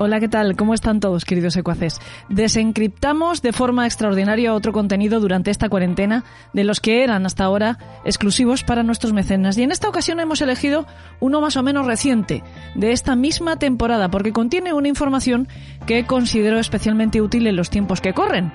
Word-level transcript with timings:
Hola, 0.00 0.20
¿qué 0.20 0.28
tal? 0.28 0.54
¿Cómo 0.54 0.74
están 0.74 1.00
todos, 1.00 1.24
queridos 1.24 1.54
secuaces? 1.54 2.00
Desencriptamos 2.28 3.42
de 3.42 3.52
forma 3.52 3.84
extraordinaria 3.84 4.54
otro 4.54 4.72
contenido 4.72 5.18
durante 5.18 5.50
esta 5.50 5.68
cuarentena 5.68 6.22
de 6.52 6.62
los 6.62 6.78
que 6.78 7.02
eran 7.02 7.26
hasta 7.26 7.42
ahora 7.42 7.78
exclusivos 8.04 8.62
para 8.62 8.84
nuestros 8.84 9.12
mecenas. 9.12 9.58
Y 9.58 9.64
en 9.64 9.72
esta 9.72 9.88
ocasión 9.88 10.20
hemos 10.20 10.40
elegido 10.40 10.86
uno 11.18 11.40
más 11.40 11.56
o 11.56 11.64
menos 11.64 11.84
reciente, 11.84 12.44
de 12.76 12.92
esta 12.92 13.16
misma 13.16 13.58
temporada, 13.58 14.08
porque 14.08 14.32
contiene 14.32 14.72
una 14.72 14.86
información 14.86 15.48
que 15.84 16.06
considero 16.06 16.60
especialmente 16.60 17.20
útil 17.20 17.48
en 17.48 17.56
los 17.56 17.68
tiempos 17.68 18.00
que 18.00 18.14
corren, 18.14 18.52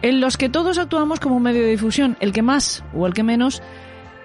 en 0.00 0.22
los 0.22 0.38
que 0.38 0.48
todos 0.48 0.78
actuamos 0.78 1.20
como 1.20 1.40
medio 1.40 1.60
de 1.60 1.72
difusión, 1.72 2.16
el 2.20 2.32
que 2.32 2.40
más 2.40 2.82
o 2.94 3.06
el 3.06 3.12
que 3.12 3.22
menos 3.22 3.62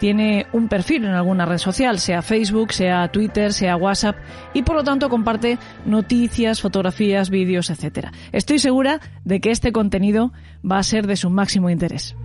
tiene 0.01 0.47
un 0.51 0.67
perfil 0.67 1.05
en 1.05 1.11
alguna 1.11 1.45
red 1.45 1.59
social, 1.59 1.99
sea 1.99 2.23
Facebook, 2.23 2.73
sea 2.73 3.11
Twitter, 3.11 3.53
sea 3.53 3.75
WhatsApp, 3.75 4.17
y 4.51 4.63
por 4.63 4.75
lo 4.75 4.83
tanto 4.83 5.09
comparte 5.09 5.59
noticias, 5.85 6.59
fotografías, 6.59 7.29
vídeos, 7.29 7.69
etc. 7.69 8.07
Estoy 8.31 8.57
segura 8.57 8.99
de 9.25 9.39
que 9.39 9.51
este 9.51 9.71
contenido 9.71 10.33
va 10.69 10.79
a 10.79 10.83
ser 10.83 11.05
de 11.05 11.17
su 11.17 11.29
máximo 11.29 11.69
interés. 11.69 12.15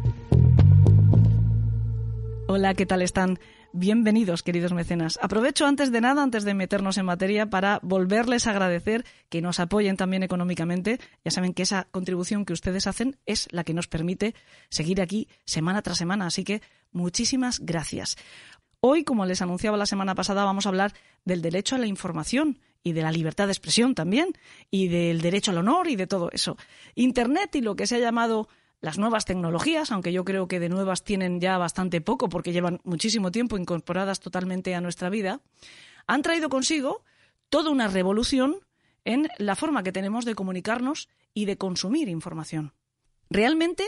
Hola, 2.48 2.72
¿qué 2.72 2.86
tal 2.86 3.02
están? 3.02 3.38
Bienvenidos, 3.72 4.42
queridos 4.42 4.72
mecenas. 4.72 5.18
Aprovecho 5.20 5.66
antes 5.66 5.92
de 5.92 6.00
nada, 6.00 6.22
antes 6.22 6.44
de 6.44 6.54
meternos 6.54 6.98
en 6.98 7.06
materia, 7.06 7.50
para 7.50 7.80
volverles 7.82 8.46
a 8.46 8.50
agradecer 8.50 9.04
que 9.28 9.42
nos 9.42 9.60
apoyen 9.60 9.96
también 9.96 10.22
económicamente. 10.22 11.00
Ya 11.24 11.30
saben 11.30 11.52
que 11.52 11.62
esa 11.62 11.88
contribución 11.90 12.44
que 12.44 12.52
ustedes 12.52 12.86
hacen 12.86 13.18
es 13.26 13.48
la 13.50 13.64
que 13.64 13.74
nos 13.74 13.88
permite 13.88 14.34
seguir 14.70 15.00
aquí 15.00 15.28
semana 15.44 15.82
tras 15.82 15.98
semana. 15.98 16.26
Así 16.26 16.44
que 16.44 16.62
muchísimas 16.92 17.60
gracias. 17.60 18.16
Hoy, 18.80 19.04
como 19.04 19.26
les 19.26 19.42
anunciaba 19.42 19.76
la 19.76 19.86
semana 19.86 20.14
pasada, 20.14 20.44
vamos 20.44 20.66
a 20.66 20.68
hablar 20.70 20.94
del 21.24 21.42
derecho 21.42 21.74
a 21.76 21.78
la 21.78 21.86
información 21.86 22.58
y 22.82 22.92
de 22.92 23.02
la 23.02 23.10
libertad 23.10 23.46
de 23.46 23.52
expresión 23.52 23.96
también, 23.96 24.28
y 24.70 24.86
del 24.86 25.20
derecho 25.20 25.50
al 25.50 25.58
honor 25.58 25.88
y 25.88 25.96
de 25.96 26.06
todo 26.06 26.30
eso. 26.30 26.56
Internet 26.94 27.56
y 27.56 27.60
lo 27.60 27.74
que 27.74 27.88
se 27.88 27.96
ha 27.96 27.98
llamado 27.98 28.48
las 28.80 28.98
nuevas 28.98 29.24
tecnologías, 29.24 29.90
aunque 29.90 30.12
yo 30.12 30.24
creo 30.24 30.48
que 30.48 30.60
de 30.60 30.68
nuevas 30.68 31.02
tienen 31.02 31.40
ya 31.40 31.58
bastante 31.58 32.00
poco 32.00 32.28
porque 32.28 32.52
llevan 32.52 32.80
muchísimo 32.84 33.30
tiempo 33.30 33.56
incorporadas 33.56 34.20
totalmente 34.20 34.74
a 34.74 34.80
nuestra 34.80 35.10
vida, 35.10 35.40
han 36.06 36.22
traído 36.22 36.48
consigo 36.48 37.02
toda 37.48 37.70
una 37.70 37.88
revolución 37.88 38.56
en 39.04 39.28
la 39.38 39.56
forma 39.56 39.82
que 39.82 39.92
tenemos 39.92 40.24
de 40.24 40.34
comunicarnos 40.34 41.08
y 41.32 41.44
de 41.44 41.56
consumir 41.56 42.08
información. 42.08 42.74
Realmente 43.30 43.84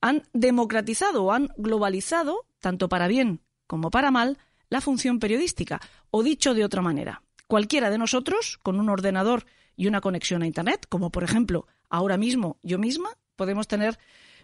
han 0.00 0.24
democratizado 0.32 1.24
o 1.24 1.32
han 1.32 1.48
globalizado, 1.56 2.46
tanto 2.60 2.88
para 2.88 3.08
bien 3.08 3.40
como 3.66 3.90
para 3.90 4.10
mal, 4.10 4.38
la 4.68 4.80
función 4.80 5.18
periodística. 5.18 5.80
O 6.10 6.22
dicho 6.22 6.54
de 6.54 6.64
otra 6.64 6.82
manera, 6.82 7.22
cualquiera 7.46 7.90
de 7.90 7.98
nosotros, 7.98 8.58
con 8.62 8.78
un 8.78 8.88
ordenador 8.88 9.46
y 9.76 9.86
una 9.86 10.00
conexión 10.00 10.42
a 10.42 10.46
Internet, 10.46 10.86
como 10.88 11.10
por 11.10 11.24
ejemplo 11.24 11.66
ahora 11.88 12.16
mismo 12.16 12.58
yo 12.62 12.78
misma, 12.78 13.10
podemos 13.36 13.68
tener 13.68 13.98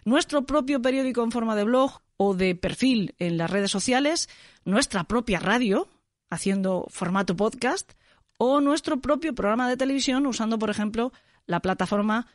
nuestro 0.05 0.45
propio 0.45 0.81
periódico 0.81 1.23
en 1.23 1.31
forma 1.31 1.55
de 1.55 1.63
blog 1.63 2.01
o 2.17 2.33
de 2.33 2.55
perfil 2.55 3.15
en 3.19 3.37
las 3.37 3.49
redes 3.49 3.71
sociales, 3.71 4.29
nuestra 4.65 5.03
propia 5.05 5.39
radio, 5.39 5.87
haciendo 6.29 6.85
formato 6.89 7.35
podcast, 7.35 7.93
o 8.37 8.61
nuestro 8.61 8.99
propio 8.99 9.33
programa 9.33 9.69
de 9.69 9.77
televisión 9.77 10.25
usando, 10.27 10.59
por 10.59 10.69
ejemplo, 10.69 11.11
la 11.45 11.61
plataforma 11.61 12.27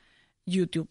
YouTube. 0.47 0.89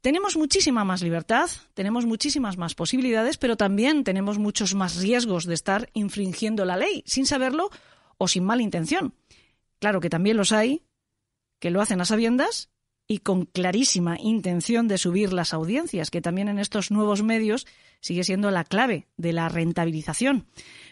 Tenemos 0.00 0.36
muchísima 0.36 0.82
más 0.82 1.02
libertad, 1.02 1.50
tenemos 1.74 2.06
muchísimas 2.06 2.56
más 2.56 2.74
posibilidades, 2.74 3.36
pero 3.36 3.56
también 3.56 4.02
tenemos 4.02 4.38
muchos 4.38 4.74
más 4.74 4.96
riesgos 4.96 5.44
de 5.44 5.54
estar 5.54 5.90
infringiendo 5.92 6.64
la 6.64 6.78
ley 6.78 7.02
sin 7.06 7.26
saberlo 7.26 7.70
o 8.16 8.26
sin 8.26 8.44
mala 8.44 8.62
intención. 8.62 9.14
Claro 9.78 10.00
que 10.00 10.08
también 10.08 10.38
los 10.38 10.52
hay 10.52 10.82
que 11.58 11.70
lo 11.70 11.82
hacen 11.82 12.00
a 12.00 12.06
sabiendas 12.06 12.70
y 13.10 13.18
con 13.18 13.44
clarísima 13.44 14.16
intención 14.20 14.86
de 14.86 14.96
subir 14.96 15.32
las 15.32 15.52
audiencias, 15.52 16.12
que 16.12 16.20
también 16.20 16.46
en 16.46 16.60
estos 16.60 16.92
nuevos 16.92 17.24
medios 17.24 17.66
sigue 18.00 18.22
siendo 18.22 18.52
la 18.52 18.62
clave 18.62 19.08
de 19.16 19.32
la 19.32 19.48
rentabilización. 19.48 20.46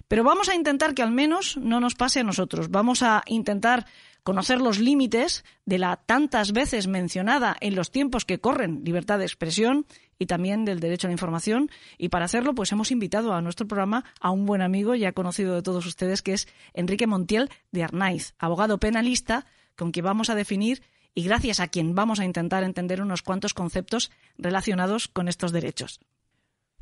Pero 0.09 0.25
vamos 0.25 0.49
a 0.49 0.57
intentar 0.57 0.95
que 0.95 1.03
al 1.03 1.13
menos 1.13 1.57
no 1.59 1.79
nos 1.79 1.95
pase 1.95 2.19
a 2.19 2.25
nosotros. 2.25 2.73
Vamos 2.73 3.05
a 3.05 3.23
intentar 3.27 3.87
conocer 4.25 4.61
los 4.61 4.81
límites 4.81 5.45
de 5.65 5.79
la 5.79 5.95
tantas 5.95 6.51
veces 6.51 6.89
mencionada 6.89 7.57
en 7.61 7.77
los 7.77 7.93
tiempos 7.93 8.25
que 8.25 8.41
corren 8.41 8.83
libertad 8.83 9.21
de 9.21 9.25
expresión 9.25 9.87
y 10.19 10.27
también 10.27 10.65
del 10.65 10.81
derecho 10.81 11.07
a 11.07 11.11
la 11.11 11.15
información. 11.15 11.71
Y 11.99 12.09
para 12.09 12.25
hacerlo, 12.25 12.53
pues 12.53 12.73
hemos 12.73 12.91
invitado 12.91 13.33
a 13.33 13.43
nuestro 13.43 13.69
programa 13.69 14.05
a 14.21 14.33
un 14.33 14.45
buen 14.45 14.63
amigo 14.63 14.97
ya 14.97 15.13
conocido 15.13 15.55
de 15.55 15.63
todos 15.63 15.87
ustedes, 15.87 16.23
que 16.23 16.33
es 16.33 16.49
Enrique 16.75 17.07
Montiel 17.07 17.49
de 17.71 17.85
Arnaiz, 17.85 18.35
abogado 18.41 18.79
penalista, 18.79 19.47
con 19.77 19.93
quien 19.93 20.05
vamos 20.05 20.31
a 20.31 20.35
definir 20.35 20.83
y 21.19 21.25
gracias 21.25 21.59
a 21.59 21.67
quien 21.67 21.97
vamos 21.97 22.21
a 22.21 22.25
intentar 22.25 22.63
entender 22.63 23.03
unos 23.03 23.23
cuantos 23.23 23.53
conceptos 23.53 24.13
relacionados 24.39 25.09
con 25.09 25.27
estos 25.27 25.51
derechos. 25.51 25.99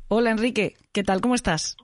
Hola 0.09 0.29
Enrique, 0.29 0.75
¿qué 0.91 1.03
tal? 1.03 1.21
¿Cómo 1.21 1.33
estás? 1.33 1.75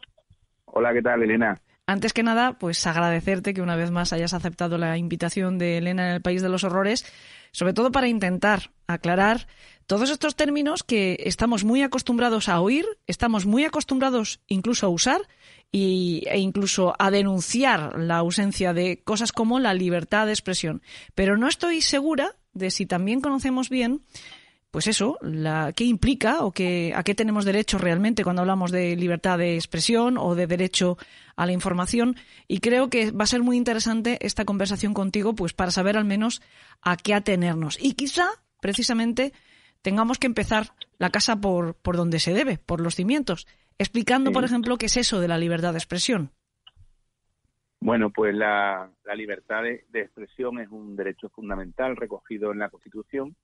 Hola, 0.66 0.94
¿qué 0.94 1.02
tal 1.02 1.24
Elena? 1.24 1.59
Antes 1.88 2.14
que 2.14 2.22
nada, 2.22 2.59
pues 2.59 2.86
agradecerte 2.86 3.56
que 3.56 3.64
una 3.64 3.75
vez 3.75 3.90
más 3.90 4.14
hayas 4.14 4.36
aceptado 4.36 4.78
la 4.78 5.00
invitación 5.00 5.58
de 5.58 5.80
Elena 5.80 6.09
en 6.09 6.14
el 6.14 6.22
País 6.22 6.44
de 6.44 6.50
los 6.50 6.64
Horrores, 6.64 7.12
sobre 7.52 7.74
todo 7.74 7.91
para 7.91 8.08
intentar 8.08 8.70
aclarar 8.85 9.47
todos 9.88 10.12
estos 10.12 10.35
términos 10.35 10.84
que 10.84 11.18
estamos 11.25 11.64
muy 11.64 11.81
acostumbrados 11.81 12.50
a 12.50 12.62
oír, 12.62 12.85
estamos 13.08 13.47
muy 13.47 13.66
acostumbrados 13.66 14.41
incluso 14.46 14.85
a 14.85 14.90
usar 14.90 15.22
y, 15.72 16.24
e 16.28 16.38
incluso 16.38 16.94
a 17.00 17.09
denunciar 17.09 17.97
la 17.97 18.18
ausencia 18.18 18.74
de 18.74 19.02
cosas 19.03 19.31
como 19.31 19.59
la 19.59 19.74
libertad 19.74 20.28
de 20.28 20.34
expresión. 20.34 20.84
Pero 21.16 21.35
no 21.35 21.47
estoy 21.47 21.81
segura 21.81 22.35
de 22.53 22.72
si 22.72 22.86
también 22.86 23.22
conocemos 23.22 23.69
bien, 23.69 24.02
pues 24.74 24.88
eso, 24.88 25.19
la, 25.22 25.72
qué 25.72 25.84
implica 25.84 26.44
o 26.44 26.52
qué, 26.52 26.94
a 26.96 27.03
qué 27.03 27.14
tenemos 27.14 27.46
derecho 27.46 27.78
realmente 27.78 28.24
cuando 28.24 28.41
hablamos 28.41 28.72
de 28.72 28.96
libertad 28.96 29.38
de 29.38 29.53
expresión 29.53 30.18
o 30.18 30.34
de 30.34 30.47
derecho 30.47 30.97
a 31.36 31.46
la 31.46 31.52
información. 31.52 32.16
Y 32.47 32.58
creo 32.58 32.90
que 32.90 33.12
va 33.12 33.25
a 33.25 33.28
ser 33.28 33.44
muy 33.44 33.56
interesante 33.56 34.18
esta 34.22 34.46
conversación 34.46 34.96
contigo, 34.96 35.36
pues 35.36 35.53
para 35.53 35.69
saber 35.69 35.96
al 35.96 36.06
menos 36.06 36.41
a 36.81 36.97
qué 36.97 37.14
atenernos. 37.14 37.78
Y 37.80 37.94
quizá, 37.94 38.25
precisamente, 38.62 39.31
tengamos 39.84 40.18
que 40.18 40.25
empezar 40.25 40.74
la 40.97 41.12
casa 41.12 41.35
por, 41.35 41.75
por 41.75 41.96
donde 41.96 42.20
se 42.20 42.34
debe, 42.34 42.58
por 42.58 42.81
los 42.81 42.96
cimientos, 42.96 43.46
explicando, 43.78 44.31
por 44.31 44.44
ejemplo, 44.44 44.80
qué 44.80 44.88
es 44.88 44.97
eso 44.97 45.20
de 45.20 45.28
la 45.28 45.38
libertad 45.38 45.74
de 45.74 45.78
expresión. 45.78 46.31
Bueno, 47.85 48.11
pues 48.11 48.33
la, 48.33 48.89
libertad 49.13 49.63
de, 49.63 49.99
expresión 49.99 50.57
es 50.61 50.69
un 50.69 50.95
derecho 50.95 51.27
fundamental 51.27 51.97
recogido 51.97 52.53
en 52.53 52.59
la 52.59 52.69
Constitución, 52.69 53.35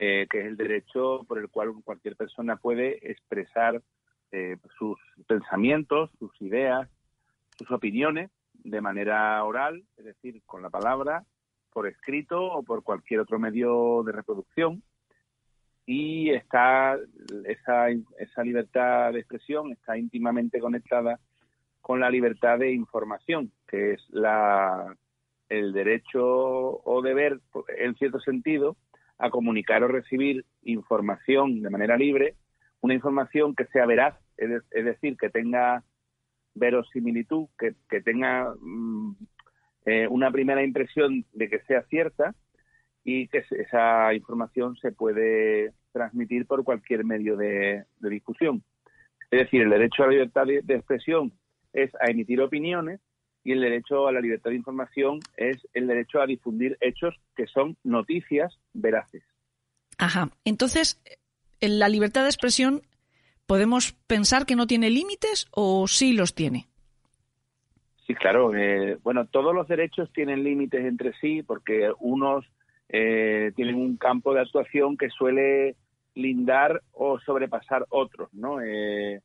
eh, 0.00 0.26
que 0.28 0.40
es 0.40 0.46
el 0.46 0.56
derecho 0.56 1.22
por 1.28 1.38
el 1.38 1.48
cual 1.50 1.72
cualquier 1.84 2.16
persona 2.16 2.56
puede 2.56 2.98
expresar 3.08 3.80
eh, 4.32 4.56
sus 4.76 4.98
pensamientos, 5.28 6.10
sus 6.18 6.32
ideas, 6.42 6.88
sus 7.56 7.70
opiniones 7.70 8.32
de 8.54 8.80
manera 8.80 9.44
oral, 9.44 9.84
es 9.96 10.04
decir, 10.04 10.42
con 10.46 10.62
la 10.62 10.70
palabra, 10.70 11.24
por 11.72 11.86
escrito 11.86 12.42
o 12.42 12.64
por 12.64 12.82
cualquier 12.82 13.20
otro 13.20 13.38
medio 13.38 14.02
de 14.02 14.10
reproducción. 14.10 14.82
Y 15.86 16.30
está 16.30 16.98
esa, 17.44 17.88
esa 18.18 18.42
libertad 18.42 19.12
de 19.12 19.20
expresión 19.20 19.70
está 19.70 19.96
íntimamente 19.96 20.58
conectada 20.58 21.20
con 21.80 22.00
la 22.00 22.10
libertad 22.10 22.58
de 22.58 22.72
información, 22.72 23.52
que 23.66 23.92
es 23.92 24.02
la, 24.10 24.96
el 25.48 25.72
derecho 25.72 26.22
o 26.22 27.02
deber, 27.02 27.40
en 27.76 27.94
cierto 27.96 28.20
sentido, 28.20 28.76
a 29.18 29.30
comunicar 29.30 29.82
o 29.82 29.88
recibir 29.88 30.46
información 30.62 31.62
de 31.62 31.70
manera 31.70 31.96
libre, 31.96 32.36
una 32.80 32.94
información 32.94 33.54
que 33.54 33.66
sea 33.66 33.84
veraz, 33.84 34.16
es, 34.36 34.62
decir, 34.84 35.16
que 35.18 35.28
tenga 35.28 35.84
verosimilitud, 36.54 37.48
que, 37.58 37.74
que 37.88 38.00
tenga 38.00 38.54
mm, 38.58 39.16
eh, 39.84 40.08
una 40.08 40.30
primera 40.30 40.62
impresión 40.62 41.26
de 41.32 41.50
que 41.50 41.60
sea 41.60 41.82
cierta 41.82 42.34
y 43.04 43.28
que 43.28 43.44
esa 43.50 44.14
información 44.14 44.76
se 44.76 44.92
puede 44.92 45.72
transmitir 45.92 46.46
por 46.46 46.64
cualquier 46.64 47.04
medio 47.04 47.36
de, 47.36 47.84
difusión. 47.98 48.62
Es 49.30 49.40
decir, 49.40 49.62
el 49.62 49.70
derecho 49.70 50.02
a 50.02 50.06
la 50.06 50.12
libertad 50.12 50.44
de 50.46 50.74
expresión 50.74 51.32
es 51.72 51.90
a 52.00 52.10
emitir 52.10 52.40
opiniones 52.40 53.00
y 53.44 53.52
el 53.52 53.60
derecho 53.60 54.06
a 54.06 54.12
la 54.12 54.20
libertad 54.20 54.50
de 54.50 54.56
información 54.56 55.20
es 55.36 55.56
el 55.72 55.86
derecho 55.86 56.20
a 56.20 56.26
difundir 56.26 56.76
hechos 56.80 57.14
que 57.34 57.46
son 57.46 57.76
noticias 57.84 58.58
veraces. 58.72 59.22
Ajá. 59.98 60.30
Entonces, 60.44 61.00
¿la 61.60 61.88
libertad 61.88 62.22
de 62.22 62.28
expresión 62.28 62.82
podemos 63.46 63.92
pensar 64.06 64.46
que 64.46 64.56
no 64.56 64.66
tiene 64.66 64.90
límites 64.90 65.46
o 65.50 65.86
sí 65.88 66.12
los 66.12 66.34
tiene? 66.34 66.66
Sí, 68.06 68.14
claro. 68.14 68.54
Eh, 68.54 68.98
bueno, 69.02 69.26
todos 69.26 69.54
los 69.54 69.68
derechos 69.68 70.12
tienen 70.12 70.42
límites 70.42 70.84
entre 70.84 71.12
sí 71.20 71.42
porque 71.42 71.90
unos 71.98 72.44
eh, 72.88 73.52
tienen 73.54 73.76
un 73.76 73.96
campo 73.96 74.34
de 74.34 74.40
actuación 74.40 74.96
que 74.96 75.10
suele 75.10 75.76
lindar 76.14 76.82
o 76.92 77.20
sobrepasar 77.20 77.86
otros, 77.88 78.32
¿no? 78.32 78.60
Eh, 78.60 79.20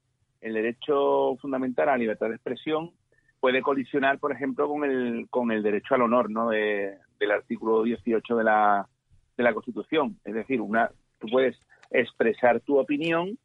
el 0.46 0.54
derecho 0.54 1.36
fundamental 1.38 1.90
a 1.90 1.94
la 1.94 1.98
libertad 1.98 2.28
de 2.28 2.36
expresión 2.36 2.92
puede 3.40 3.64
colisionar, 3.64 4.20
por 4.20 4.32
ejemplo, 4.32 4.68
con 4.68 4.84
el, 4.84 5.28
con 5.32 5.52
el 5.52 5.64
derecho 5.64 5.96
al 5.96 6.04
honor 6.04 6.30
¿no? 6.30 6.50
de, 6.50 7.00
del 7.20 7.32
artículo 7.32 7.82
18 7.82 8.36
de 8.38 8.44
la, 8.44 8.88
de 9.36 9.44
la 9.44 9.54
Constitución. 9.56 10.20
Es 10.24 10.36
decir, 10.36 10.62
una, 10.62 10.92
tú 11.18 11.28
puedes 11.32 11.60
expresar 11.90 12.60
tu 12.60 12.78
opinión 12.78 13.40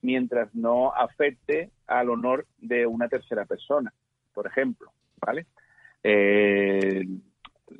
mientras 0.00 0.54
no 0.54 0.94
afecte 0.94 1.72
al 1.86 2.08
honor 2.08 2.46
de 2.56 2.86
una 2.86 3.08
tercera 3.08 3.44
persona, 3.44 3.92
por 4.32 4.46
ejemplo, 4.46 4.90
¿vale? 5.20 5.44
Eh, 6.02 7.04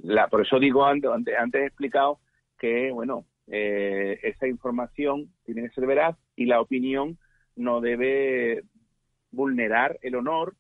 la, 0.03 0.29
por 0.29 0.43
eso 0.43 0.59
digo, 0.59 0.85
antes, 0.85 1.35
antes 1.39 1.63
he 1.63 1.67
explicado 1.67 2.19
que, 2.59 2.91
bueno, 2.93 3.25
eh, 3.47 4.21
esa 4.23 4.47
información 4.47 5.31
tiene 5.45 5.63
que 5.63 5.75
ser 5.75 5.87
veraz 5.87 6.17
y 6.35 6.45
la 6.45 6.61
opinión 6.61 7.17
no 7.57 7.81
debe 7.81 8.63
vulnerar 9.31 9.99
el 10.03 10.15
honor 10.15 10.55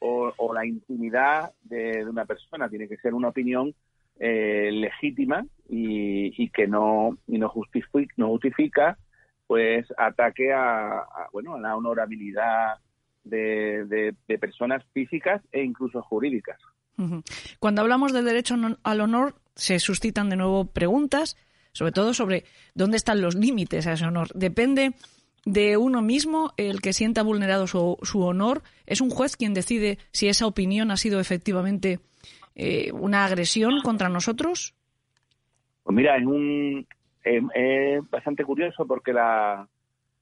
o, 0.00 0.52
la 0.52 0.66
intimidad 0.66 1.52
de, 1.62 2.04
una 2.04 2.26
persona. 2.26 2.68
Tiene 2.68 2.88
que 2.88 2.98
ser 2.98 3.14
una 3.14 3.28
opinión 3.28 3.74
eh, 4.20 4.70
legítima 4.70 5.46
y, 5.68 6.48
que 6.50 6.66
no, 6.66 7.16
y 7.26 7.38
no, 7.38 7.48
justifica, 7.48 8.12
no 8.18 8.28
justifica 8.28 8.98
pues 9.46 9.86
ataque 9.98 10.52
a, 10.52 11.04
bueno 11.32 11.54
a 11.54 11.60
la 11.60 11.76
honorabilidad 11.76 12.78
de, 13.24 14.14
personas 14.40 14.84
físicas 14.92 15.42
e 15.52 15.62
incluso 15.62 16.02
jurídicas. 16.02 16.60
Cuando 17.58 17.82
hablamos 17.82 18.12
del 18.12 18.24
derecho 18.24 18.54
al 18.82 19.00
honor, 19.00 19.34
se 19.54 19.78
suscitan 19.78 20.30
de 20.30 20.36
nuevo 20.36 20.66
preguntas, 20.66 21.36
sobre 21.72 21.92
todo 21.92 22.14
sobre 22.14 22.44
dónde 22.74 22.96
están 22.96 23.20
los 23.20 23.34
límites 23.34 23.86
a 23.86 23.92
ese 23.92 24.06
honor. 24.06 24.28
Depende 24.34 24.94
de 25.44 25.76
uno 25.76 26.02
mismo 26.02 26.52
el 26.56 26.80
que 26.80 26.92
sienta 26.92 27.22
vulnerado 27.22 27.66
su, 27.66 27.98
su 28.02 28.22
honor. 28.22 28.62
¿Es 28.86 29.00
un 29.00 29.10
juez 29.10 29.36
quien 29.36 29.54
decide 29.54 29.98
si 30.10 30.28
esa 30.28 30.46
opinión 30.46 30.90
ha 30.90 30.96
sido 30.96 31.20
efectivamente 31.20 32.00
eh, 32.54 32.92
una 32.92 33.24
agresión 33.24 33.80
contra 33.82 34.08
nosotros? 34.08 34.74
Pues 35.82 35.94
mira, 35.94 36.16
es 36.16 36.24
un 36.24 36.86
es 37.24 38.10
bastante 38.10 38.44
curioso 38.44 38.86
porque 38.86 39.12
la 39.12 39.66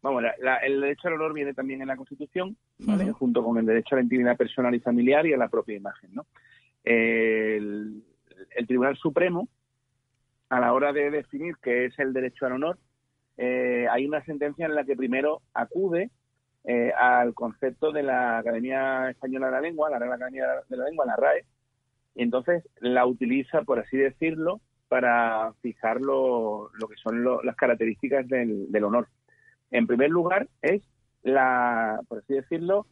vamos 0.02 0.22
el 0.64 0.80
derecho 0.80 1.08
al 1.08 1.14
honor 1.14 1.32
viene 1.32 1.54
también 1.54 1.80
en 1.80 1.88
la 1.88 1.96
Constitución, 1.96 2.56
junto 3.14 3.42
con 3.42 3.58
el 3.58 3.66
derecho 3.66 3.94
a 3.94 3.98
la 3.98 4.02
intimidad 4.02 4.36
personal 4.36 4.74
y 4.74 4.80
familiar 4.80 5.26
y 5.26 5.32
a 5.32 5.36
la 5.36 5.48
propia 5.48 5.76
imagen, 5.76 6.10
¿no? 6.14 6.26
el, 6.84 8.02
Tribunal 8.66 8.96
Supremo 8.96 9.48
a 10.48 10.60
la 10.60 10.72
hora 10.72 10.92
de 10.92 11.10
definir 11.10 11.56
qué 11.62 11.86
es 11.86 11.98
el 11.98 12.12
derecho 12.12 12.46
al 12.46 12.52
honor 12.52 12.78
eh, 13.44 13.88
hay 13.90 14.06
una 14.06 14.24
sentencia 14.24 14.66
en 14.66 14.76
la 14.76 14.84
que 14.84 14.94
primero 14.94 15.42
acude 15.52 16.10
eh, 16.62 16.92
al 16.96 17.34
concepto 17.34 17.90
de 17.90 18.04
la 18.04 18.38
Academia 18.38 19.10
Española 19.10 19.46
de 19.46 19.52
la 19.52 19.60
Lengua, 19.60 19.90
la 19.90 19.98
Real 19.98 20.12
Academia 20.12 20.46
de 20.68 20.76
la 20.76 20.84
Lengua, 20.84 21.06
la 21.06 21.16
RAE, 21.16 21.44
y 22.14 22.22
entonces 22.22 22.62
la 22.78 23.04
utiliza, 23.04 23.62
por 23.62 23.80
así 23.80 23.96
decirlo, 23.96 24.60
para 24.86 25.54
fijar 25.60 26.00
lo, 26.00 26.70
que 26.88 26.94
son 27.02 27.24
las 27.42 27.56
características 27.56 28.28
del, 28.28 28.84
honor. 28.84 29.08
En 29.72 29.88
primer 29.88 30.10
lugar, 30.10 30.46
es 30.60 30.82
la, 31.24 32.00
por 32.06 32.18
así 32.18 32.34
decirlo, 32.34 32.86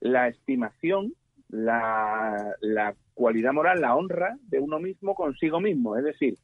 la 0.00 0.28
estimación, 0.28 1.14
la 1.48 2.94
cualidad 3.14 3.54
moral, 3.54 3.80
la 3.80 3.96
honra 3.96 4.36
de 4.48 4.60
uno 4.60 4.80
mismo 4.80 5.14
consigo 5.14 5.60
mismo. 5.62 5.96
Es 5.96 6.04
decir, 6.04 6.36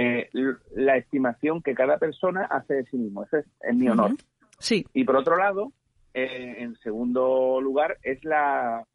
eh, 0.00 0.30
la 0.76 0.96
estimación 0.96 1.60
que 1.60 1.74
cada 1.74 1.98
persona 1.98 2.44
hace 2.44 2.74
de 2.74 2.84
sí 2.84 2.96
mismo. 2.96 3.24
Ese 3.24 3.44
es, 3.60 3.74
mi 3.74 3.88
honor. 3.88 4.12
Sí. 4.60 4.86
Y 4.92 5.04
por 5.04 5.16
otro 5.16 5.36
lado, 5.36 5.72
eh, 6.14 6.56
en 6.58 6.76
segundo 6.76 7.60
lugar, 7.60 7.98
es 8.02 8.24
la, 8.24 8.86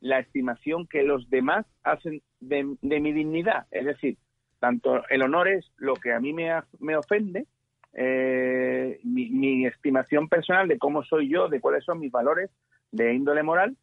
la 0.00 0.20
estimación 0.20 0.86
que 0.86 1.02
los 1.02 1.28
demás 1.30 1.66
hacen 1.82 2.22
de, 2.38 2.62
mi 2.64 3.12
dignidad. 3.12 3.66
Es 3.72 3.86
decir, 3.86 4.18
tanto 4.60 5.02
el 5.08 5.22
honor 5.22 5.48
es 5.48 5.68
lo 5.78 5.94
que 5.94 6.12
a 6.12 6.20
mí 6.20 6.32
me, 6.32 6.52
me 6.78 6.96
ofende, 6.96 7.46
eh, 7.92 9.00
mi, 9.02 9.30
mi, 9.30 9.66
estimación 9.66 10.28
personal 10.28 10.68
de 10.68 10.78
cómo 10.78 11.02
soy 11.02 11.28
yo, 11.28 11.48
de 11.48 11.60
cuáles 11.60 11.84
son 11.84 11.98
mis 11.98 12.12
valores 12.12 12.50
de 12.92 13.14
índole 13.14 13.42
moral, 13.42 13.76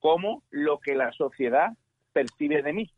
como 0.00 0.42
lo 0.50 0.80
que 0.80 0.94
la 0.94 1.12
sociedad 1.12 1.70
percibe 2.12 2.62
de 2.62 2.72
mí. 2.74 2.90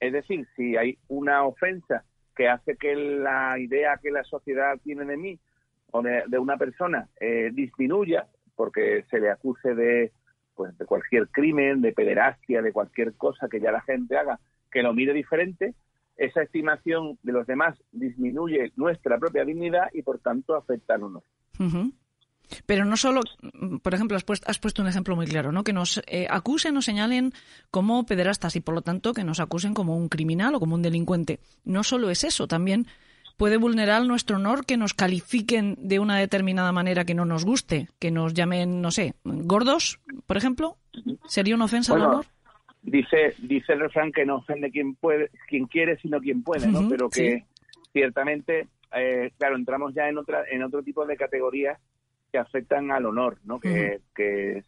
Es 0.00 0.12
decir, 0.12 0.48
si 0.56 0.76
hay 0.76 0.98
una 1.08 1.44
ofensa 1.44 2.04
que 2.36 2.48
hace 2.48 2.76
que 2.76 2.94
la 2.94 3.58
idea 3.58 3.98
que 4.02 4.10
la 4.10 4.24
sociedad 4.24 4.78
tiene 4.82 5.04
de 5.04 5.16
mí 5.16 5.38
o 5.92 6.02
de, 6.02 6.38
una 6.38 6.56
persona 6.56 7.08
eh, 7.20 7.50
disminuya 7.52 8.26
porque 8.54 9.04
se 9.10 9.20
le 9.20 9.30
acuse 9.30 9.74
de, 9.74 10.12
pues, 10.54 10.76
de 10.78 10.84
cualquier 10.84 11.28
crimen, 11.28 11.80
de 11.80 11.92
pederastia, 11.92 12.62
de 12.62 12.72
cualquier 12.72 13.14
cosa 13.14 13.48
que 13.48 13.60
ya 13.60 13.72
la 13.72 13.80
gente 13.80 14.16
haga, 14.16 14.38
que 14.70 14.82
lo 14.82 14.92
mire 14.92 15.12
diferente, 15.12 15.74
esa 16.16 16.42
estimación 16.42 17.18
de 17.22 17.32
los 17.32 17.46
demás 17.46 17.82
disminuye 17.92 18.72
nuestra 18.76 19.18
propia 19.18 19.44
dignidad 19.44 19.88
y 19.94 20.02
por 20.02 20.18
tanto 20.18 20.54
afecta 20.54 20.94
al 20.94 21.04
honor. 21.04 21.22
Pero 22.66 22.84
no 22.84 22.96
solo, 22.96 23.20
por 23.82 23.94
ejemplo, 23.94 24.16
has 24.16 24.24
puesto, 24.24 24.48
has 24.48 24.58
puesto 24.58 24.82
un 24.82 24.88
ejemplo 24.88 25.16
muy 25.16 25.26
claro, 25.26 25.52
¿no? 25.52 25.64
Que 25.64 25.72
nos 25.72 26.02
eh, 26.06 26.26
acusen 26.30 26.76
o 26.76 26.82
señalen 26.82 27.32
como 27.70 28.04
pederastas 28.06 28.56
y 28.56 28.60
por 28.60 28.74
lo 28.74 28.82
tanto 28.82 29.12
que 29.12 29.24
nos 29.24 29.40
acusen 29.40 29.74
como 29.74 29.96
un 29.96 30.08
criminal 30.08 30.54
o 30.54 30.60
como 30.60 30.74
un 30.74 30.82
delincuente. 30.82 31.40
No 31.64 31.82
solo 31.82 32.10
es 32.10 32.24
eso, 32.24 32.46
también 32.46 32.86
puede 33.40 33.56
vulnerar 33.56 34.04
nuestro 34.04 34.36
honor 34.36 34.66
que 34.66 34.76
nos 34.76 34.92
califiquen 34.92 35.74
de 35.78 35.98
una 35.98 36.18
determinada 36.18 36.72
manera 36.72 37.06
que 37.06 37.14
no 37.14 37.24
nos 37.24 37.46
guste, 37.46 37.88
que 37.98 38.10
nos 38.10 38.34
llamen, 38.34 38.82
no 38.82 38.90
sé, 38.90 39.14
gordos, 39.24 39.98
por 40.26 40.36
ejemplo. 40.36 40.76
¿Sería 41.26 41.54
una 41.54 41.64
ofensa 41.64 41.94
al 41.94 42.02
honor? 42.02 42.26
Dice, 42.82 43.34
dice 43.38 43.72
el 43.72 43.80
refrán 43.80 44.12
que 44.12 44.26
no 44.26 44.36
ofende 44.36 44.70
quien 44.70 44.94
puede, 44.94 45.30
quien 45.48 45.66
quiere, 45.66 45.98
sino 46.00 46.20
quien 46.20 46.42
puede, 46.42 46.66
¿no? 46.66 46.86
Pero 46.88 47.08
que 47.08 47.44
ciertamente, 47.94 48.68
eh, 48.94 49.30
claro, 49.38 49.56
entramos 49.56 49.94
ya 49.94 50.06
en 50.08 50.18
otra, 50.18 50.44
en 50.50 50.62
otro 50.62 50.82
tipo 50.82 51.06
de 51.06 51.16
categorías 51.16 51.78
que 52.30 52.38
afectan 52.38 52.90
al 52.90 53.06
honor, 53.06 53.38
¿no? 53.44 53.60
Que, 53.60 54.00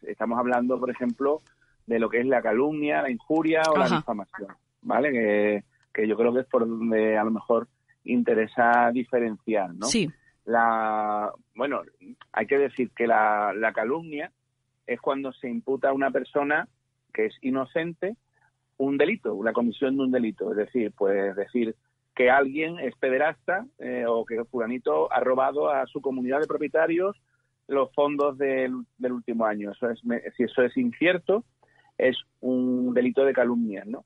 estamos 0.03 0.39
hablando, 0.39 0.79
por 0.79 0.89
ejemplo, 0.89 1.41
de 1.85 1.99
lo 1.99 2.09
que 2.09 2.19
es 2.19 2.25
la 2.25 2.41
calumnia, 2.41 3.01
la 3.01 3.11
injuria 3.11 3.61
o 3.69 3.77
la 3.77 3.89
difamación, 3.89 4.55
¿vale? 4.81 5.63
Que, 5.93 6.07
yo 6.07 6.17
creo 6.17 6.33
que 6.33 6.41
es 6.41 6.47
por 6.47 6.67
donde 6.67 7.17
a 7.17 7.23
lo 7.23 7.31
mejor 7.31 7.67
interesa 8.03 8.89
diferenciar, 8.91 9.73
¿no? 9.73 9.87
Sí. 9.87 10.09
La, 10.45 11.31
bueno, 11.55 11.81
hay 12.31 12.47
que 12.47 12.57
decir 12.57 12.91
que 12.95 13.07
la, 13.07 13.53
la 13.53 13.71
calumnia 13.71 14.31
es 14.85 14.99
cuando 14.99 15.31
se 15.31 15.49
imputa 15.49 15.89
a 15.89 15.93
una 15.93 16.11
persona 16.11 16.67
que 17.13 17.27
es 17.27 17.35
inocente 17.41 18.17
un 18.77 18.97
delito, 18.97 19.41
la 19.43 19.53
comisión 19.53 19.95
de 19.95 20.03
un 20.03 20.11
delito. 20.11 20.51
Es 20.51 20.57
decir, 20.57 20.91
pues 20.97 21.35
decir 21.35 21.75
que 22.15 22.29
alguien 22.29 22.79
es 22.79 22.95
pederasta 22.95 23.65
eh, 23.79 24.05
o 24.07 24.25
que 24.25 24.43
fulanito 24.45 25.11
ha 25.11 25.19
robado 25.19 25.69
a 25.69 25.85
su 25.87 26.01
comunidad 26.01 26.41
de 26.41 26.47
propietarios 26.47 27.19
los 27.67 27.93
fondos 27.93 28.37
del, 28.37 28.85
último 28.99 29.45
año. 29.45 29.71
Eso 29.71 29.89
es, 29.89 30.01
si 30.35 30.43
eso 30.43 30.63
es 30.63 30.75
incierto, 30.77 31.43
es 31.97 32.17
un 32.41 32.93
delito 32.93 33.23
de 33.25 33.33
calumnia, 33.33 33.83
¿no? 33.85 34.05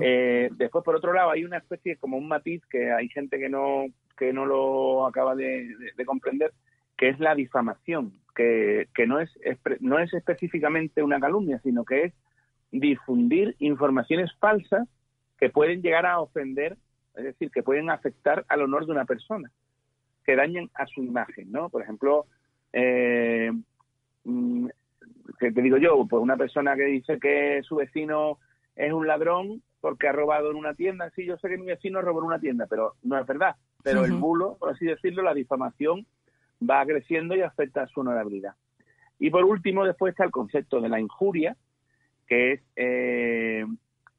Eh, 0.00 0.48
después, 0.52 0.84
por 0.84 0.94
otro 0.94 1.12
lado, 1.12 1.30
hay 1.30 1.44
una 1.44 1.56
especie 1.56 1.96
como 1.96 2.16
un 2.16 2.28
matiz 2.28 2.64
que 2.66 2.92
hay 2.92 3.08
gente 3.08 3.40
que 3.40 3.48
no 3.48 3.86
que 4.16 4.32
no 4.32 4.46
lo 4.46 5.06
acaba 5.06 5.34
de, 5.34 5.74
comprender, 6.06 6.52
que 6.96 7.08
es 7.08 7.18
la 7.18 7.34
difamación, 7.34 8.12
que, 8.36 8.86
que 8.94 9.08
no 9.08 9.18
es 9.18 9.30
no 9.80 9.98
es 9.98 10.12
específicamente 10.14 11.02
una 11.02 11.18
calumnia, 11.18 11.58
sino 11.64 11.84
que 11.84 12.04
es 12.04 12.14
difundir 12.70 13.56
informaciones 13.58 14.30
falsas 14.38 14.88
que 15.38 15.50
pueden 15.50 15.82
llegar 15.82 16.06
a 16.06 16.20
ofender, 16.20 16.76
es 17.16 17.24
decir, 17.24 17.50
que 17.50 17.64
pueden 17.64 17.90
afectar 17.90 18.44
al 18.48 18.62
honor 18.62 18.86
de 18.86 18.92
una 18.92 19.04
persona, 19.04 19.50
que 20.24 20.36
dañen 20.36 20.70
a 20.74 20.86
su 20.86 21.02
imagen, 21.02 21.50
¿no? 21.50 21.68
Por 21.68 21.82
ejemplo, 21.82 22.26
eh, 22.72 23.52
mm, 24.24 24.66
que 25.38 25.52
te 25.52 25.62
digo 25.62 25.76
yo, 25.76 26.06
pues 26.08 26.22
una 26.22 26.36
persona 26.36 26.76
que 26.76 26.84
dice 26.84 27.18
que 27.18 27.62
su 27.62 27.76
vecino 27.76 28.38
es 28.76 28.92
un 28.92 29.06
ladrón 29.06 29.62
porque 29.80 30.08
ha 30.08 30.12
robado 30.12 30.50
en 30.50 30.56
una 30.56 30.74
tienda, 30.74 31.10
sí, 31.10 31.26
yo 31.26 31.36
sé 31.38 31.48
que 31.48 31.58
mi 31.58 31.66
vecino 31.66 32.00
robó 32.00 32.20
en 32.20 32.26
una 32.26 32.38
tienda, 32.38 32.66
pero 32.70 32.94
no 33.02 33.18
es 33.18 33.26
verdad. 33.26 33.56
Pero 33.82 34.04
el 34.04 34.12
bulo, 34.12 34.56
por 34.58 34.70
así 34.70 34.86
decirlo, 34.86 35.22
la 35.22 35.34
difamación 35.34 36.06
va 36.62 36.86
creciendo 36.86 37.34
y 37.34 37.42
afecta 37.42 37.82
a 37.82 37.86
su 37.88 38.00
honorabilidad. 38.00 38.54
Y 39.18 39.30
por 39.30 39.44
último, 39.44 39.84
después 39.84 40.12
está 40.12 40.24
el 40.24 40.30
concepto 40.30 40.80
de 40.80 40.88
la 40.88 41.00
injuria, 41.00 41.56
que 42.28 42.52
es 42.52 42.60
eh, 42.76 43.66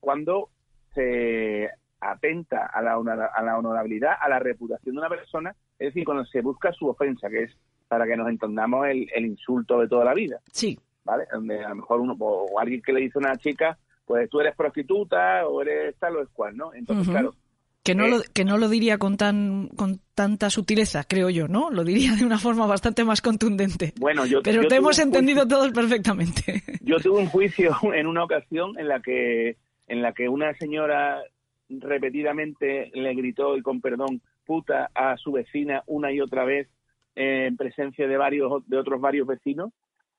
cuando 0.01 0.49
se 0.93 1.69
atenta 2.01 2.65
a 2.65 2.81
la, 2.81 2.95
a 2.95 3.41
la 3.41 3.57
honorabilidad, 3.57 4.15
a 4.19 4.27
la 4.27 4.39
reputación 4.39 4.95
de 4.95 4.99
una 4.99 5.09
persona, 5.09 5.55
es 5.79 5.87
decir, 5.87 6.03
cuando 6.03 6.25
se 6.25 6.41
busca 6.41 6.73
su 6.73 6.89
ofensa, 6.89 7.29
que 7.29 7.43
es 7.43 7.57
para 7.93 8.07
que 8.07 8.17
nos 8.17 8.27
entendamos 8.27 8.87
el, 8.87 9.23
insulto 9.23 9.79
de 9.79 9.87
toda 9.87 10.03
la 10.03 10.15
vida. 10.15 10.39
Sí. 10.51 10.79
¿Vale? 11.03 11.25
Donde 11.31 11.63
a 11.63 11.69
lo 11.69 11.75
mejor 11.75 11.99
uno, 12.01 12.15
o 12.17 12.59
alguien 12.59 12.81
que 12.81 12.91
le 12.91 13.01
dice 13.01 13.19
a 13.19 13.19
una 13.19 13.37
chica, 13.37 13.77
pues 14.03 14.27
tú 14.31 14.39
eres 14.39 14.55
prostituta 14.55 15.45
o 15.47 15.61
eres 15.61 15.95
tal 15.99 16.15
o 16.15 16.23
es 16.23 16.29
cual, 16.29 16.57
¿no? 16.57 16.73
Entonces, 16.73 17.07
claro. 17.07 17.35
Que 17.83 17.93
no, 17.93 18.07
lo, 18.07 18.21
eh, 18.21 18.23
que 18.33 18.45
no 18.45 18.57
lo 18.57 18.67
diría 18.67 18.97
con 18.97 19.15
tan 19.15 19.67
con 19.75 19.99
tanta 20.15 20.49
sutileza, 20.49 21.03
creo 21.03 21.29
yo, 21.29 21.47
¿no? 21.47 21.69
Lo 21.69 21.83
diría 21.83 22.15
de 22.15 22.25
una 22.25 22.39
forma 22.39 22.65
bastante 22.65 23.03
más 23.03 23.21
contundente. 23.21 23.93
Bueno, 23.99 24.25
yo, 24.25 24.41
Pero 24.41 24.67
te 24.67 24.77
hemos 24.77 24.97
entendido 24.97 25.47
todos 25.47 25.71
perfectamente. 25.71 26.63
Yo 26.81 26.97
tuve 26.97 27.19
un 27.19 27.27
juicio 27.27 27.75
en 27.93 28.07
una 28.07 28.23
ocasión 28.23 28.79
en 28.79 28.87
la 28.87 29.01
que 29.01 29.57
en 29.87 30.01
la 30.01 30.13
que 30.13 30.29
una 30.29 30.55
señora 30.55 31.21
repetidamente 31.69 32.89
le 32.95 33.13
gritó, 33.13 33.55
y 33.55 33.61
con 33.61 33.81
perdón, 33.81 34.21
puta 34.45 34.89
a 34.95 35.15
su 35.17 35.31
vecina 35.31 35.83
una 35.85 36.11
y 36.11 36.21
otra 36.21 36.43
vez 36.43 36.69
en 37.15 37.57
presencia 37.57 38.07
de 38.07 38.17
varios 38.17 38.67
de 38.67 38.77
otros 38.77 38.99
varios 38.99 39.27
vecinos 39.27 39.71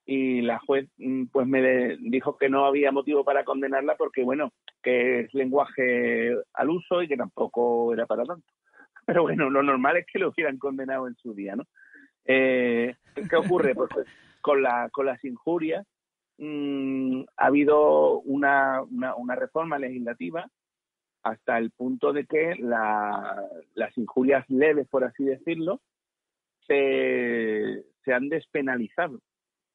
y 0.06 0.42
la 0.42 0.58
juez 0.58 0.88
mm, 0.98 1.26
pues 1.26 1.46
me 1.46 1.96
dijo 1.98 2.36
que 2.36 2.48
no 2.48 2.66
había 2.66 2.92
motivo 2.92 3.24
para 3.24 3.44
condenarla 3.44 3.96
porque 3.96 4.22
bueno 4.22 4.52
que 4.82 5.20
es 5.20 5.34
lenguaje 5.34 6.34
al 6.52 6.70
uso 6.70 7.02
y 7.02 7.08
que 7.08 7.16
tampoco 7.16 7.92
era 7.92 8.06
para 8.06 8.24
tanto. 8.24 8.46
Pero 9.06 9.22
bueno 9.22 9.50
lo 9.50 9.62
normal 9.62 9.96
es 9.96 10.06
que 10.06 10.18
lo 10.18 10.30
hubieran 10.30 10.58
condenado 10.58 11.08
en 11.08 11.14
su 11.16 11.34
día 11.34 11.56
no 11.56 11.64
eh, 12.26 12.94
qué 13.28 13.36
ocurre 13.36 13.74
pues, 13.74 13.90
pues, 13.92 14.06
con 14.40 14.62
la 14.62 14.88
con 14.90 15.06
las 15.06 15.22
injurias 15.24 15.86
mmm, 16.38 17.22
ha 17.36 17.46
habido 17.46 18.20
una, 18.20 18.82
una, 18.82 19.14
una 19.14 19.34
reforma 19.34 19.78
legislativa 19.78 20.48
hasta 21.24 21.58
el 21.58 21.70
punto 21.70 22.12
de 22.12 22.26
que 22.26 22.54
la, 22.58 23.42
las 23.74 23.96
injurias 23.96 24.48
leves, 24.48 24.86
por 24.88 25.04
así 25.04 25.24
decirlo, 25.24 25.80
se, 26.66 28.12
han 28.12 28.28
despenalizado. 28.28 29.20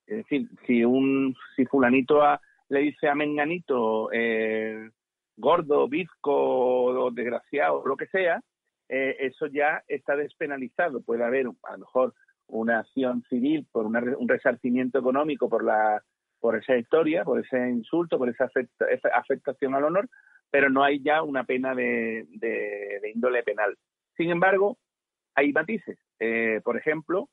Es 0.06 0.18
decir, 0.18 0.48
si 0.66 0.84
un 0.84 1.36
si 1.56 1.66
fulanito 1.66 2.22
le 2.70 2.80
dice 2.80 3.08
a 3.08 3.16
menganito 3.16 4.10
eh, 4.12 4.90
gordo, 5.38 5.88
bizco 5.88 7.12
desgraciado, 7.12 7.86
lo 7.86 7.96
que 7.96 8.08
sea, 8.08 8.42
eh, 8.88 9.16
eso 9.20 9.48
ya 9.48 9.84
está 9.88 10.16
despenalizado. 10.16 11.02
Puede 11.02 11.24
haber 11.24 11.48
a 11.64 11.72
lo 11.74 11.78
mejor 11.80 12.14
una 12.48 12.80
acción 12.80 13.24
civil 13.30 13.68
por 13.72 13.86
un 13.86 14.28
resarcimiento 14.28 15.00
económico 15.00 15.50
por 15.50 15.64
la 15.64 16.04
por 16.40 16.56
esa 16.56 16.78
historia, 16.78 17.24
por 17.24 17.40
ese 17.40 17.70
insulto, 17.70 18.18
por 18.18 18.30
esa 18.30 18.50
afectación 19.14 19.76
al 19.76 19.84
honor, 19.84 20.10
pero 20.50 20.70
no 20.70 20.84
hay 20.84 21.02
ya 21.02 21.22
una 21.22 21.44
pena 21.44 21.76
de, 21.76 22.26
índole 23.14 23.44
penal. 23.44 23.78
Sin 24.18 24.30
embargo, 24.32 24.78
hay 25.36 25.52
matices. 25.54 25.98
Eh, 26.20 26.62
por 26.64 26.78
ejemplo, 26.78 27.30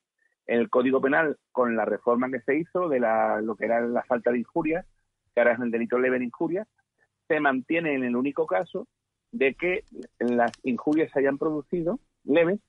el 0.46 0.70
Código 0.70 1.00
Penal, 1.00 1.36
con 1.52 1.76
la 1.76 1.84
reforma 1.84 2.30
que 2.30 2.40
se 2.40 2.56
hizo 2.56 2.88
de 2.88 3.00
la, 3.00 3.40
lo 3.40 3.56
que 3.56 3.66
era 3.66 3.80
la 3.80 4.02
falta 4.04 4.30
de 4.30 4.38
injurias, 4.38 4.86
que 5.34 5.40
ahora 5.40 5.54
es 5.54 5.60
el 5.60 5.70
delito 5.70 5.98
leve 5.98 6.18
de 6.18 6.24
injurias, 6.26 6.68
se 7.28 7.40
mantiene 7.40 7.94
en 7.94 8.04
el 8.04 8.16
único 8.16 8.46
caso 8.46 8.86
de 9.32 9.54
que 9.54 9.84
las 10.18 10.52
injurias 10.62 11.10
se 11.12 11.18
hayan 11.18 11.38
producido 11.38 11.98
leves 12.24 12.60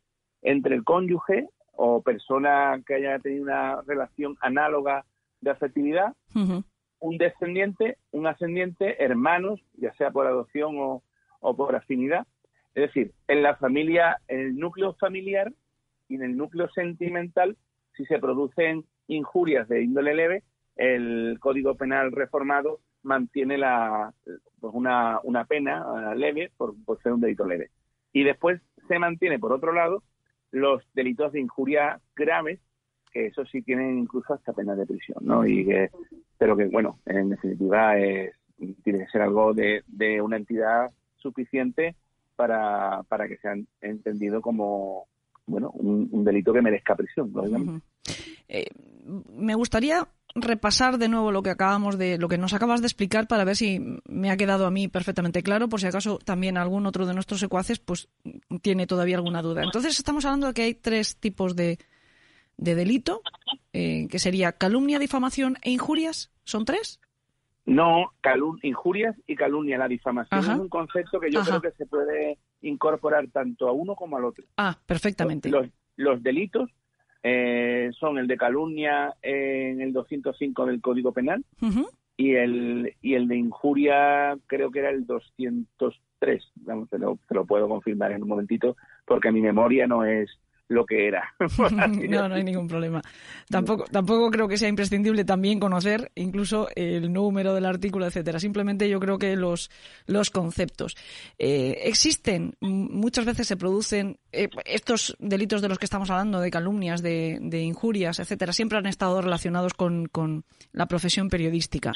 entre 0.41 0.75
el 0.75 0.83
cónyuge 0.83 1.47
o 1.73 2.01
persona 2.01 2.81
que 2.85 2.95
haya 2.95 3.19
tenido 3.19 3.43
una 3.43 3.81
relación 3.83 4.35
análoga 4.41 5.05
de 5.41 5.51
afectividad 5.51 6.15
un 6.99 7.17
descendiente, 7.17 7.97
un 8.11 8.27
ascendiente, 8.27 9.03
hermanos, 9.03 9.61
ya 9.73 9.93
sea 9.93 10.11
por 10.11 10.27
adopción 10.27 10.75
o, 10.77 11.03
por 11.55 11.75
afinidad. 11.75 12.25
Es 12.77 12.93
decir, 12.93 13.11
en 13.27 13.41
la 13.41 13.55
familia, 13.55 14.21
en 14.27 14.39
el 14.39 14.55
núcleo 14.55 14.93
familiar 14.99 15.51
y 16.07 16.13
en 16.13 16.21
el 16.21 16.37
núcleo 16.37 16.69
sentimental, 16.69 17.57
si 17.95 18.05
se 18.05 18.19
producen 18.19 18.85
injurias 19.07 19.67
de 19.67 19.81
índole 19.81 20.13
leve, 20.13 20.43
el 20.75 21.39
Código 21.39 21.73
Penal 21.73 22.11
reformado 22.11 22.81
mantiene 23.01 23.57
la, 23.57 24.13
pues 24.59 24.73
una, 24.75 25.19
una 25.23 25.45
pena 25.45 26.13
leve 26.13 26.51
por, 26.55 26.75
ser 27.01 27.13
un 27.13 27.21
delito 27.21 27.47
leve. 27.47 27.71
Y 28.13 28.23
después 28.23 28.61
se 28.87 28.99
mantiene, 28.99 29.39
por 29.39 29.53
otro 29.53 29.73
lado, 29.73 30.03
los 30.51 30.83
delitos 30.93 31.31
de 31.31 31.39
injuria 31.39 31.99
graves, 32.15 32.59
que 33.11 33.25
eso 33.25 33.43
sí 33.47 33.63
tienen 33.63 33.97
incluso 33.97 34.35
hasta 34.35 34.53
pena 34.53 34.75
de 34.75 34.85
prisión, 34.85 35.17
¿no? 35.21 35.47
Y 35.47 35.65
que 35.65 35.89
pero 36.37 36.55
que, 36.55 36.65
bueno, 36.65 36.99
en 37.07 37.31
definitiva 37.31 37.97
es, 37.97 38.35
tiene 38.83 38.99
que 38.99 39.07
ser 39.07 39.23
algo 39.23 39.55
de, 39.55 39.81
de 39.87 40.21
una 40.21 40.37
entidad 40.37 40.91
suficiente 41.15 41.95
para, 42.37 43.03
para 43.03 43.27
que 43.27 43.35
sea 43.37 43.53
entendido 43.81 44.41
como 44.41 45.07
bueno 45.45 45.71
un, 45.71 46.23
delito 46.23 46.53
que 46.53 46.61
merezca 46.61 46.95
prisión, 46.95 47.31
eh, 48.47 48.67
me 49.29 49.55
gustaría 49.55 50.07
repasar 50.35 50.97
de 50.97 51.09
nuevo 51.09 51.31
lo 51.31 51.41
que 51.41 51.49
acabamos 51.49 51.97
de 51.97 52.17
lo 52.17 52.29
que 52.29 52.37
nos 52.37 52.53
acabas 52.53 52.79
de 52.81 52.87
explicar 52.87 53.27
para 53.27 53.43
ver 53.43 53.55
si 53.55 53.81
me 54.07 54.29
ha 54.29 54.37
quedado 54.37 54.65
a 54.65 54.71
mí 54.71 54.87
perfectamente 54.87 55.43
claro 55.43 55.67
por 55.67 55.81
si 55.81 55.87
acaso 55.87 56.19
también 56.19 56.57
algún 56.57 56.85
otro 56.85 57.05
de 57.05 57.13
nuestros 57.13 57.39
secuaces 57.39 57.79
pues 57.79 58.09
tiene 58.61 58.87
todavía 58.87 59.15
alguna 59.17 59.41
duda 59.41 59.63
entonces 59.63 59.97
estamos 59.97 60.25
hablando 60.25 60.47
de 60.47 60.53
que 60.53 60.61
hay 60.63 60.73
tres 60.75 61.15
tipos 61.17 61.55
de, 61.55 61.79
de 62.57 62.75
delito, 62.75 63.21
eh, 63.73 64.07
que 64.09 64.19
sería 64.19 64.51
calumnia, 64.51 64.99
difamación 64.99 65.57
e 65.61 65.71
injurias. 65.71 66.31
¿Son 66.43 66.65
tres? 66.65 66.99
No, 67.67 68.13
injurias 68.63 69.15
y 69.27 69.35
calumnia. 69.35 69.77
La 69.77 69.89
difamación 69.89 70.39
es 70.39 70.47
un 70.47 70.69
concepto 70.69 71.19
que 71.19 71.29
yo 71.29 71.41
creo 71.41 71.61
que 71.61 71.71
se 71.71 71.85
puede 71.85 72.37
incorporar 72.61 73.27
tanto 73.27 73.67
a 73.67 73.73
uno 73.73 73.93
como 73.93 74.15
al 74.15 74.23
otro. 74.23 74.45
Ah, 74.55 74.77
perfectamente. 74.85 75.51
Los, 75.97 76.23
delitos 76.23 76.69
eh, 77.23 77.89
son 77.99 78.19
el 78.19 78.27
de 78.27 78.37
calumnia 78.37 79.13
en 79.21 79.81
el 79.81 79.91
205 79.91 80.65
del 80.65 80.79
Código 80.79 81.11
Penal 81.11 81.43
y 82.15 82.35
el 82.35 82.95
y 83.01 83.15
el 83.15 83.27
de 83.27 83.35
injuria 83.35 84.37
creo 84.47 84.71
que 84.71 84.79
era 84.79 84.89
el 84.89 85.05
203. 85.05 86.51
Vamos, 86.55 86.89
te 86.89 86.97
lo, 86.97 87.19
te 87.27 87.35
lo 87.35 87.45
puedo 87.45 87.67
confirmar 87.67 88.13
en 88.13 88.23
un 88.23 88.29
momentito 88.29 88.77
porque 89.05 89.31
mi 89.31 89.41
memoria 89.41 89.87
no 89.87 90.05
es 90.05 90.39
lo 90.67 90.85
que 90.85 91.07
era. 91.07 91.33
no, 92.09 92.29
no 92.29 92.35
hay 92.35 92.43
ningún 92.43 92.67
problema. 92.67 93.01
Tampoco, 93.49 93.85
tampoco 93.85 94.29
creo 94.31 94.47
que 94.47 94.57
sea 94.57 94.67
imprescindible 94.69 95.23
también 95.25 95.59
conocer 95.59 96.11
incluso 96.15 96.67
el 96.75 97.11
número 97.11 97.53
del 97.53 97.65
artículo, 97.65 98.05
etcétera. 98.05 98.39
Simplemente 98.39 98.89
yo 98.89 98.99
creo 98.99 99.17
que 99.17 99.35
los, 99.35 99.69
los 100.05 100.29
conceptos. 100.29 100.95
Eh, 101.37 101.81
existen, 101.83 102.55
muchas 102.59 103.25
veces 103.25 103.47
se 103.47 103.57
producen 103.57 104.19
eh, 104.31 104.49
estos 104.65 105.15
delitos 105.19 105.61
de 105.61 105.69
los 105.69 105.79
que 105.79 105.85
estamos 105.85 106.09
hablando, 106.09 106.39
de 106.39 106.51
calumnias, 106.51 107.01
de, 107.01 107.39
de 107.41 107.61
injurias, 107.61 108.19
etcétera, 108.19 108.53
siempre 108.53 108.77
han 108.77 108.85
estado 108.85 109.21
relacionados 109.21 109.73
con, 109.73 110.07
con 110.07 110.45
la 110.71 110.87
profesión 110.87 111.29
periodística. 111.29 111.93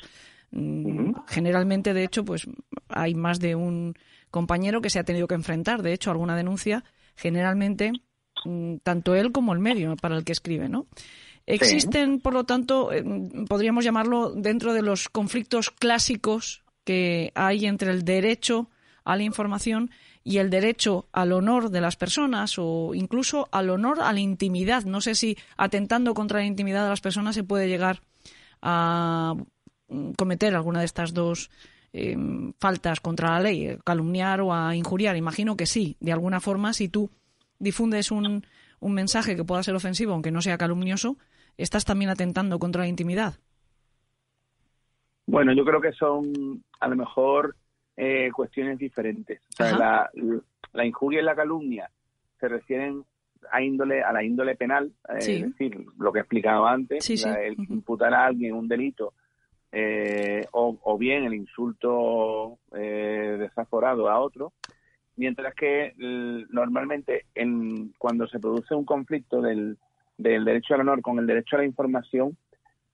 Mm, 0.52 1.14
generalmente, 1.28 1.94
de 1.94 2.04
hecho, 2.04 2.26
pues 2.26 2.48
hay 2.90 3.16
más 3.16 3.40
de 3.40 3.56
un 3.56 3.96
compañero 4.30 4.82
que 4.82 4.90
se 4.90 5.00
ha 5.00 5.04
tenido 5.04 5.28
que 5.28 5.36
enfrentar, 5.36 5.82
de 5.82 5.94
hecho, 5.94 6.10
a 6.10 6.14
alguna 6.14 6.36
denuncia. 6.36 6.84
Generalmente 7.16 7.92
tanto 8.84 9.16
él 9.16 9.32
como 9.32 9.54
el 9.54 9.60
medio 9.60 9.96
para 9.96 10.18
el 10.18 10.24
que 10.24 10.32
escribe, 10.32 10.70
¿no? 10.70 10.88
Existen, 11.46 12.20
por 12.20 12.34
lo 12.34 12.44
tanto, 12.44 12.92
eh, 12.92 13.04
podríamos 13.48 13.84
llamarlo 13.84 14.32
dentro 14.32 14.74
de 14.74 14.82
los 14.82 15.10
conflictos 15.10 15.72
clásicos 15.72 16.64
que 16.84 17.32
hay 17.36 17.66
entre 17.66 17.92
el 17.92 18.04
derecho 18.06 18.70
a 19.04 19.16
la 19.16 19.24
información 19.24 19.92
y 20.24 20.38
el 20.38 20.50
derecho 20.50 21.08
al 21.12 21.32
honor 21.32 21.72
de 21.72 21.82
las 21.82 21.96
personas 21.96 22.56
o 22.58 22.94
incluso 22.94 23.50
al 23.52 23.70
honor 23.70 24.02
a 24.02 24.14
la 24.14 24.20
intimidad. 24.20 24.84
No 24.84 25.02
sé 25.02 25.16
si 25.16 25.38
atentando 25.58 26.14
contra 26.14 26.40
la 26.40 26.46
intimidad 26.46 26.84
de 26.84 26.90
las 26.90 27.02
personas 27.02 27.36
se 27.36 27.44
puede 27.44 27.68
llegar 27.68 28.02
a 28.62 29.36
mm, 29.88 30.12
cometer 30.12 30.56
alguna 30.56 30.80
de 30.80 30.86
estas 30.86 31.14
dos 31.14 31.50
eh, 31.94 32.16
faltas 32.60 33.00
contra 33.02 33.32
la 33.32 33.40
ley, 33.40 33.78
calumniar 33.84 34.42
o 34.42 34.54
a 34.54 34.76
injuriar. 34.76 35.18
Imagino 35.18 35.58
que 35.58 35.66
sí, 35.66 35.98
de 36.00 36.14
alguna 36.14 36.40
forma, 36.40 36.74
si 36.74 36.88
tú 36.88 37.10
difundes 37.62 38.12
un, 38.12 38.46
un 38.80 38.94
mensaje 38.94 39.36
que 39.36 39.46
pueda 39.46 39.64
ser 39.64 39.76
ofensivo, 39.76 40.14
aunque 40.14 40.32
no 40.32 40.42
sea 40.42 40.58
calumnioso, 40.58 41.18
estás 41.58 41.86
también 41.86 42.10
atentando 42.10 42.60
contra 42.60 42.82
la 42.82 42.88
intimidad. 42.88 43.36
Bueno, 45.28 45.54
yo 45.54 45.64
creo 45.64 45.80
que 45.80 45.94
son 45.94 46.64
a 46.80 46.88
lo 46.88 46.96
mejor 46.96 47.56
eh, 47.96 48.30
cuestiones 48.34 48.80
diferentes. 48.80 49.42
la, 49.60 50.10
injuria 50.84 51.22
y 51.22 51.24
la 51.24 51.36
calumnia 51.36 51.90
se 52.40 52.48
refieren 52.48 53.06
a 53.52 53.62
índole 53.62 54.02
a 54.04 54.12
la 54.12 54.24
índole 54.24 54.56
penal, 54.56 54.92
eh, 55.10 55.18
es 55.20 55.42
decir, 55.44 55.86
lo 55.98 56.12
que 56.12 56.20
he 56.20 56.22
explicado 56.22 56.66
antes, 56.66 57.08
el 57.10 57.56
imputar 57.70 58.14
a 58.14 58.26
alguien 58.26 58.54
un 58.54 58.68
delito 58.68 59.14
eh, 59.72 60.46
o, 60.52 60.78
o, 60.84 60.98
bien 60.98 61.24
el 61.24 61.34
insulto 61.34 62.58
desaforado 62.72 64.10
a 64.10 64.20
otro, 64.20 64.54
mientras 65.22 65.54
que 65.54 65.94
normalmente 66.50 67.28
en, 67.36 67.90
cuando 68.00 68.26
se 68.26 68.40
produce 68.40 68.74
un 68.74 68.86
conflicto 68.86 69.40
del, 69.40 69.78
derecho 70.18 70.74
al 70.74 70.82
honor 70.82 71.04
con 71.04 71.20
el 71.20 71.28
derecho 71.28 71.56
a 71.56 71.60
la 71.60 71.66
información, 71.66 72.36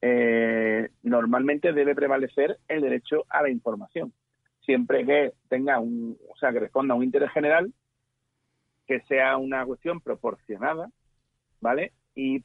eh, 0.02 0.90
normalmente 1.04 1.72
debe 1.72 1.96
prevalecer 1.96 2.60
el 2.68 2.82
derecho 2.82 3.24
a 3.30 3.44
la 3.44 3.50
información, 3.50 4.12
siempre 4.60 5.06
que 5.06 5.32
tenga 5.48 5.80
un, 5.80 6.18
o 6.30 6.36
sea, 6.36 6.52
que 6.52 6.60
responda 6.60 6.94
a 6.94 6.98
un 6.98 7.06
interés 7.06 7.32
general, 7.32 7.72
que 8.86 9.00
sea 9.04 9.38
una 9.38 9.66
cuestión 9.66 10.02
proporcionada, 10.02 10.92
¿vale? 11.62 11.94
Y, 12.14 12.44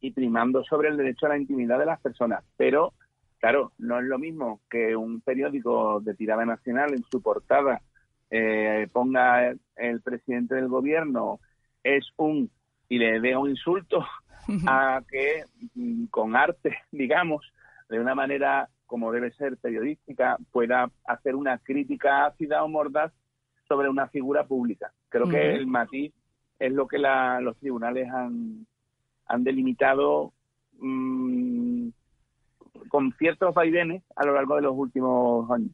y 0.00 0.10
primando 0.12 0.64
sobre 0.64 0.88
el 0.88 0.96
derecho 0.96 1.26
a 1.26 1.30
la 1.30 1.38
intimidad 1.38 1.78
de 1.78 1.84
las 1.84 2.00
personas. 2.00 2.42
Pero, 2.56 2.94
claro, 3.40 3.72
no 3.76 3.98
es 3.98 4.06
lo 4.06 4.18
mismo 4.18 4.62
que 4.70 4.96
un 4.96 5.20
periódico 5.20 6.00
de 6.00 6.14
tirada 6.14 6.46
nacional 6.46 6.94
en 6.94 7.04
su 7.10 7.20
portada 7.20 7.82
eh, 8.30 8.88
ponga 8.92 9.54
el 9.76 10.00
presidente 10.02 10.54
del 10.54 10.68
gobierno 10.68 11.40
es 11.82 12.06
un 12.16 12.50
y 12.88 12.98
le 12.98 13.20
dé 13.20 13.36
un 13.36 13.50
insulto 13.50 14.04
a 14.66 15.02
que 15.08 15.44
mm, 15.74 16.06
con 16.06 16.36
arte, 16.36 16.78
digamos, 16.92 17.46
de 17.88 18.00
una 18.00 18.14
manera 18.14 18.68
como 18.86 19.12
debe 19.12 19.30
ser 19.32 19.58
periodística, 19.58 20.38
pueda 20.50 20.90
hacer 21.04 21.34
una 21.34 21.58
crítica 21.58 22.24
ácida 22.24 22.64
o 22.64 22.68
mordaz 22.68 23.12
sobre 23.68 23.90
una 23.90 24.08
figura 24.08 24.46
pública. 24.46 24.92
Creo 25.10 25.28
que 25.28 25.54
el 25.54 25.66
matiz 25.66 26.14
es 26.58 26.72
lo 26.72 26.88
que 26.88 26.98
los 26.98 27.56
tribunales 27.58 28.08
han, 28.10 28.66
han 29.26 29.44
delimitado 29.44 30.32
mm, 30.78 31.88
con 32.88 33.12
ciertos 33.18 33.54
vaivenes 33.54 34.02
a 34.16 34.24
lo 34.24 34.32
largo 34.32 34.56
de 34.56 34.62
los 34.62 34.74
últimos 34.74 35.50
años. 35.50 35.72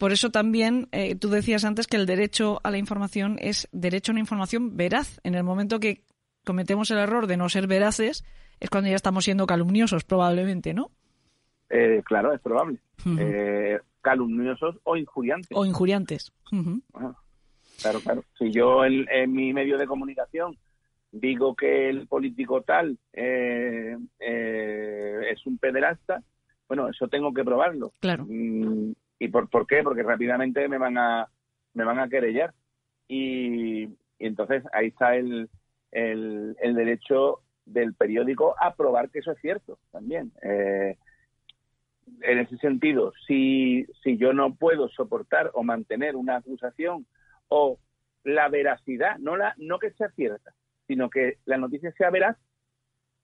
Por 0.00 0.12
eso 0.12 0.30
también 0.30 0.88
eh, 0.92 1.14
tú 1.14 1.28
decías 1.28 1.62
antes 1.66 1.86
que 1.86 1.98
el 1.98 2.06
derecho 2.06 2.58
a 2.64 2.70
la 2.70 2.78
información 2.78 3.36
es 3.38 3.68
derecho 3.70 4.12
a 4.12 4.14
una 4.14 4.20
información 4.20 4.74
veraz. 4.74 5.20
En 5.24 5.34
el 5.34 5.44
momento 5.44 5.78
que 5.78 6.04
cometemos 6.42 6.90
el 6.90 6.96
error 6.96 7.26
de 7.26 7.36
no 7.36 7.50
ser 7.50 7.66
veraces, 7.66 8.24
es 8.60 8.70
cuando 8.70 8.88
ya 8.88 8.96
estamos 8.96 9.26
siendo 9.26 9.46
calumniosos, 9.46 10.04
probablemente, 10.04 10.72
¿no? 10.72 10.90
Eh, 11.68 12.00
claro, 12.02 12.32
es 12.32 12.40
probable. 12.40 12.78
Eh, 13.18 13.78
calumniosos 14.00 14.76
o 14.84 14.96
injuriantes. 14.96 15.50
O 15.52 15.66
injuriantes. 15.66 16.32
claro, 17.82 18.00
claro. 18.00 18.24
Si 18.38 18.50
yo 18.50 18.86
en, 18.86 19.04
mi 19.34 19.52
medio 19.52 19.76
de 19.76 19.86
comunicación 19.86 20.56
digo 21.12 21.54
que 21.54 21.90
el 21.90 22.06
político 22.06 22.62
tal 22.62 22.96
eh, 23.12 23.98
es 24.18 25.46
un 25.46 25.58
pederasta, 25.58 26.22
bueno, 26.66 26.88
eso 26.88 27.06
tengo 27.06 27.34
que 27.34 27.44
probarlo. 27.44 27.92
Claro. 28.00 28.24
Mm, 28.26 28.92
¿Y 29.20 29.28
por, 29.28 29.48
por 29.48 29.68
qué? 29.68 29.84
Porque 29.84 30.02
rápidamente 30.02 30.66
me 30.66 30.78
van 30.78 30.98
a 30.98 31.28
me 31.74 31.84
van 31.84 32.00
a 32.00 32.08
querellar. 32.08 32.52
Y, 33.06 33.84
y 33.84 34.26
entonces 34.26 34.64
ahí 34.72 34.88
está 34.88 35.14
el, 35.14 35.48
el, 35.92 36.56
el 36.60 36.74
derecho 36.74 37.40
del 37.64 37.94
periódico 37.94 38.56
a 38.58 38.74
probar 38.74 39.10
que 39.10 39.20
eso 39.20 39.30
es 39.32 39.38
cierto 39.40 39.78
también. 39.92 40.32
Eh, 40.42 40.96
en 42.22 42.38
ese 42.38 42.56
sentido, 42.56 43.12
si, 43.26 43.86
si 44.02 44.16
yo 44.16 44.32
no 44.32 44.54
puedo 44.54 44.88
soportar 44.88 45.50
o 45.54 45.62
mantener 45.62 46.16
una 46.16 46.36
acusación 46.36 47.06
o 47.48 47.78
la 48.24 48.48
veracidad, 48.48 49.18
no, 49.18 49.36
la, 49.36 49.54
no 49.58 49.78
que 49.78 49.92
sea 49.92 50.10
cierta, 50.10 50.52
sino 50.86 51.08
que 51.08 51.38
la 51.44 51.56
noticia 51.56 51.92
sea 51.92 52.10
veraz, 52.10 52.36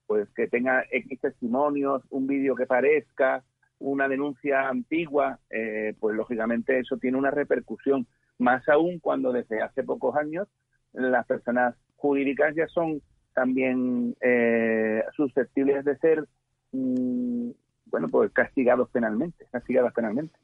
pues 0.07 0.29
que 0.35 0.47
tenga 0.47 0.85
X 0.91 1.21
testimonios, 1.21 2.03
un 2.11 2.27
vídeo 2.27 2.55
que 2.55 2.67
parezca, 2.67 3.43
una 3.79 4.09
denuncia 4.09 4.69
antigua, 4.69 5.39
eh, 5.51 5.95
pues 5.99 6.17
lógicamente 6.17 6.79
eso 6.79 6.97
tiene 6.97 7.19
una 7.19 7.31
repercusión, 7.31 8.07
más 8.39 8.69
aún 8.69 8.99
cuando 8.99 9.33
desde 9.33 9.63
hace 9.63 9.83
pocos 9.83 10.17
años 10.17 10.49
las 10.93 11.27
personas 11.27 11.75
jurídicas 11.97 12.55
ya 12.55 12.67
son 12.69 13.03
también 13.35 14.17
eh, 14.21 15.03
susceptibles 15.15 15.85
de 15.85 15.97
ser, 15.99 16.27
mm, 16.73 17.51
bueno, 17.87 18.09
pues 18.09 18.33
castigados 18.33 18.89
penalmente, 18.91 19.47
castigadas 19.51 19.93
penalmente. 19.93 20.35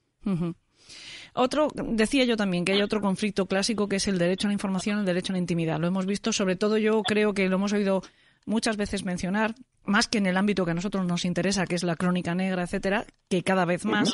Otro, 1.35 1.69
decía 1.75 2.25
yo 2.25 2.37
también 2.37 2.65
que 2.65 2.73
hay 2.73 2.83
otro 2.83 3.01
conflicto 3.01 3.47
clásico 3.47 3.89
que 3.89 3.97
es 3.97 4.09
el 4.09 4.19
derecho 4.19 4.47
a 4.47 4.51
la 4.51 4.55
información, 4.55 4.99
el 4.99 5.07
derecho 5.07 5.33
a 5.33 5.35
la 5.35 5.41
intimidad. 5.41 5.81
Lo 5.81 5.87
hemos 5.87 6.05
visto, 6.05 6.33
sobre 6.33 6.57
todo 6.57 6.77
yo 6.77 7.03
creo 7.03 7.33
que 7.33 7.49
lo 7.49 7.57
hemos 7.57 7.73
oído 7.73 8.03
muchas 8.45 8.77
veces 8.77 9.05
mencionar, 9.05 9.55
más 9.85 10.09
que 10.09 10.19
en 10.19 10.27
el 10.27 10.37
ámbito 10.37 10.65
que 10.65 10.71
a 10.71 10.75
nosotros 10.75 11.07
nos 11.07 11.25
interesa, 11.25 11.67
que 11.67 11.75
es 11.75 11.83
la 11.83 11.97
crónica 11.97 12.35
negra, 12.35 12.62
etcétera, 12.62 13.07
que 13.29 13.43
cada 13.43 13.65
vez 13.65 13.85
más. 13.85 14.12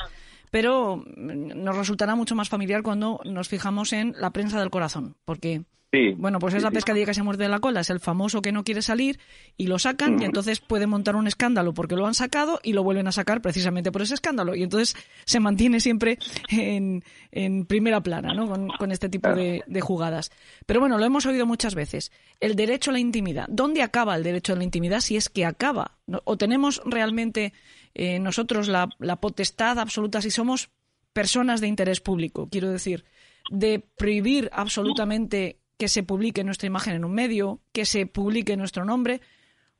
Pero 0.50 1.04
nos 1.16 1.76
resultará 1.76 2.14
mucho 2.14 2.34
más 2.34 2.48
familiar 2.48 2.82
cuando 2.82 3.20
nos 3.24 3.48
fijamos 3.48 3.92
en 3.92 4.14
la 4.18 4.30
prensa 4.30 4.58
del 4.58 4.70
corazón, 4.70 5.16
porque 5.24 5.64
bueno, 6.16 6.38
pues 6.38 6.52
es 6.52 6.62
la 6.62 6.70
pescadilla 6.70 7.06
que 7.06 7.14
se 7.14 7.22
muerde 7.22 7.48
la 7.48 7.60
cola, 7.60 7.80
es 7.80 7.88
el 7.88 7.98
famoso 7.98 8.42
que 8.42 8.52
no 8.52 8.62
quiere 8.62 8.82
salir 8.82 9.18
y 9.56 9.68
lo 9.68 9.78
sacan 9.78 10.20
y 10.20 10.26
entonces 10.26 10.60
puede 10.60 10.86
montar 10.86 11.16
un 11.16 11.26
escándalo 11.26 11.72
porque 11.72 11.96
lo 11.96 12.06
han 12.06 12.12
sacado 12.12 12.60
y 12.62 12.74
lo 12.74 12.82
vuelven 12.82 13.06
a 13.06 13.12
sacar 13.12 13.40
precisamente 13.40 13.90
por 13.90 14.02
ese 14.02 14.12
escándalo 14.12 14.54
y 14.54 14.62
entonces 14.62 14.94
se 15.24 15.40
mantiene 15.40 15.80
siempre 15.80 16.18
en, 16.50 17.02
primera 17.66 18.02
plana, 18.02 18.34
¿no? 18.34 18.48
Con, 18.78 18.92
este 18.92 19.08
tipo 19.08 19.30
de, 19.30 19.80
jugadas. 19.80 20.30
Pero 20.66 20.80
bueno, 20.80 20.98
lo 20.98 21.06
hemos 21.06 21.24
oído 21.24 21.46
muchas 21.46 21.74
veces. 21.74 22.12
El 22.40 22.54
derecho 22.54 22.90
a 22.90 22.92
la 22.92 22.98
intimidad. 22.98 23.46
¿Dónde 23.48 23.82
acaba 23.82 24.14
el 24.14 24.22
derecho 24.22 24.52
a 24.52 24.56
la 24.56 24.64
intimidad 24.64 25.00
si 25.00 25.16
es 25.16 25.30
que 25.30 25.46
acaba? 25.46 25.98
¿O 26.24 26.36
tenemos 26.36 26.82
realmente 26.84 27.54
eh, 27.94 28.18
nosotros 28.18 28.68
la, 28.68 28.90
la 28.98 29.16
potestad 29.16 29.78
absoluta 29.78 30.20
si 30.20 30.30
somos 30.30 30.70
personas 31.14 31.62
de 31.62 31.68
interés 31.68 32.00
público? 32.00 32.48
Quiero 32.50 32.70
decir, 32.70 33.04
de 33.50 33.80
prohibir 33.96 34.50
absolutamente 34.52 35.58
que 35.78 35.88
se 35.88 36.02
publique 36.02 36.44
nuestra 36.44 36.66
imagen 36.66 36.94
en 36.94 37.04
un 37.04 37.14
medio, 37.14 37.60
que 37.72 37.84
se 37.84 38.06
publique 38.06 38.56
nuestro 38.56 38.84
nombre, 38.84 39.20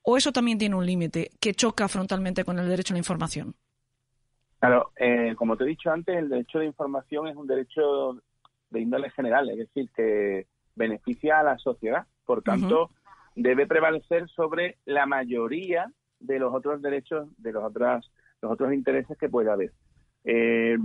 o 0.02 0.16
eso 0.16 0.32
también 0.32 0.56
tiene 0.58 0.76
un 0.76 0.87
límite 0.87 1.30
que 1.40 1.52
choca 1.52 1.88
frontalmente 1.88 2.44
con 2.44 2.58
el 2.58 2.68
derecho 2.68 2.94
a 2.94 2.96
la 2.96 3.00
información? 3.00 3.54
Claro, 4.61 4.92
eh, 4.96 5.34
como 5.37 5.56
te 5.56 5.64
he 5.64 5.68
dicho 5.68 5.90
antes, 5.90 6.16
el 6.16 6.28
derecho 6.28 6.61
de 6.61 6.66
información 6.66 7.28
es 7.28 7.37
un 7.37 7.46
derecho 7.46 8.16
de 8.70 8.80
índole 8.80 9.11
general, 9.11 9.50
es 9.50 9.58
decir, 9.58 9.90
que 9.94 10.46
beneficia 10.74 11.40
a 11.40 11.42
la 11.42 11.58
sociedad. 11.58 12.06
Por 12.24 12.42
tanto, 12.42 12.90
debe 13.34 13.66
prevalecer 13.66 14.28
sobre 14.28 14.78
la 14.84 15.06
mayoría 15.06 15.90
de 16.20 16.38
los 16.38 16.54
otros 16.54 16.82
derechos, 16.82 17.28
de 17.38 17.52
los 17.52 17.64
otros, 17.64 18.11
los 18.40 18.52
otros 18.52 18.72
intereses 18.72 19.16
que 19.18 19.28
pueda 19.28 19.52
haber. 19.52 19.72
Eh, 20.24 20.76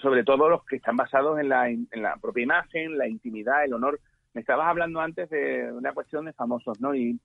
sobre 0.00 0.24
todo 0.24 0.48
los 0.48 0.64
que 0.64 0.76
están 0.76 0.96
basados 0.96 1.38
en 1.40 1.48
la, 1.48 1.68
en 1.68 1.88
la 1.94 2.16
propia 2.16 2.44
imagen, 2.44 2.98
la 2.98 3.08
intimidad, 3.08 3.64
el 3.64 3.74
honor. 3.74 4.00
Me 4.34 4.40
estabas 4.40 4.68
hablando 4.68 5.00
antes 5.00 5.28
de 5.30 5.72
una 5.72 5.92
cuestión 5.92 6.24
de 6.26 6.32
famosos, 6.32 6.80
¿no? 6.80 6.94
Y, 6.94 7.18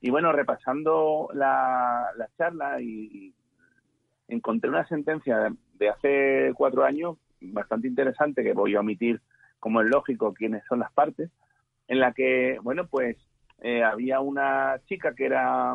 y 0.00 0.10
bueno, 0.10 0.32
repasando 0.32 1.28
la, 1.34 2.10
la 2.16 2.28
charla 2.36 2.80
y, 2.80 3.34
encontré 4.28 4.68
una 4.68 4.86
sentencia 4.86 5.50
de, 5.78 5.88
hace 5.88 6.52
cuatro 6.54 6.84
años 6.84 7.16
bastante 7.40 7.88
interesante 7.88 8.42
que 8.42 8.52
voy 8.52 8.74
a 8.74 8.80
omitir 8.80 9.22
como 9.58 9.80
es 9.80 9.88
lógico 9.88 10.34
quiénes 10.34 10.62
son 10.68 10.80
las 10.80 10.92
partes, 10.92 11.30
en 11.88 11.98
la 11.98 12.12
que, 12.12 12.58
bueno, 12.62 12.86
pues 12.86 13.16
eh, 13.62 13.82
había 13.82 14.20
una 14.20 14.78
chica 14.86 15.14
que 15.14 15.24
era 15.24 15.74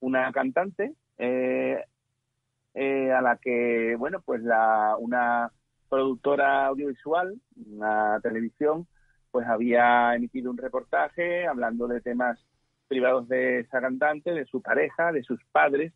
una 0.00 0.32
cantante 0.32 0.94
eh, 1.16 1.82
eh, 2.74 3.12
a 3.12 3.22
la 3.22 3.36
que, 3.36 3.94
bueno, 3.96 4.20
pues 4.20 4.42
la, 4.42 4.96
una 4.98 5.52
productora 5.92 6.64
audiovisual, 6.68 7.38
una 7.66 8.18
televisión, 8.22 8.86
pues 9.30 9.46
había 9.46 10.14
emitido 10.14 10.50
un 10.50 10.56
reportaje 10.56 11.46
hablando 11.46 11.86
de 11.86 12.00
temas 12.00 12.42
privados 12.88 13.28
de 13.28 13.60
esa 13.60 13.82
cantante, 13.82 14.32
de 14.32 14.46
su 14.46 14.62
pareja, 14.62 15.12
de 15.12 15.22
sus 15.22 15.38
padres. 15.52 15.92